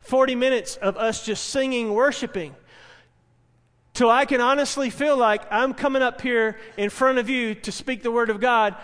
40 0.00 0.34
minutes 0.34 0.76
of 0.76 0.96
us 0.96 1.24
just 1.24 1.48
singing, 1.48 1.94
worshiping, 1.94 2.54
till 3.94 4.10
I 4.10 4.24
can 4.24 4.40
honestly 4.40 4.90
feel 4.90 5.16
like 5.16 5.42
I'm 5.50 5.74
coming 5.74 6.02
up 6.02 6.20
here 6.20 6.58
in 6.76 6.90
front 6.90 7.18
of 7.18 7.30
you 7.30 7.54
to 7.54 7.70
speak 7.72 8.02
the 8.02 8.10
Word 8.10 8.30
of 8.30 8.40
God 8.40 8.74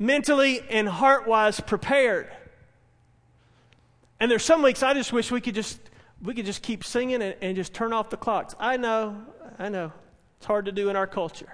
mentally 0.00 0.60
and 0.68 0.88
heart 0.88 1.28
wise 1.28 1.60
prepared. 1.60 2.28
And 4.18 4.28
there's 4.28 4.44
some 4.44 4.62
weeks 4.62 4.82
I 4.82 4.94
just 4.94 5.12
wish 5.12 5.30
we 5.30 5.40
could 5.40 5.54
just 5.54 5.78
we 6.22 6.34
could 6.34 6.46
just 6.46 6.62
keep 6.62 6.84
singing 6.84 7.20
and, 7.20 7.34
and 7.42 7.56
just 7.56 7.74
turn 7.74 7.92
off 7.92 8.08
the 8.10 8.16
clocks. 8.16 8.54
I 8.58 8.76
know, 8.76 9.16
I 9.58 9.68
know. 9.68 9.92
It's 10.38 10.46
hard 10.46 10.66
to 10.66 10.72
do 10.72 10.88
in 10.88 10.96
our 10.96 11.06
culture. 11.06 11.52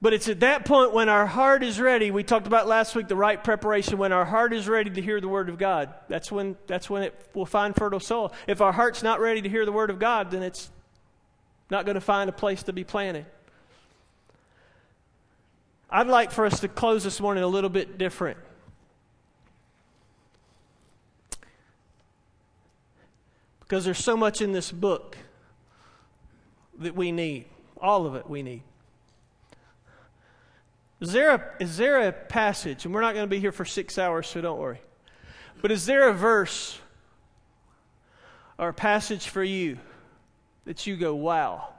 But 0.00 0.12
it's 0.12 0.26
at 0.28 0.40
that 0.40 0.64
point 0.64 0.92
when 0.92 1.08
our 1.08 1.26
heart 1.26 1.62
is 1.62 1.78
ready. 1.78 2.10
We 2.10 2.24
talked 2.24 2.48
about 2.48 2.66
last 2.66 2.96
week 2.96 3.06
the 3.06 3.14
right 3.14 3.42
preparation. 3.42 3.98
When 3.98 4.10
our 4.10 4.24
heart 4.24 4.52
is 4.52 4.66
ready 4.68 4.90
to 4.90 5.00
hear 5.00 5.20
the 5.20 5.28
word 5.28 5.48
of 5.48 5.58
God, 5.58 5.94
that's 6.08 6.32
when, 6.32 6.56
that's 6.66 6.90
when 6.90 7.04
it 7.04 7.14
will 7.34 7.46
find 7.46 7.74
fertile 7.74 8.00
soil. 8.00 8.32
If 8.48 8.60
our 8.60 8.72
heart's 8.72 9.04
not 9.04 9.20
ready 9.20 9.42
to 9.42 9.48
hear 9.48 9.64
the 9.64 9.70
word 9.70 9.90
of 9.90 10.00
God, 10.00 10.32
then 10.32 10.42
it's 10.42 10.70
not 11.70 11.84
going 11.84 11.94
to 11.94 12.00
find 12.00 12.28
a 12.28 12.32
place 12.32 12.64
to 12.64 12.72
be 12.72 12.82
planted. 12.82 13.26
I'd 15.88 16.08
like 16.08 16.32
for 16.32 16.46
us 16.46 16.58
to 16.60 16.68
close 16.68 17.04
this 17.04 17.20
morning 17.20 17.44
a 17.44 17.48
little 17.48 17.70
bit 17.70 17.96
different. 17.96 18.38
because 23.72 23.86
there's 23.86 24.04
so 24.04 24.18
much 24.18 24.42
in 24.42 24.52
this 24.52 24.70
book 24.70 25.16
that 26.78 26.94
we 26.94 27.10
need. 27.10 27.46
All 27.80 28.04
of 28.04 28.14
it 28.14 28.28
we 28.28 28.42
need. 28.42 28.64
Is 31.00 31.10
there 31.12 31.30
a, 31.34 31.54
is 31.58 31.78
there 31.78 32.06
a 32.06 32.12
passage, 32.12 32.84
and 32.84 32.92
we're 32.94 33.00
not 33.00 33.14
going 33.14 33.24
to 33.24 33.30
be 33.30 33.40
here 33.40 33.50
for 33.50 33.64
six 33.64 33.96
hours, 33.96 34.26
so 34.28 34.42
don't 34.42 34.58
worry, 34.58 34.82
but 35.62 35.72
is 35.72 35.86
there 35.86 36.10
a 36.10 36.12
verse 36.12 36.78
or 38.58 38.68
a 38.68 38.74
passage 38.74 39.28
for 39.28 39.42
you 39.42 39.78
that 40.66 40.86
you 40.86 40.94
go, 40.98 41.14
wow? 41.14 41.70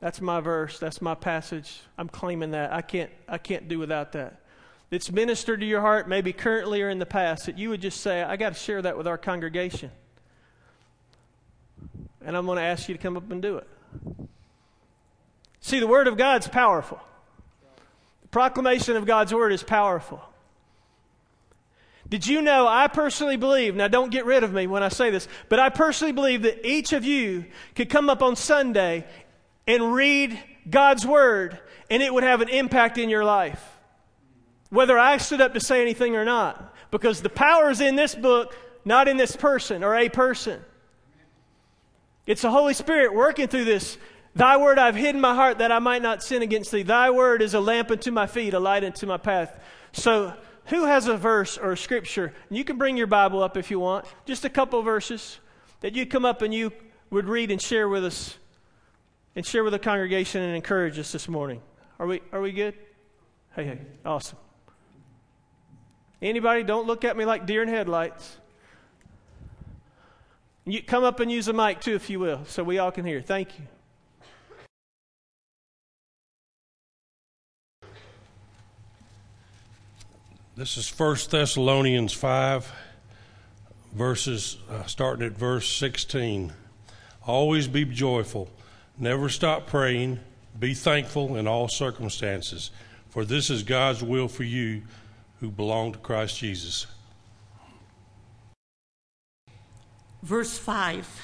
That's 0.00 0.20
my 0.20 0.40
verse. 0.42 0.78
That's 0.78 1.00
my 1.00 1.14
passage. 1.14 1.80
I'm 1.96 2.10
claiming 2.10 2.50
that. 2.50 2.74
I 2.74 2.82
can't, 2.82 3.10
I 3.26 3.38
can't 3.38 3.68
do 3.68 3.78
without 3.78 4.12
that 4.12 4.39
that's 4.90 5.10
ministered 5.10 5.60
to 5.60 5.66
your 5.66 5.80
heart, 5.80 6.08
maybe 6.08 6.32
currently 6.32 6.82
or 6.82 6.90
in 6.90 6.98
the 6.98 7.06
past, 7.06 7.46
that 7.46 7.56
you 7.56 7.70
would 7.70 7.80
just 7.80 8.00
say, 8.00 8.22
I 8.22 8.36
got 8.36 8.52
to 8.54 8.58
share 8.58 8.82
that 8.82 8.98
with 8.98 9.06
our 9.06 9.16
congregation. 9.16 9.90
And 12.24 12.36
I'm 12.36 12.44
going 12.44 12.56
to 12.56 12.62
ask 12.64 12.88
you 12.88 12.96
to 12.96 13.00
come 13.00 13.16
up 13.16 13.30
and 13.30 13.40
do 13.40 13.56
it. 13.58 13.68
See, 15.60 15.78
the 15.78 15.86
Word 15.86 16.06
of 16.08 16.16
God's 16.16 16.48
powerful. 16.48 16.98
The 18.22 18.28
proclamation 18.28 18.96
of 18.96 19.06
God's 19.06 19.32
Word 19.32 19.52
is 19.52 19.62
powerful. 19.62 20.20
Did 22.08 22.26
you 22.26 22.42
know? 22.42 22.66
I 22.66 22.88
personally 22.88 23.36
believe, 23.36 23.76
now 23.76 23.86
don't 23.86 24.10
get 24.10 24.24
rid 24.26 24.42
of 24.42 24.52
me 24.52 24.66
when 24.66 24.82
I 24.82 24.88
say 24.88 25.10
this, 25.10 25.28
but 25.48 25.60
I 25.60 25.68
personally 25.68 26.12
believe 26.12 26.42
that 26.42 26.66
each 26.68 26.92
of 26.92 27.04
you 27.04 27.44
could 27.76 27.88
come 27.88 28.10
up 28.10 28.22
on 28.22 28.34
Sunday 28.34 29.06
and 29.68 29.94
read 29.94 30.36
God's 30.68 31.06
Word, 31.06 31.58
and 31.88 32.02
it 32.02 32.12
would 32.12 32.24
have 32.24 32.40
an 32.40 32.48
impact 32.48 32.98
in 32.98 33.08
your 33.08 33.24
life 33.24 33.64
whether 34.70 34.98
I 34.98 35.16
stood 35.18 35.40
up 35.40 35.54
to 35.54 35.60
say 35.60 35.82
anything 35.82 36.16
or 36.16 36.24
not, 36.24 36.74
because 36.90 37.20
the 37.20 37.28
power 37.28 37.70
is 37.70 37.80
in 37.80 37.96
this 37.96 38.14
book, 38.14 38.56
not 38.84 39.08
in 39.08 39.16
this 39.16 39.36
person 39.36 39.84
or 39.84 39.94
a 39.94 40.08
person. 40.08 40.62
It's 42.26 42.42
the 42.42 42.50
Holy 42.50 42.74
Spirit 42.74 43.12
working 43.12 43.48
through 43.48 43.64
this. 43.64 43.98
Thy 44.34 44.56
word 44.56 44.78
I've 44.78 44.94
hidden 44.94 45.20
my 45.20 45.34
heart 45.34 45.58
that 45.58 45.72
I 45.72 45.80
might 45.80 46.02
not 46.02 46.22
sin 46.22 46.42
against 46.42 46.70
thee. 46.70 46.82
Thy 46.84 47.10
word 47.10 47.42
is 47.42 47.54
a 47.54 47.60
lamp 47.60 47.90
unto 47.90 48.12
my 48.12 48.26
feet, 48.28 48.54
a 48.54 48.60
light 48.60 48.84
unto 48.84 49.06
my 49.06 49.16
path. 49.16 49.60
So, 49.92 50.34
who 50.66 50.84
has 50.86 51.08
a 51.08 51.16
verse 51.16 51.58
or 51.58 51.72
a 51.72 51.76
scripture? 51.76 52.32
You 52.48 52.62
can 52.62 52.76
bring 52.78 52.96
your 52.96 53.08
Bible 53.08 53.42
up 53.42 53.56
if 53.56 53.72
you 53.72 53.80
want, 53.80 54.04
just 54.26 54.44
a 54.44 54.48
couple 54.50 54.80
verses 54.82 55.40
that 55.80 55.96
you 55.96 56.06
come 56.06 56.24
up 56.24 56.42
and 56.42 56.54
you 56.54 56.70
would 57.10 57.26
read 57.28 57.50
and 57.50 57.60
share 57.60 57.88
with 57.88 58.04
us 58.04 58.36
and 59.34 59.44
share 59.44 59.64
with 59.64 59.72
the 59.72 59.80
congregation 59.80 60.42
and 60.42 60.54
encourage 60.54 60.96
us 61.00 61.10
this 61.10 61.26
morning. 61.28 61.60
Are 61.98 62.06
we, 62.06 62.20
are 62.30 62.40
we 62.40 62.52
good? 62.52 62.74
Hey, 63.56 63.64
hey, 63.64 63.78
awesome. 64.04 64.38
Anybody, 66.22 66.62
don't 66.62 66.86
look 66.86 67.04
at 67.04 67.16
me 67.16 67.24
like 67.24 67.46
deer 67.46 67.62
in 67.62 67.68
headlights. 67.68 68.36
You 70.66 70.82
come 70.82 71.02
up 71.02 71.20
and 71.20 71.30
use 71.32 71.48
a 71.48 71.54
mic 71.54 71.80
too, 71.80 71.94
if 71.94 72.10
you 72.10 72.20
will, 72.20 72.44
so 72.44 72.62
we 72.62 72.78
all 72.78 72.90
can 72.92 73.06
hear. 73.06 73.22
Thank 73.22 73.58
you. 73.58 73.64
This 80.56 80.76
is 80.76 80.90
1 80.90 81.16
Thessalonians 81.30 82.12
5, 82.12 82.70
verses, 83.94 84.58
uh, 84.70 84.84
starting 84.84 85.24
at 85.24 85.32
verse 85.32 85.66
16. 85.74 86.52
Always 87.26 87.66
be 87.66 87.86
joyful, 87.86 88.50
never 88.98 89.30
stop 89.30 89.66
praying, 89.68 90.20
be 90.58 90.74
thankful 90.74 91.36
in 91.36 91.46
all 91.48 91.68
circumstances, 91.68 92.70
for 93.08 93.24
this 93.24 93.48
is 93.48 93.62
God's 93.62 94.02
will 94.02 94.28
for 94.28 94.42
you 94.44 94.82
who 95.40 95.50
belong 95.50 95.92
to 95.92 95.98
Christ 95.98 96.38
Jesus. 96.38 96.86
Verse 100.22 100.56
5. 100.58 101.22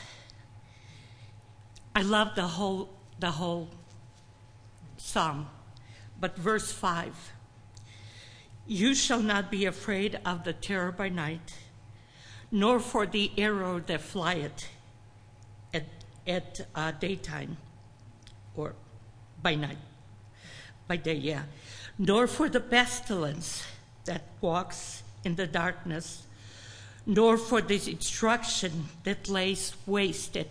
I 1.94 2.02
love 2.02 2.34
the 2.34 2.42
whole 2.42 2.90
the 3.18 3.30
whole 3.30 3.68
psalm, 4.98 5.48
but 6.20 6.36
verse 6.36 6.72
5. 6.72 7.32
You 8.66 8.94
shall 8.94 9.20
not 9.20 9.50
be 9.50 9.64
afraid 9.66 10.18
of 10.24 10.44
the 10.44 10.52
terror 10.52 10.90
by 10.92 11.08
night, 11.08 11.54
nor 12.50 12.80
for 12.80 13.06
the 13.06 13.30
arrow 13.38 13.80
that 13.80 14.00
flieth 14.00 14.64
at, 15.72 15.84
at 16.26 16.60
uh, 16.74 16.90
daytime, 16.92 17.56
or 18.56 18.74
by 19.42 19.54
night, 19.54 19.78
by 20.88 20.96
day, 20.96 21.14
yeah, 21.14 21.44
nor 21.98 22.26
for 22.26 22.48
the 22.50 22.60
pestilence 22.60 23.62
that 24.06 24.22
walks 24.40 25.02
in 25.24 25.34
the 25.36 25.46
darkness, 25.46 26.26
nor 27.04 27.36
for 27.36 27.60
the 27.60 27.78
destruction 27.78 28.86
that 29.04 29.28
lays 29.28 29.74
waste 29.86 30.36
at 30.36 30.48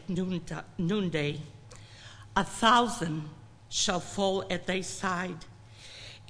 noonday. 0.78 1.41
A 2.36 2.43
thousand 2.43 3.28
shall 3.70 3.99
fall 3.99 4.45
at 4.49 4.68
thy 4.68 4.82
side, 4.82 5.45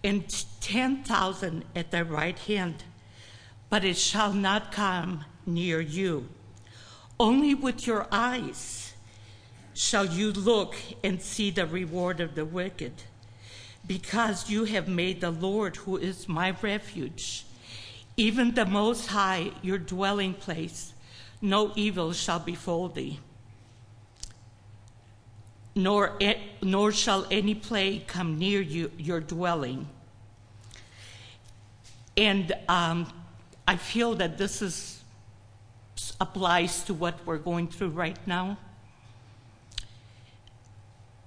and 0.03 0.25
ten 0.61 1.03
thousand 1.03 1.65
at 1.75 1.91
thy 1.91 2.01
right 2.01 2.39
hand, 2.39 2.83
but 3.69 3.83
it 3.83 3.97
shall 3.97 4.33
not 4.33 4.71
come 4.71 5.25
near 5.45 5.81
you. 5.81 6.29
Only 7.19 7.53
with 7.53 7.87
your 7.87 8.07
eyes 8.11 8.93
shall 9.73 10.05
you 10.05 10.31
look 10.31 10.75
and 11.03 11.21
see 11.21 11.49
the 11.51 11.65
reward 11.65 12.19
of 12.19 12.35
the 12.35 12.45
wicked 12.45 12.93
because 13.87 14.49
you 14.49 14.65
have 14.65 14.87
made 14.87 15.21
the 15.21 15.31
Lord, 15.31 15.75
who 15.77 15.97
is 15.97 16.27
my 16.27 16.55
refuge, 16.61 17.45
even 18.17 18.55
the 18.55 18.65
Most 18.65 19.07
High, 19.07 19.51
your 19.61 19.77
dwelling 19.77 20.33
place. 20.33 20.93
No 21.41 21.71
evil 21.75 22.13
shall 22.13 22.39
befall 22.39 22.87
thee, 22.89 23.19
nor, 25.75 26.17
nor 26.63 26.91
shall 26.91 27.27
any 27.29 27.53
plague 27.53 28.07
come 28.07 28.39
near 28.39 28.61
you, 28.61 28.91
your 28.97 29.19
dwelling. 29.19 29.87
And 32.17 32.51
um, 32.69 33.11
I 33.67 33.75
feel 33.75 34.15
that 34.15 34.37
this 34.37 34.61
is, 34.61 35.03
applies 36.19 36.83
to 36.85 36.93
what 36.93 37.19
we're 37.27 37.37
going 37.37 37.67
through 37.67 37.89
right 37.89 38.17
now 38.25 38.57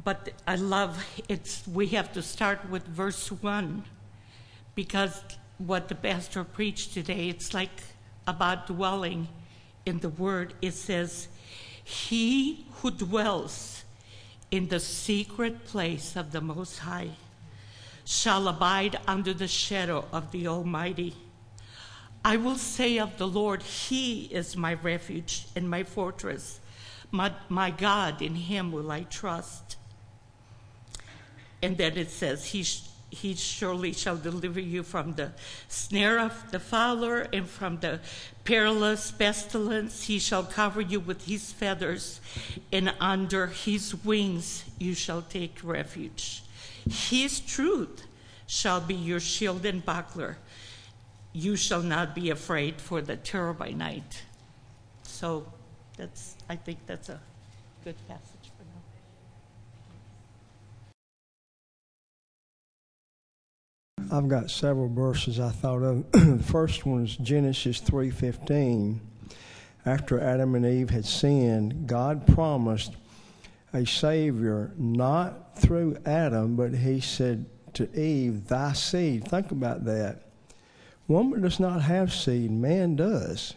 but 0.09 0.31
I 0.47 0.57
love 0.57 0.93
it's 1.29 1.65
we 1.69 1.89
have 1.89 2.15
to 2.15 2.23
start 2.23 2.71
with 2.71 2.85
verse 2.87 3.29
1 3.31 3.83
because 4.75 5.21
what 5.59 5.89
the 5.89 5.95
pastor 5.95 6.45
preached 6.45 6.95
today 6.95 7.29
it's 7.29 7.53
like 7.53 7.79
about 8.27 8.69
dwelling 8.69 9.29
in 9.85 9.99
the 9.99 10.09
word 10.09 10.55
it 10.63 10.73
says 10.73 11.29
he 11.85 12.65
who 12.79 12.91
dwells 12.91 13.85
in 14.51 14.69
the 14.69 14.81
secret 14.81 15.67
place 15.67 16.17
of 16.17 16.33
the 16.33 16.41
most 16.41 16.79
high 16.79 17.11
shall 18.07 18.49
abide 18.49 18.99
under 19.07 19.35
the 19.35 19.47
shadow 19.67 20.07
of 20.11 20.33
the 20.33 20.47
almighty 20.49 21.15
I 22.25 22.39
will 22.39 22.57
say 22.57 22.99
of 22.99 23.19
the 23.19 23.29
Lord, 23.29 23.63
He 23.63 24.05
is 24.41 24.57
my 24.57 24.73
refuge 24.75 25.47
and 25.55 25.69
my 25.71 25.85
fortress. 25.85 26.59
My, 27.13 27.33
my, 27.49 27.71
God, 27.71 28.21
in 28.21 28.35
Him 28.35 28.73
will 28.73 28.91
I 28.91 29.05
trust. 29.05 29.78
And 31.63 31.77
then 31.77 31.97
it 31.97 32.11
says, 32.11 32.47
he, 32.47 32.63
sh- 32.63 32.83
he 33.11 33.35
surely 33.35 33.93
shall 33.93 34.17
deliver 34.17 34.61
you 34.61 34.83
from 34.83 35.15
the 35.15 35.33
snare 35.69 36.19
of 36.21 36.51
the 36.53 36.61
fowler 36.61 37.27
and 37.33 37.49
from 37.49 37.79
the 37.81 38.01
perilous 38.45 39.11
pestilence. 39.11 40.05
He 40.05 40.19
shall 40.19 40.45
cover 40.45 40.81
you 40.81 41.01
with 41.01 41.27
his 41.27 41.53
feathers, 41.53 42.21
and 42.73 42.95
under 43.01 43.49
his 43.49 43.95
wings 44.05 44.65
you 44.79 44.95
shall 44.95 45.23
take 45.23 45.59
refuge. 45.63 46.45
His 46.89 47.41
truth 47.41 48.07
shall 48.47 48.81
be 48.81 48.95
your 48.95 49.21
shield 49.21 49.67
and 49.67 49.85
buckler. 49.85 50.39
You 51.33 51.57
shall 51.57 51.83
not 51.83 52.15
be 52.15 52.31
afraid 52.31 52.81
for 52.81 53.03
the 53.03 53.17
terror 53.17 53.53
by 53.53 53.71
night. 53.71 54.23
So 55.03 55.53
that's, 55.97 56.37
I 56.49 56.57
think 56.57 56.79
that's 56.87 57.09
a 57.09 57.21
good 57.85 57.97
passage. 58.07 58.38
I've 64.11 64.29
got 64.29 64.51
several 64.51 64.89
verses 64.89 65.39
I 65.41 65.51
thought 65.51 65.83
of. 65.83 66.13
the 66.13 66.43
first 66.47 66.87
one 66.87 67.05
is 67.05 67.17
Genesis 67.17 67.81
3:15. 67.81 69.01
After 69.85 70.21
Adam 70.21 70.55
and 70.55 70.65
Eve 70.65 70.91
had 70.91 71.05
sinned, 71.05 71.87
God 71.87 72.27
promised 72.27 72.93
a 73.73 73.85
savior 73.85 74.73
not 74.79 75.57
through 75.59 75.99
Adam, 76.07 76.57
but 76.57 76.75
he 76.75 77.01
said 77.01 77.47
to 77.75 77.93
Eve, 77.99 78.47
"Thy 78.49 78.73
seed." 78.73 79.27
Think 79.29 79.51
about 79.51 79.85
that. 79.85 80.23
Woman 81.07 81.43
does 81.43 81.61
not 81.61 81.83
have 81.83 82.13
seed, 82.13 82.51
man 82.51 82.97
does. 82.97 83.55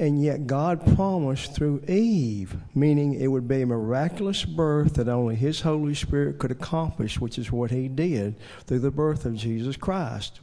And 0.00 0.22
yet, 0.22 0.46
God 0.46 0.96
promised 0.96 1.52
through 1.52 1.82
Eve, 1.86 2.56
meaning 2.74 3.12
it 3.20 3.26
would 3.26 3.46
be 3.46 3.60
a 3.60 3.66
miraculous 3.66 4.46
birth 4.46 4.94
that 4.94 5.08
only 5.10 5.34
His 5.34 5.60
Holy 5.60 5.92
Spirit 5.94 6.38
could 6.38 6.50
accomplish, 6.50 7.20
which 7.20 7.38
is 7.38 7.52
what 7.52 7.70
He 7.70 7.86
did 7.86 8.34
through 8.64 8.78
the 8.78 8.90
birth 8.90 9.26
of 9.26 9.36
Jesus 9.36 9.76
Christ. 9.76 10.40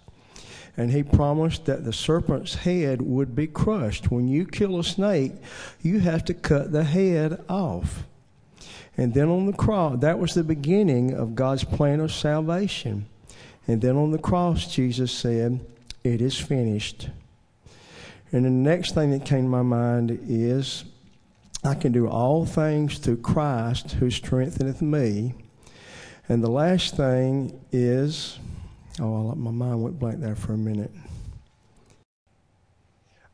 And 0.77 0.91
He 0.91 1.01
promised 1.01 1.65
that 1.65 1.83
the 1.85 1.91
serpent's 1.91 2.53
head 2.53 3.01
would 3.01 3.35
be 3.35 3.47
crushed. 3.47 4.11
When 4.11 4.27
you 4.27 4.45
kill 4.45 4.77
a 4.77 4.83
snake, 4.83 5.33
you 5.81 6.01
have 6.01 6.23
to 6.25 6.35
cut 6.35 6.71
the 6.71 6.83
head 6.83 7.43
off. 7.49 8.03
And 8.95 9.15
then 9.15 9.27
on 9.29 9.47
the 9.47 9.53
cross, 9.57 10.01
that 10.01 10.19
was 10.19 10.35
the 10.35 10.43
beginning 10.43 11.15
of 11.15 11.33
God's 11.33 11.63
plan 11.63 11.99
of 11.99 12.11
salvation. 12.13 13.07
And 13.67 13.81
then 13.81 13.95
on 13.95 14.11
the 14.11 14.17
cross, 14.19 14.71
Jesus 14.71 15.11
said, 15.11 15.65
It 16.03 16.21
is 16.21 16.37
finished. 16.37 17.09
And 18.31 18.43
the 18.43 18.49
next 18.49 18.93
thing 18.93 19.11
that 19.11 19.23
came 19.25 19.43
to 19.43 19.49
my 19.49 19.61
mind 19.61 20.17
is 20.27 20.83
I 21.63 21.75
can 21.75 21.91
do 21.91 22.07
all 22.07 22.45
things 22.45 22.97
through 22.97 23.17
Christ 23.17 23.93
who 23.93 24.09
strengtheneth 24.11 24.81
me. 24.81 25.33
And 26.29 26.43
the 26.43 26.51
last 26.51 26.97
thing 26.97 27.57
is, 27.71 28.37
oh, 28.99 29.33
my 29.35 29.51
mind 29.51 29.81
went 29.81 29.99
blank 29.99 30.19
there 30.19 30.35
for 30.35 30.53
a 30.53 30.57
minute. 30.57 30.91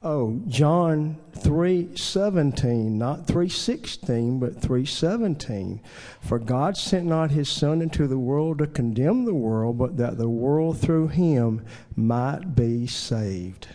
Oh, 0.05 0.41
John 0.47 1.17
3:17, 1.33 2.91
not 2.97 3.25
3:16, 3.25 4.37
but 4.37 4.59
3:17. 4.61 5.79
For 6.19 6.37
God 6.37 6.75
sent 6.75 7.05
not 7.07 7.31
his 7.31 7.49
son 7.49 7.81
into 7.81 8.05
the 8.05 8.19
world 8.19 8.57
to 8.59 8.67
condemn 8.67 9.23
the 9.23 9.33
world, 9.33 9.77
but 9.77 9.95
that 9.97 10.17
the 10.17 10.29
world 10.29 10.77
through 10.77 11.07
him 11.07 11.61
might 11.95 12.53
be 12.53 12.85
saved. 12.85 13.67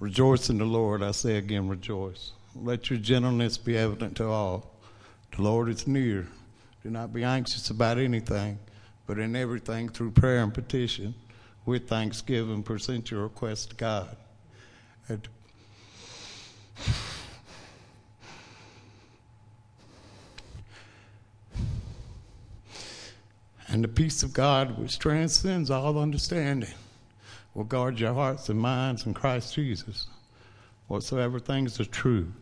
Rejoice 0.00 0.48
in 0.48 0.56
the 0.56 0.64
Lord. 0.64 1.02
I 1.02 1.10
say 1.10 1.36
again, 1.36 1.68
rejoice. 1.68 2.32
Let 2.56 2.88
your 2.88 2.98
gentleness 2.98 3.58
be 3.58 3.76
evident 3.76 4.16
to 4.16 4.26
all. 4.28 4.72
The 5.36 5.42
Lord 5.42 5.68
is 5.68 5.86
near. 5.86 6.26
Do 6.82 6.88
not 6.88 7.12
be 7.12 7.22
anxious 7.22 7.68
about 7.68 7.98
anything, 7.98 8.58
but 9.06 9.18
in 9.18 9.36
everything 9.36 9.90
through 9.90 10.12
prayer 10.12 10.42
and 10.42 10.54
petition, 10.54 11.14
with 11.66 11.86
thanksgiving, 11.86 12.62
present 12.62 13.10
your 13.10 13.24
request 13.24 13.70
to 13.70 13.76
God. 13.76 14.16
And 15.08 15.28
and 23.68 23.84
the 23.84 23.88
peace 23.88 24.22
of 24.22 24.32
God, 24.32 24.78
which 24.78 24.98
transcends 24.98 25.70
all 25.70 25.98
understanding, 25.98 26.72
will 27.54 27.64
guard 27.64 27.98
your 27.98 28.14
hearts 28.14 28.48
and 28.48 28.58
minds 28.60 29.06
in 29.06 29.14
Christ 29.14 29.54
Jesus. 29.54 30.06
Whatsoever 30.88 31.38
things 31.38 31.78
are 31.80 31.84
true, 31.84 32.32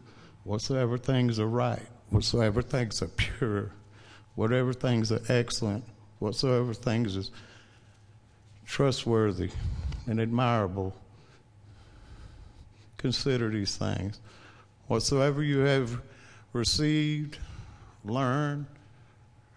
whatsoever 0.45 0.97
things 0.97 1.39
are 1.39 1.47
right, 1.49 1.87
whatsoever 2.11 2.63
things 2.63 3.03
are 3.03 3.09
pure, 3.09 3.73
whatever 4.35 4.73
things 4.73 5.13
are 5.13 5.21
excellent, 5.29 5.85
whatsoever 6.19 6.73
things 6.75 7.17
is 7.17 7.31
trustworthy 8.65 9.51
and 10.07 10.21
admirable, 10.21 10.95
consider 12.97 13.51
these 13.51 13.77
things. 13.77 14.21
Whatsoever 14.89 15.43
you 15.43 15.59
have 15.61 16.01
received, 16.55 17.39
learned, 18.05 18.65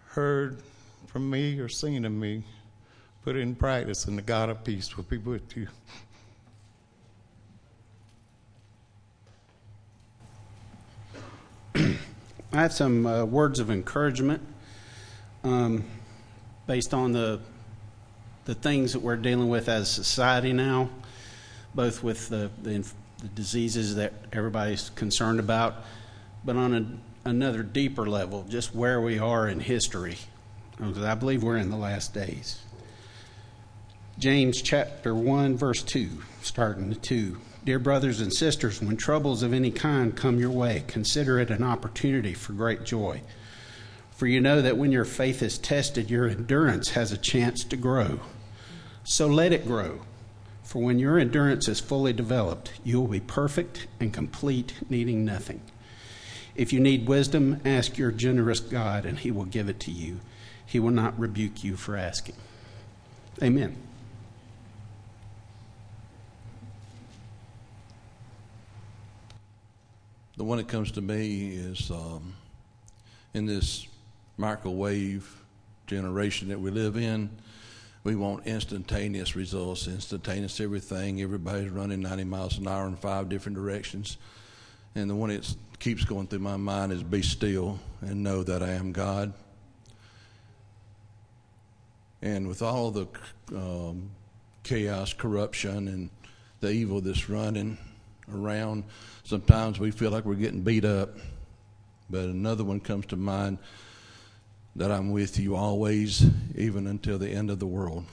heard 0.08 0.62
from 1.08 1.30
me, 1.30 1.58
or 1.60 1.70
seen 1.70 2.04
of 2.04 2.12
me, 2.12 2.44
Put 3.24 3.36
it 3.36 3.42
in 3.42 3.54
practice, 3.54 4.06
and 4.06 4.18
the 4.18 4.24
God 4.24 4.50
of 4.50 4.64
peace 4.64 4.98
will 4.98 5.04
be 5.04 5.18
with 5.18 5.56
you. 5.56 5.68
I 11.76 11.84
have 12.58 12.74
some 12.74 13.06
uh, 13.06 13.24
words 13.24 13.60
of 13.60 13.70
encouragement 13.70 14.42
um, 15.44 15.86
based 16.68 16.94
on 16.94 17.12
the 17.12 17.40
the 18.46 18.56
things 18.56 18.94
that 18.94 19.00
we're 19.02 19.16
dealing 19.18 19.50
with 19.50 19.70
as 19.70 19.88
society 19.90 20.52
now, 20.52 20.90
both 21.76 22.02
with 22.02 22.28
the, 22.30 22.50
the, 22.64 22.80
the 23.20 23.28
diseases 23.36 23.96
that 23.98 24.12
everybody's 24.34 24.90
concerned 24.90 25.40
about, 25.40 25.76
but 26.44 26.56
on 26.56 26.74
a, 26.74 27.30
another 27.30 27.62
deeper 27.62 28.08
level, 28.10 28.44
just 28.50 28.74
where 28.74 29.00
we 29.00 29.20
are 29.20 29.48
in 29.48 29.60
history. 29.60 30.18
Because 30.72 31.04
I 31.04 31.14
believe 31.14 31.44
we're 31.44 31.58
in 31.58 31.70
the 31.70 31.78
last 31.78 32.16
days. 32.16 32.62
James 34.22 34.62
chapter 34.62 35.16
1, 35.16 35.58
verse 35.58 35.82
2, 35.82 36.08
starting 36.44 36.92
at 36.92 37.02
2. 37.02 37.40
Dear 37.66 37.80
brothers 37.80 38.22
and 38.22 38.32
sisters, 38.32 38.80
when 38.80 38.96
troubles 38.96 39.42
of 39.42 39.52
any 39.52 39.72
kind 39.72 40.16
come 40.16 40.38
your 40.38 40.52
way, 40.52 40.84
consider 40.86 41.40
it 41.40 41.50
an 41.50 41.64
opportunity 41.64 42.36
for 42.36 42.54
great 42.54 42.84
joy. 42.84 43.22
For 44.12 44.28
you 44.28 44.40
know 44.40 44.62
that 44.62 44.78
when 44.78 44.92
your 44.92 45.06
faith 45.06 45.42
is 45.42 45.58
tested, 45.58 46.12
your 46.12 46.28
endurance 46.28 46.90
has 46.92 47.12
a 47.12 47.18
chance 47.18 47.64
to 47.64 47.76
grow. 47.76 48.20
So 49.04 49.26
let 49.26 49.54
it 49.54 49.66
grow. 49.66 50.02
For 50.64 50.84
when 50.84 51.00
your 51.00 51.18
endurance 51.18 51.68
is 51.68 51.80
fully 51.80 52.14
developed, 52.14 52.74
you 52.84 53.00
will 53.02 53.08
be 53.08 53.20
perfect 53.22 53.88
and 54.00 54.14
complete, 54.14 54.76
needing 54.88 55.26
nothing. 55.26 55.62
If 56.56 56.72
you 56.72 56.80
need 56.80 57.08
wisdom, 57.08 57.60
ask 57.66 57.98
your 57.98 58.12
generous 58.12 58.60
God, 58.60 59.04
and 59.04 59.18
He 59.18 59.32
will 59.32 59.46
give 59.46 59.68
it 59.68 59.80
to 59.80 59.92
you. 59.92 60.20
He 60.64 60.80
will 60.80 60.92
not 60.92 61.20
rebuke 61.20 61.64
you 61.64 61.76
for 61.76 61.98
asking. 61.98 62.36
Amen. 63.42 63.78
The 70.42 70.46
one 70.46 70.58
that 70.58 70.68
comes 70.68 70.90
to 70.94 71.02
me 71.02 71.54
is 71.54 71.92
um, 71.92 72.34
in 73.36 73.46
this 73.46 73.88
microwave 74.38 75.44
generation 75.86 76.48
that 76.50 76.60
we 76.60 76.72
live 76.72 76.98
in, 76.98 77.30
we 78.04 78.16
want 78.16 78.48
instantaneous 78.48 79.36
results, 79.36 79.86
instantaneous 79.86 80.60
everything. 80.60 81.22
Everybody's 81.22 81.70
running 81.70 82.00
90 82.00 82.24
miles 82.24 82.58
an 82.58 82.68
hour 82.68 82.88
in 82.88 82.96
five 82.96 83.30
different 83.30 83.56
directions. 83.56 84.18
And 84.96 85.08
the 85.08 85.14
one 85.14 85.30
that 85.30 85.48
keeps 85.78 86.06
going 86.06 86.26
through 86.26 86.40
my 86.40 86.58
mind 86.58 86.92
is 86.92 87.04
be 87.04 87.22
still 87.22 87.78
and 88.02 88.24
know 88.24 88.42
that 88.42 88.64
I 88.64 88.70
am 88.72 88.92
God. 88.94 89.34
And 92.24 92.48
with 92.48 92.64
all 92.64 92.90
the 92.90 93.06
um, 93.56 94.10
chaos, 94.64 95.14
corruption, 95.14 95.88
and 95.88 96.10
the 96.62 96.72
evil 96.72 97.00
that's 97.00 97.30
running, 97.30 97.78
around. 98.34 98.84
Sometimes 99.24 99.80
we 99.80 99.92
feel 99.92 100.12
like 100.12 100.26
we're 100.26 100.36
getting 100.36 100.62
beat 100.62 100.86
up. 100.86 101.12
But 102.10 102.26
another 102.26 102.64
one 102.64 102.80
comes 102.80 103.06
to 103.08 103.16
mind 103.16 103.58
that 104.76 104.92
I'm 104.92 105.12
with 105.12 105.40
you 105.40 105.56
always, 105.56 106.26
even 106.56 106.88
until 106.88 107.18
the 107.18 107.30
end 107.30 107.50
of 107.50 107.60
the 107.60 107.68
world. 107.68 108.06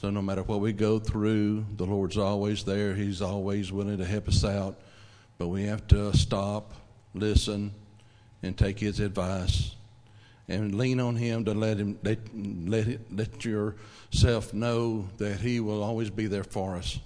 So 0.00 0.10
no 0.10 0.20
matter 0.22 0.42
what 0.42 0.60
we 0.60 0.72
go 0.72 0.98
through, 0.98 1.64
the 1.76 1.86
Lord's 1.86 2.18
always 2.18 2.64
there. 2.64 2.94
He's 2.94 3.22
always 3.22 3.72
willing 3.72 3.98
to 3.98 4.04
help 4.04 4.28
us 4.28 4.44
out. 4.44 4.76
But 5.38 5.48
we 5.48 5.64
have 5.64 5.86
to 5.88 6.16
stop, 6.16 6.72
listen, 7.14 7.72
and 8.42 8.56
take 8.56 8.78
His 8.80 9.00
advice. 9.00 9.74
And 10.46 10.76
lean 10.76 11.00
on 11.00 11.16
Him 11.16 11.44
to 11.46 11.54
let 11.54 11.78
Him 11.78 11.98
let, 12.02 12.18
let, 12.34 12.86
let 13.10 13.44
yourself 13.46 14.52
know 14.52 15.08
that 15.16 15.40
He 15.40 15.60
will 15.60 15.82
always 15.82 16.10
be 16.10 16.26
there 16.26 16.44
for 16.44 16.76
us. 16.76 16.98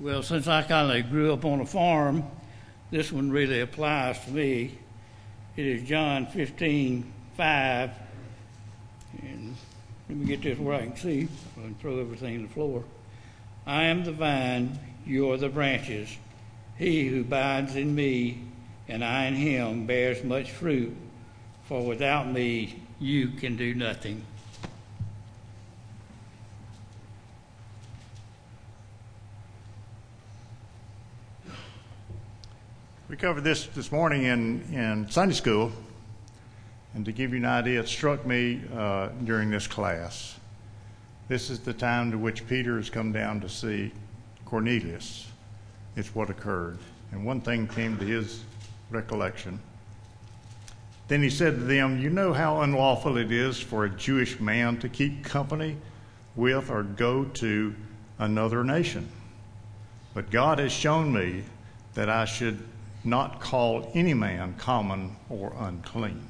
Well, 0.00 0.22
since 0.22 0.46
I 0.46 0.62
kind 0.62 0.92
of 0.96 1.10
grew 1.10 1.32
up 1.32 1.44
on 1.44 1.58
a 1.60 1.66
farm, 1.66 2.22
this 2.92 3.10
one 3.10 3.32
really 3.32 3.58
applies 3.58 4.16
to 4.26 4.30
me. 4.30 4.70
It 5.56 5.66
is 5.66 5.88
John 5.88 6.26
15, 6.26 7.04
5. 7.36 7.90
And 9.22 9.56
let 10.08 10.16
me 10.18 10.24
get 10.24 10.42
this 10.42 10.56
where 10.56 10.76
I 10.76 10.82
can 10.82 10.96
see 10.96 11.26
and 11.56 11.76
throw 11.80 11.98
everything 11.98 12.36
on 12.36 12.42
the 12.44 12.48
floor. 12.48 12.84
I 13.66 13.86
am 13.86 14.04
the 14.04 14.12
vine, 14.12 14.78
you 15.04 15.32
are 15.32 15.36
the 15.36 15.48
branches. 15.48 16.08
He 16.78 17.08
who 17.08 17.22
abides 17.22 17.74
in 17.74 17.92
me 17.92 18.38
and 18.86 19.04
I 19.04 19.24
in 19.24 19.34
him 19.34 19.86
bears 19.86 20.22
much 20.22 20.52
fruit, 20.52 20.94
for 21.64 21.84
without 21.84 22.30
me 22.30 22.80
you 23.00 23.30
can 23.30 23.56
do 23.56 23.74
nothing. 23.74 24.24
We 33.08 33.16
covered 33.16 33.40
this 33.42 33.64
this 33.68 33.90
morning 33.90 34.24
in, 34.24 34.60
in 34.70 35.08
Sunday 35.10 35.34
school, 35.34 35.72
and 36.94 37.06
to 37.06 37.12
give 37.12 37.30
you 37.30 37.38
an 37.38 37.46
idea, 37.46 37.80
it 37.80 37.88
struck 37.88 38.26
me 38.26 38.60
uh, 38.76 39.08
during 39.24 39.48
this 39.48 39.66
class. 39.66 40.38
This 41.26 41.48
is 41.48 41.60
the 41.60 41.72
time 41.72 42.10
to 42.10 42.18
which 42.18 42.46
Peter 42.46 42.76
has 42.76 42.90
come 42.90 43.10
down 43.10 43.40
to 43.40 43.48
see 43.48 43.92
Cornelius. 44.44 45.26
It's 45.96 46.14
what 46.14 46.28
occurred. 46.28 46.76
And 47.10 47.24
one 47.24 47.40
thing 47.40 47.66
came 47.66 47.96
to 47.96 48.04
his 48.04 48.44
recollection. 48.90 49.58
Then 51.08 51.22
he 51.22 51.30
said 51.30 51.54
to 51.54 51.62
them, 51.62 51.98
You 51.98 52.10
know 52.10 52.34
how 52.34 52.60
unlawful 52.60 53.16
it 53.16 53.32
is 53.32 53.58
for 53.58 53.86
a 53.86 53.90
Jewish 53.90 54.38
man 54.38 54.76
to 54.80 54.88
keep 54.90 55.24
company 55.24 55.78
with 56.36 56.70
or 56.70 56.82
go 56.82 57.24
to 57.24 57.74
another 58.18 58.62
nation. 58.64 59.08
But 60.12 60.30
God 60.30 60.58
has 60.58 60.72
shown 60.72 61.10
me 61.10 61.44
that 61.94 62.10
I 62.10 62.26
should 62.26 62.62
not 63.08 63.40
call 63.40 63.90
any 63.94 64.14
man 64.14 64.54
common 64.58 65.16
or 65.30 65.52
unclean. 65.58 66.20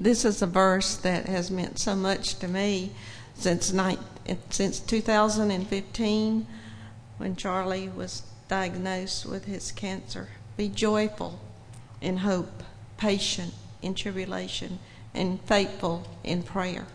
This 0.00 0.24
is 0.24 0.42
a 0.42 0.46
verse 0.46 0.96
that 0.96 1.26
has 1.26 1.50
meant 1.50 1.78
so 1.78 1.94
much 1.94 2.36
to 2.38 2.48
me 2.48 2.92
since 3.34 3.72
since 4.50 4.80
2015 4.80 6.46
when 7.18 7.36
Charlie 7.36 7.88
was 7.88 8.22
diagnosed 8.48 9.26
with 9.26 9.44
his 9.44 9.70
cancer. 9.72 10.28
Be 10.56 10.68
joyful 10.68 11.38
in 12.00 12.18
hope, 12.18 12.62
patient 12.96 13.54
in 13.80 13.94
tribulation, 13.94 14.78
and 15.14 15.40
faithful 15.42 16.06
in 16.24 16.42
prayer. 16.42 16.86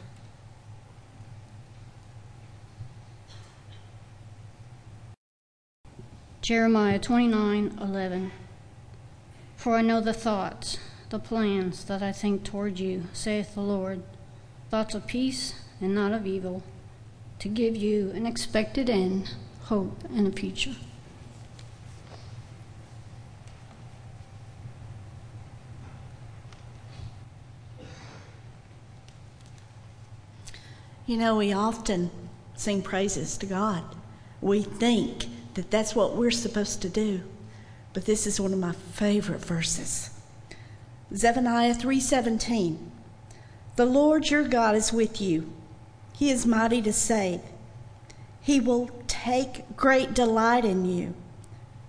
Jeremiah 6.47 6.97
29:11 6.97 8.31
For 9.57 9.75
I 9.75 9.81
know 9.81 9.99
the 9.99 10.13
thoughts, 10.13 10.77
the 11.09 11.19
plans 11.19 11.83
that 11.83 12.01
I 12.01 12.13
think 12.13 12.45
toward 12.45 12.79
you, 12.79 13.07
saith 13.11 13.53
the 13.53 13.59
Lord, 13.59 14.01
thoughts 14.71 14.95
of 14.95 15.05
peace 15.07 15.55
and 15.81 15.93
not 15.93 16.13
of 16.13 16.25
evil, 16.25 16.63
to 17.39 17.49
give 17.49 17.75
you 17.75 18.11
an 18.11 18.25
expected 18.25 18.89
end, 18.89 19.33
hope, 19.63 20.01
and 20.15 20.25
a 20.25 20.31
future. 20.31 20.71
You 31.05 31.17
know, 31.17 31.35
we 31.35 31.51
often 31.51 32.09
sing 32.55 32.81
praises 32.81 33.37
to 33.39 33.45
God. 33.45 33.83
We 34.39 34.61
think 34.61 35.25
that 35.57 35.71
that's 35.71 35.95
what 35.95 36.15
we're 36.15 36.29
supposed 36.29 36.83
to 36.83 36.87
do. 36.89 37.21
But 37.91 38.05
this 38.05 38.27
is 38.27 38.39
one 38.39 38.53
of 38.53 38.59
my 38.59 38.73
favorite 38.93 39.43
verses. 39.43 40.11
Zephaniah 41.13 41.73
3:17. 41.73 42.77
The 43.75 43.85
Lord 43.85 44.29
your 44.29 44.47
God 44.47 44.75
is 44.75 44.93
with 44.93 45.19
you. 45.19 45.49
He 46.13 46.29
is 46.29 46.45
mighty 46.45 46.79
to 46.83 46.93
save. 46.93 47.41
He 48.39 48.59
will 48.59 48.91
take 49.07 49.75
great 49.75 50.13
delight 50.13 50.63
in 50.63 50.85
you. 50.85 51.15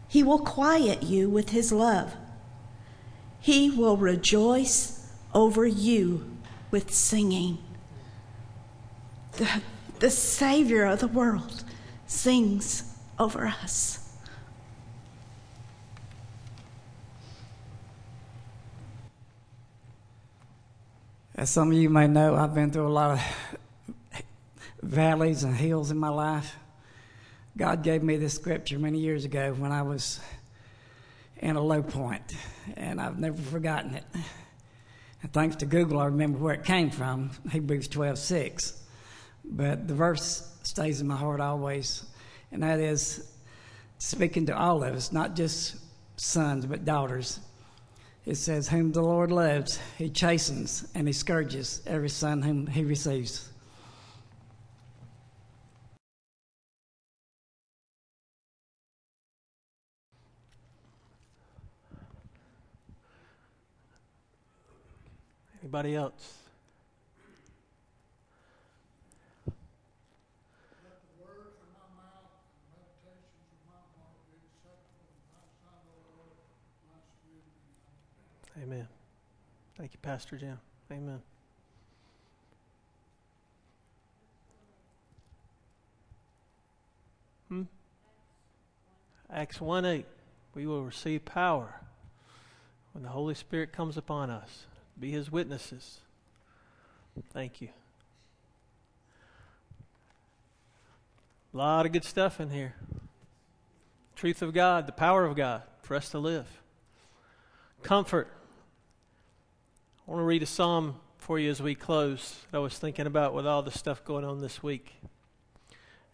He 0.08 0.22
will 0.22 0.38
quiet 0.38 1.02
you 1.02 1.28
with 1.28 1.50
his 1.50 1.70
love. 1.70 2.14
He 3.38 3.68
will 3.68 3.98
rejoice 3.98 5.08
over 5.34 5.66
you 5.66 6.24
with 6.70 6.92
singing. 6.94 7.58
The, 9.32 9.60
the 9.98 10.10
Savior 10.10 10.84
of 10.86 11.00
the 11.00 11.08
world 11.08 11.64
sings 12.06 12.87
over 13.18 13.46
us. 13.62 13.98
As 21.34 21.50
some 21.50 21.70
of 21.70 21.76
you 21.76 21.88
may 21.88 22.06
know, 22.08 22.34
I've 22.34 22.54
been 22.54 22.70
through 22.72 22.88
a 22.88 22.88
lot 22.92 23.12
of 23.12 24.22
valleys 24.82 25.44
and 25.44 25.54
hills 25.56 25.90
in 25.90 25.98
my 25.98 26.08
life. 26.08 26.56
God 27.56 27.82
gave 27.82 28.02
me 28.02 28.16
this 28.16 28.34
scripture 28.34 28.78
many 28.78 28.98
years 28.98 29.24
ago 29.24 29.52
when 29.56 29.70
I 29.72 29.82
was 29.82 30.20
in 31.38 31.54
a 31.56 31.60
low 31.62 31.82
point, 31.82 32.34
and 32.76 33.00
I've 33.00 33.18
never 33.18 33.40
forgotten 33.40 33.94
it. 33.94 34.04
And 35.22 35.32
thanks 35.32 35.56
to 35.56 35.66
Google, 35.66 36.00
I 36.00 36.06
remember 36.06 36.38
where 36.38 36.54
it 36.54 36.64
came 36.64 36.90
from 36.90 37.30
Hebrews 37.52 37.86
12 37.88 38.18
6. 38.18 38.82
But 39.44 39.86
the 39.86 39.94
verse 39.94 40.52
stays 40.64 41.00
in 41.00 41.06
my 41.06 41.16
heart 41.16 41.40
always 41.40 42.04
and 42.52 42.62
that 42.62 42.78
is 42.80 43.28
speaking 43.98 44.46
to 44.46 44.56
all 44.56 44.82
of 44.84 44.94
us, 44.94 45.12
not 45.12 45.34
just 45.34 45.76
sons, 46.16 46.66
but 46.66 46.84
daughters. 46.84 47.40
It 48.26 48.36
says, 48.36 48.68
Whom 48.68 48.92
the 48.92 49.02
Lord 49.02 49.32
loves, 49.32 49.78
he 49.96 50.10
chastens 50.10 50.86
and 50.94 51.06
he 51.06 51.12
scourges 51.12 51.82
every 51.86 52.10
son 52.10 52.42
whom 52.42 52.66
he 52.66 52.84
receives. 52.84 53.48
Anybody 65.62 65.96
else? 65.96 66.37
Amen. 78.62 78.88
Thank 79.76 79.92
you, 79.92 79.98
Pastor 80.02 80.36
Jim. 80.36 80.58
Amen. 80.90 81.22
Hmm? 87.48 87.62
Acts 89.32 89.60
1 89.60 89.84
8. 89.84 90.06
We 90.54 90.66
will 90.66 90.82
receive 90.82 91.24
power 91.24 91.72
when 92.92 93.04
the 93.04 93.10
Holy 93.10 93.34
Spirit 93.34 93.72
comes 93.72 93.96
upon 93.96 94.28
us. 94.30 94.64
Be 94.98 95.12
his 95.12 95.30
witnesses. 95.30 95.98
Thank 97.32 97.60
you. 97.60 97.68
A 101.54 101.56
lot 101.56 101.86
of 101.86 101.92
good 101.92 102.04
stuff 102.04 102.40
in 102.40 102.50
here. 102.50 102.74
Truth 104.16 104.42
of 104.42 104.52
God, 104.52 104.86
the 104.86 104.92
power 104.92 105.24
of 105.24 105.36
God 105.36 105.62
for 105.82 105.94
us 105.94 106.08
to 106.10 106.18
live. 106.18 106.46
Comfort. 107.82 108.28
I 110.08 110.10
want 110.12 110.22
to 110.22 110.24
read 110.24 110.42
a 110.42 110.46
psalm 110.46 110.94
for 111.18 111.38
you 111.38 111.50
as 111.50 111.60
we 111.60 111.74
close 111.74 112.38
that 112.50 112.56
I 112.56 112.60
was 112.62 112.78
thinking 112.78 113.06
about 113.06 113.34
with 113.34 113.46
all 113.46 113.60
the 113.60 113.70
stuff 113.70 114.02
going 114.06 114.24
on 114.24 114.40
this 114.40 114.62
week. 114.62 114.94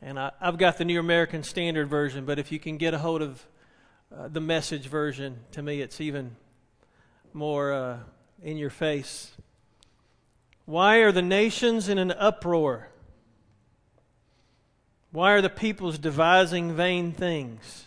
And 0.03 0.19
I, 0.19 0.33
have 0.41 0.59
got 0.59 0.79
the 0.79 0.85
New 0.85 0.99
American 0.99 1.45
Standard 1.45 1.89
Version, 1.89 2.25
but 2.25 2.37
if 2.41 2.51
you 2.51 2.59
can 2.59 2.77
get 2.77 2.93
a 2.93 2.99
hold 2.99 3.23
of 3.23 3.47
uh, 4.13 4.27
the 4.27 4.41
message 4.41 4.89
version, 4.89 5.39
to 5.53 5.63
me 5.63 5.81
it's 5.81 6.01
even 6.01 6.35
more 7.33 7.73
uh, 7.73 7.99
in 8.43 8.57
your 8.57 8.69
face. 8.69 9.31
Why 10.67 10.97
are 10.97 11.13
the 11.13 11.23
nations 11.23 11.89
in 11.89 11.99
an 11.99 12.11
uproar? 12.11 12.89
Why 15.13 15.35
are 15.35 15.41
the 15.41 15.49
peoples 15.49 15.99
devising 15.99 16.75
vain 16.75 17.13
things? 17.13 17.85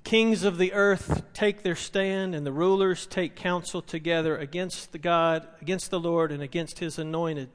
The 0.00 0.10
kings 0.10 0.44
of 0.44 0.58
the 0.58 0.74
earth 0.74 1.24
take 1.32 1.64
their 1.64 1.74
stand, 1.74 2.32
and 2.36 2.46
the 2.46 2.52
rulers 2.52 3.04
take 3.04 3.34
counsel 3.34 3.82
together 3.82 4.38
against 4.38 4.92
the 4.92 4.98
God, 4.98 5.48
against 5.60 5.90
the 5.90 5.98
Lord, 5.98 6.30
and 6.30 6.40
against 6.40 6.78
his 6.78 7.00
anointed, 7.00 7.50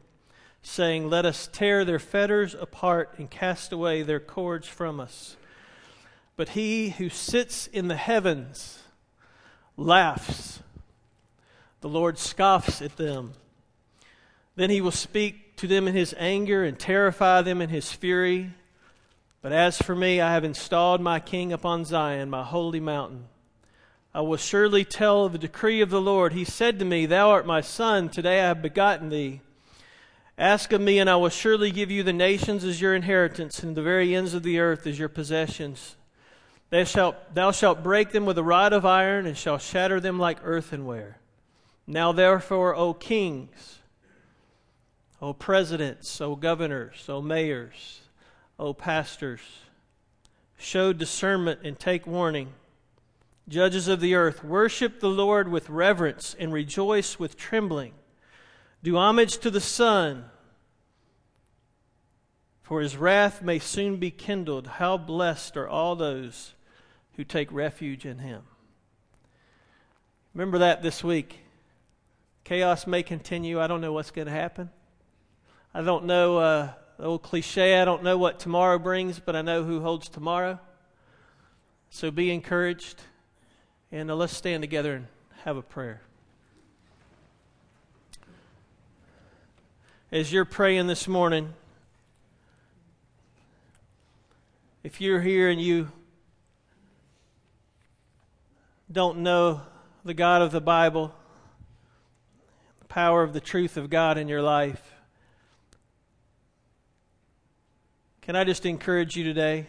saying, 0.62 1.10
Let 1.10 1.26
us 1.26 1.48
tear 1.54 1.86
their 1.86 2.00
fetters 2.00 2.54
apart 2.54 3.16
and 3.18 3.32
cast 3.32 3.72
away 3.72 4.02
their 4.04 4.20
cords 4.20 4.68
from 4.68 5.00
us. 5.00 5.38
But 6.36 6.50
he 6.50 6.90
who 6.90 7.08
sits 7.08 7.68
in 7.68 7.88
the 7.88 7.96
heavens 7.96 8.80
laughs. 9.78 10.60
The 11.80 11.88
Lord 11.88 12.20
scoffs 12.20 12.82
at 12.82 12.98
them. 12.98 13.36
Then 14.58 14.70
he 14.70 14.82
will 14.82 14.92
speak 14.92 15.56
to 15.56 15.66
them 15.66 15.88
in 15.88 15.96
his 15.96 16.14
anger 16.20 16.66
and 16.66 16.78
terrify 16.78 17.42
them 17.42 17.62
in 17.62 17.70
his 17.70 17.90
fury. 17.94 18.52
But 19.44 19.52
as 19.52 19.78
for 19.78 19.94
me, 19.94 20.22
I 20.22 20.34
have 20.34 20.46
installed 20.46 21.02
my 21.02 21.20
king 21.20 21.52
upon 21.52 21.84
Zion, 21.84 22.30
my 22.30 22.44
holy 22.44 22.80
mountain. 22.80 23.26
I 24.14 24.22
will 24.22 24.38
surely 24.38 24.86
tell 24.86 25.26
of 25.26 25.34
the 25.34 25.38
decree 25.38 25.82
of 25.82 25.90
the 25.90 26.00
Lord. 26.02 26.32
He 26.32 26.46
said 26.46 26.80
to 26.80 26.86
me, 26.86 27.06
Thou 27.06 27.30
art 27.30 27.46
my 27.46 27.60
son, 27.60 28.08
today 28.08 28.40
I 28.40 28.48
have 28.48 28.62
begotten 28.62 29.10
thee. 29.10 29.42
Ask 30.38 30.72
of 30.72 30.80
me, 30.80 30.98
and 30.98 31.10
I 31.10 31.18
will 31.18 31.28
surely 31.30 31.72
give 31.72 31.92
you 31.92 32.04
the 32.04 32.14
nations 32.14 32.64
as 32.64 32.80
your 32.80 32.96
inheritance, 32.96 33.62
and 33.64 33.76
the 33.76 33.82
very 33.84 34.16
ends 34.16 34.34
of 34.34 34.44
the 34.44 34.60
earth 34.60 34.88
as 34.88 34.98
your 34.98 35.10
possessions. 35.10 35.98
Thou 36.70 36.86
shalt, 36.86 37.36
thou 37.36 37.52
shalt 37.52 37.84
break 37.84 38.12
them 38.12 38.26
with 38.26 38.38
a 38.38 38.44
rod 38.44 38.72
of 38.72 38.86
iron, 38.86 39.26
and 39.26 39.38
shalt 39.38 39.62
shatter 39.62 40.00
them 40.00 40.18
like 40.18 40.38
earthenware. 40.44 41.18
Now, 41.86 42.14
therefore, 42.14 42.76
O 42.78 42.94
kings, 42.94 43.80
O 45.22 45.34
presidents, 45.34 46.22
O 46.22 46.38
governors, 46.38 47.04
O 47.10 47.22
mayors, 47.22 48.00
O 48.60 48.74
pastors. 48.74 49.42
Show 50.58 50.94
discernment 50.94 51.62
and 51.64 51.78
take 51.80 52.06
warning. 52.06 52.54
Judges 53.50 53.88
of 53.88 54.00
the 54.00 54.16
earth, 54.16 54.44
worship 54.44 55.00
the 55.00 55.10
Lord 55.10 55.50
with 55.50 55.70
reverence 55.70 56.36
and 56.40 56.54
rejoice 56.54 57.20
with 57.20 57.36
trembling. 57.36 57.94
Do 58.84 58.98
homage 58.98 59.38
to 59.40 59.50
the 59.50 59.60
Son, 59.62 60.26
for 62.62 62.82
his 62.82 62.96
wrath 62.96 63.42
may 63.42 63.60
soon 63.60 63.98
be 63.98 64.12
kindled. 64.12 64.68
How 64.68 64.98
blessed 64.98 65.58
are 65.58 65.68
all 65.68 65.96
those 65.96 66.54
who 67.16 67.24
take 67.24 67.52
refuge 67.52 68.06
in 68.06 68.20
him. 68.20 68.44
Remember 70.34 70.60
that 70.60 70.82
this 70.82 71.04
week. 71.04 71.40
Chaos 72.44 72.86
may 72.88 73.04
continue. 73.04 73.60
I 73.60 73.68
don't 73.68 73.82
know 73.82 73.94
what's 73.94 74.12
going 74.12 74.28
to 74.28 74.34
happen. 74.34 74.70
I 75.74 75.82
don't 75.82 76.06
know. 76.06 76.38
Uh, 76.38 76.70
the 76.98 77.06
old 77.06 77.24
cliche 77.24 77.80
I 77.82 77.86
don't 77.86 78.04
know 78.04 78.18
what 78.18 78.40
tomorrow 78.40 78.78
brings, 78.78 79.20
but 79.20 79.36
I 79.36 79.42
know 79.42 79.64
who 79.64 79.80
holds 79.82 80.10
tomorrow. 80.10 80.60
So 81.90 82.12
be 82.12 82.32
encouraged. 82.32 83.02
And 83.92 84.10
uh, 84.10 84.16
let's 84.16 84.36
stand 84.36 84.62
together 84.64 84.94
and 84.96 85.08
have 85.44 85.58
a 85.58 85.62
prayer. 85.62 86.02
As 90.12 90.32
you're 90.32 90.46
praying 90.46 90.88
this 90.88 91.08
morning, 91.08 91.54
if 94.84 95.02
you're 95.02 95.22
here 95.22 95.50
and 95.50 95.60
you 95.60 95.92
don't 98.92 99.20
know 99.20 99.62
the 100.06 100.14
God 100.14 100.44
of 100.44 100.52
the 100.52 100.62
Bible, 100.62 101.14
the 102.80 102.86
power 102.86 103.24
of 103.24 103.34
the 103.34 103.42
truth 103.42 103.76
of 103.78 103.90
God 103.90 104.20
in 104.20 104.28
your 104.28 104.42
life, 104.42 104.93
Can 108.26 108.38
I 108.38 108.46
just 108.46 108.66
encourage 108.66 109.18
you 109.18 109.26
today? 109.26 109.66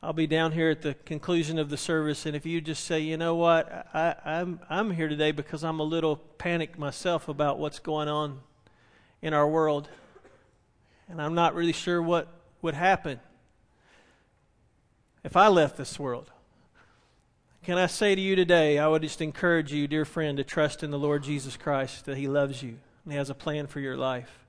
I'll 0.00 0.12
be 0.12 0.28
down 0.28 0.52
here 0.52 0.70
at 0.70 0.82
the 0.82 0.94
conclusion 0.94 1.58
of 1.58 1.68
the 1.68 1.76
service, 1.76 2.26
and 2.26 2.36
if 2.36 2.46
you 2.46 2.60
just 2.60 2.84
say, 2.84 3.00
you 3.00 3.16
know 3.16 3.34
what, 3.34 3.88
I, 3.92 4.10
am 4.24 4.60
I'm, 4.70 4.88
I'm 4.90 4.90
here 4.92 5.08
today 5.08 5.32
because 5.32 5.64
I'm 5.64 5.80
a 5.80 5.82
little 5.82 6.14
panicked 6.14 6.78
myself 6.78 7.26
about 7.28 7.58
what's 7.58 7.80
going 7.80 8.06
on 8.06 8.38
in 9.20 9.34
our 9.34 9.48
world, 9.48 9.88
and 11.08 11.20
I'm 11.20 11.34
not 11.34 11.56
really 11.56 11.72
sure 11.72 12.00
what 12.00 12.28
would 12.62 12.74
happen 12.74 13.18
if 15.24 15.36
I 15.36 15.48
left 15.48 15.76
this 15.76 15.98
world. 15.98 16.30
Can 17.64 17.78
I 17.78 17.86
say 17.86 18.14
to 18.14 18.20
you 18.20 18.36
today, 18.36 18.78
I 18.78 18.86
would 18.86 19.02
just 19.02 19.20
encourage 19.20 19.72
you, 19.72 19.88
dear 19.88 20.04
friend, 20.04 20.36
to 20.38 20.44
trust 20.44 20.84
in 20.84 20.92
the 20.92 21.00
Lord 21.00 21.24
Jesus 21.24 21.56
Christ 21.56 22.04
that 22.04 22.16
He 22.16 22.28
loves 22.28 22.62
you 22.62 22.78
and 23.02 23.12
He 23.12 23.18
has 23.18 23.28
a 23.28 23.34
plan 23.34 23.66
for 23.66 23.80
your 23.80 23.96
life 23.96 24.45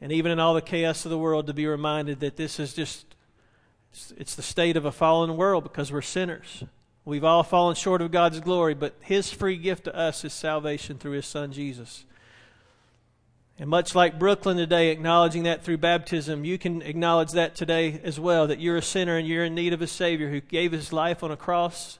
and 0.00 0.12
even 0.12 0.30
in 0.30 0.38
all 0.38 0.54
the 0.54 0.62
chaos 0.62 1.04
of 1.04 1.10
the 1.10 1.18
world, 1.18 1.46
to 1.46 1.54
be 1.54 1.66
reminded 1.66 2.20
that 2.20 2.36
this 2.36 2.60
is 2.60 2.72
just, 2.74 3.04
it's 4.16 4.34
the 4.34 4.42
state 4.42 4.76
of 4.76 4.84
a 4.84 4.92
fallen 4.92 5.36
world 5.36 5.64
because 5.64 5.90
we're 5.90 6.02
sinners. 6.02 6.64
We've 7.04 7.24
all 7.24 7.42
fallen 7.42 7.74
short 7.74 8.02
of 8.02 8.10
God's 8.12 8.40
glory, 8.40 8.74
but 8.74 8.94
His 9.00 9.32
free 9.32 9.56
gift 9.56 9.84
to 9.84 9.96
us 9.96 10.24
is 10.24 10.32
salvation 10.32 10.98
through 10.98 11.12
His 11.12 11.26
Son 11.26 11.52
Jesus. 11.52 12.04
And 13.58 13.68
much 13.68 13.94
like 13.94 14.20
Brooklyn 14.20 14.56
today, 14.56 14.90
acknowledging 14.90 15.42
that 15.44 15.64
through 15.64 15.78
baptism, 15.78 16.44
you 16.44 16.58
can 16.58 16.80
acknowledge 16.82 17.32
that 17.32 17.56
today 17.56 18.00
as 18.04 18.20
well 18.20 18.46
that 18.46 18.60
you're 18.60 18.76
a 18.76 18.82
sinner 18.82 19.16
and 19.16 19.26
you're 19.26 19.44
in 19.44 19.56
need 19.56 19.72
of 19.72 19.82
a 19.82 19.88
Savior 19.88 20.30
who 20.30 20.40
gave 20.40 20.70
His 20.70 20.92
life 20.92 21.24
on 21.24 21.32
a 21.32 21.36
cross, 21.36 21.98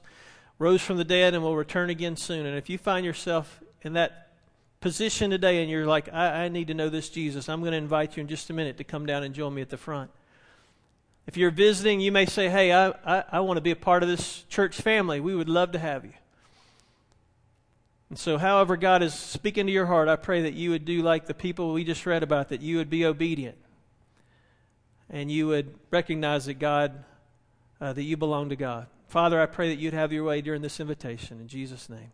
rose 0.57 0.81
from 0.81 0.95
the 0.95 1.03
dead, 1.03 1.33
and 1.33 1.43
will 1.43 1.57
return 1.57 1.89
again 1.89 2.15
soon. 2.15 2.45
And 2.45 2.57
if 2.57 2.69
you 2.69 2.77
find 2.77 3.05
yourself 3.05 3.61
in 3.81 3.93
that 3.93 4.28
position 4.81 5.29
today 5.29 5.61
and 5.61 5.69
you're 5.69 5.85
like, 5.85 6.09
I, 6.11 6.45
I 6.45 6.49
need 6.49 6.67
to 6.67 6.73
know 6.73 6.89
this 6.89 7.09
Jesus, 7.09 7.49
I'm 7.49 7.59
going 7.59 7.73
to 7.73 7.77
invite 7.77 8.15
you 8.15 8.21
in 8.21 8.27
just 8.27 8.49
a 8.49 8.53
minute 8.53 8.77
to 8.77 8.83
come 8.83 9.05
down 9.05 9.23
and 9.23 9.35
join 9.35 9.53
me 9.53 9.61
at 9.61 9.69
the 9.69 9.77
front. 9.77 10.09
If 11.27 11.37
you're 11.37 11.51
visiting, 11.51 11.99
you 11.99 12.11
may 12.11 12.25
say, 12.25 12.49
Hey, 12.49 12.71
I, 12.71 12.89
I, 13.05 13.23
I 13.33 13.39
want 13.41 13.57
to 13.57 13.61
be 13.61 13.71
a 13.71 13.75
part 13.75 14.03
of 14.03 14.09
this 14.09 14.43
church 14.43 14.75
family. 14.77 15.19
We 15.19 15.35
would 15.35 15.49
love 15.49 15.73
to 15.73 15.79
have 15.79 16.05
you. 16.05 16.13
And 18.09 18.17
so, 18.17 18.37
however, 18.39 18.75
God 18.77 19.03
is 19.03 19.13
speaking 19.13 19.67
to 19.67 19.71
your 19.71 19.85
heart, 19.85 20.07
I 20.07 20.15
pray 20.15 20.41
that 20.43 20.53
you 20.53 20.71
would 20.71 20.85
do 20.85 21.03
like 21.03 21.27
the 21.27 21.35
people 21.35 21.73
we 21.73 21.83
just 21.83 22.05
read 22.05 22.23
about, 22.23 22.49
that 22.49 22.61
you 22.61 22.77
would 22.77 22.89
be 22.89 23.05
obedient 23.05 23.57
and 25.09 25.29
you 25.29 25.47
would 25.47 25.75
recognize 25.91 26.45
that 26.45 26.55
God, 26.55 27.03
uh, 27.81 27.93
that 27.93 28.03
you 28.03 28.15
belong 28.17 28.49
to 28.49 28.55
God. 28.55 28.87
Father, 29.07 29.41
I 29.41 29.45
pray 29.47 29.69
that 29.69 29.79
you'd 29.79 29.93
have 29.93 30.13
your 30.13 30.23
way 30.23 30.39
during 30.41 30.61
this 30.61 30.79
invitation. 30.79 31.39
In 31.41 31.47
Jesus' 31.47 31.89
name. 31.89 32.11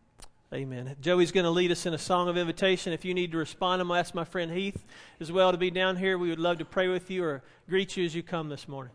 Amen. 0.55 0.95
Joey's 1.01 1.33
going 1.33 1.43
to 1.43 1.49
lead 1.49 1.69
us 1.73 1.85
in 1.85 1.93
a 1.93 1.97
song 1.97 2.29
of 2.29 2.37
invitation. 2.37 2.93
If 2.93 3.03
you 3.03 3.13
need 3.13 3.33
to 3.33 3.37
respond, 3.37 3.81
I'm 3.81 3.89
going 3.89 3.97
to 3.97 3.99
ask 3.99 4.15
my 4.15 4.23
friend 4.23 4.49
Heath 4.49 4.85
as 5.19 5.29
well 5.29 5.51
to 5.51 5.57
be 5.57 5.69
down 5.69 5.97
here. 5.97 6.17
We 6.17 6.29
would 6.29 6.39
love 6.39 6.59
to 6.59 6.65
pray 6.65 6.87
with 6.87 7.11
you 7.11 7.25
or 7.25 7.43
greet 7.67 7.97
you 7.97 8.05
as 8.05 8.15
you 8.15 8.23
come 8.23 8.47
this 8.47 8.65
morning. 8.65 8.93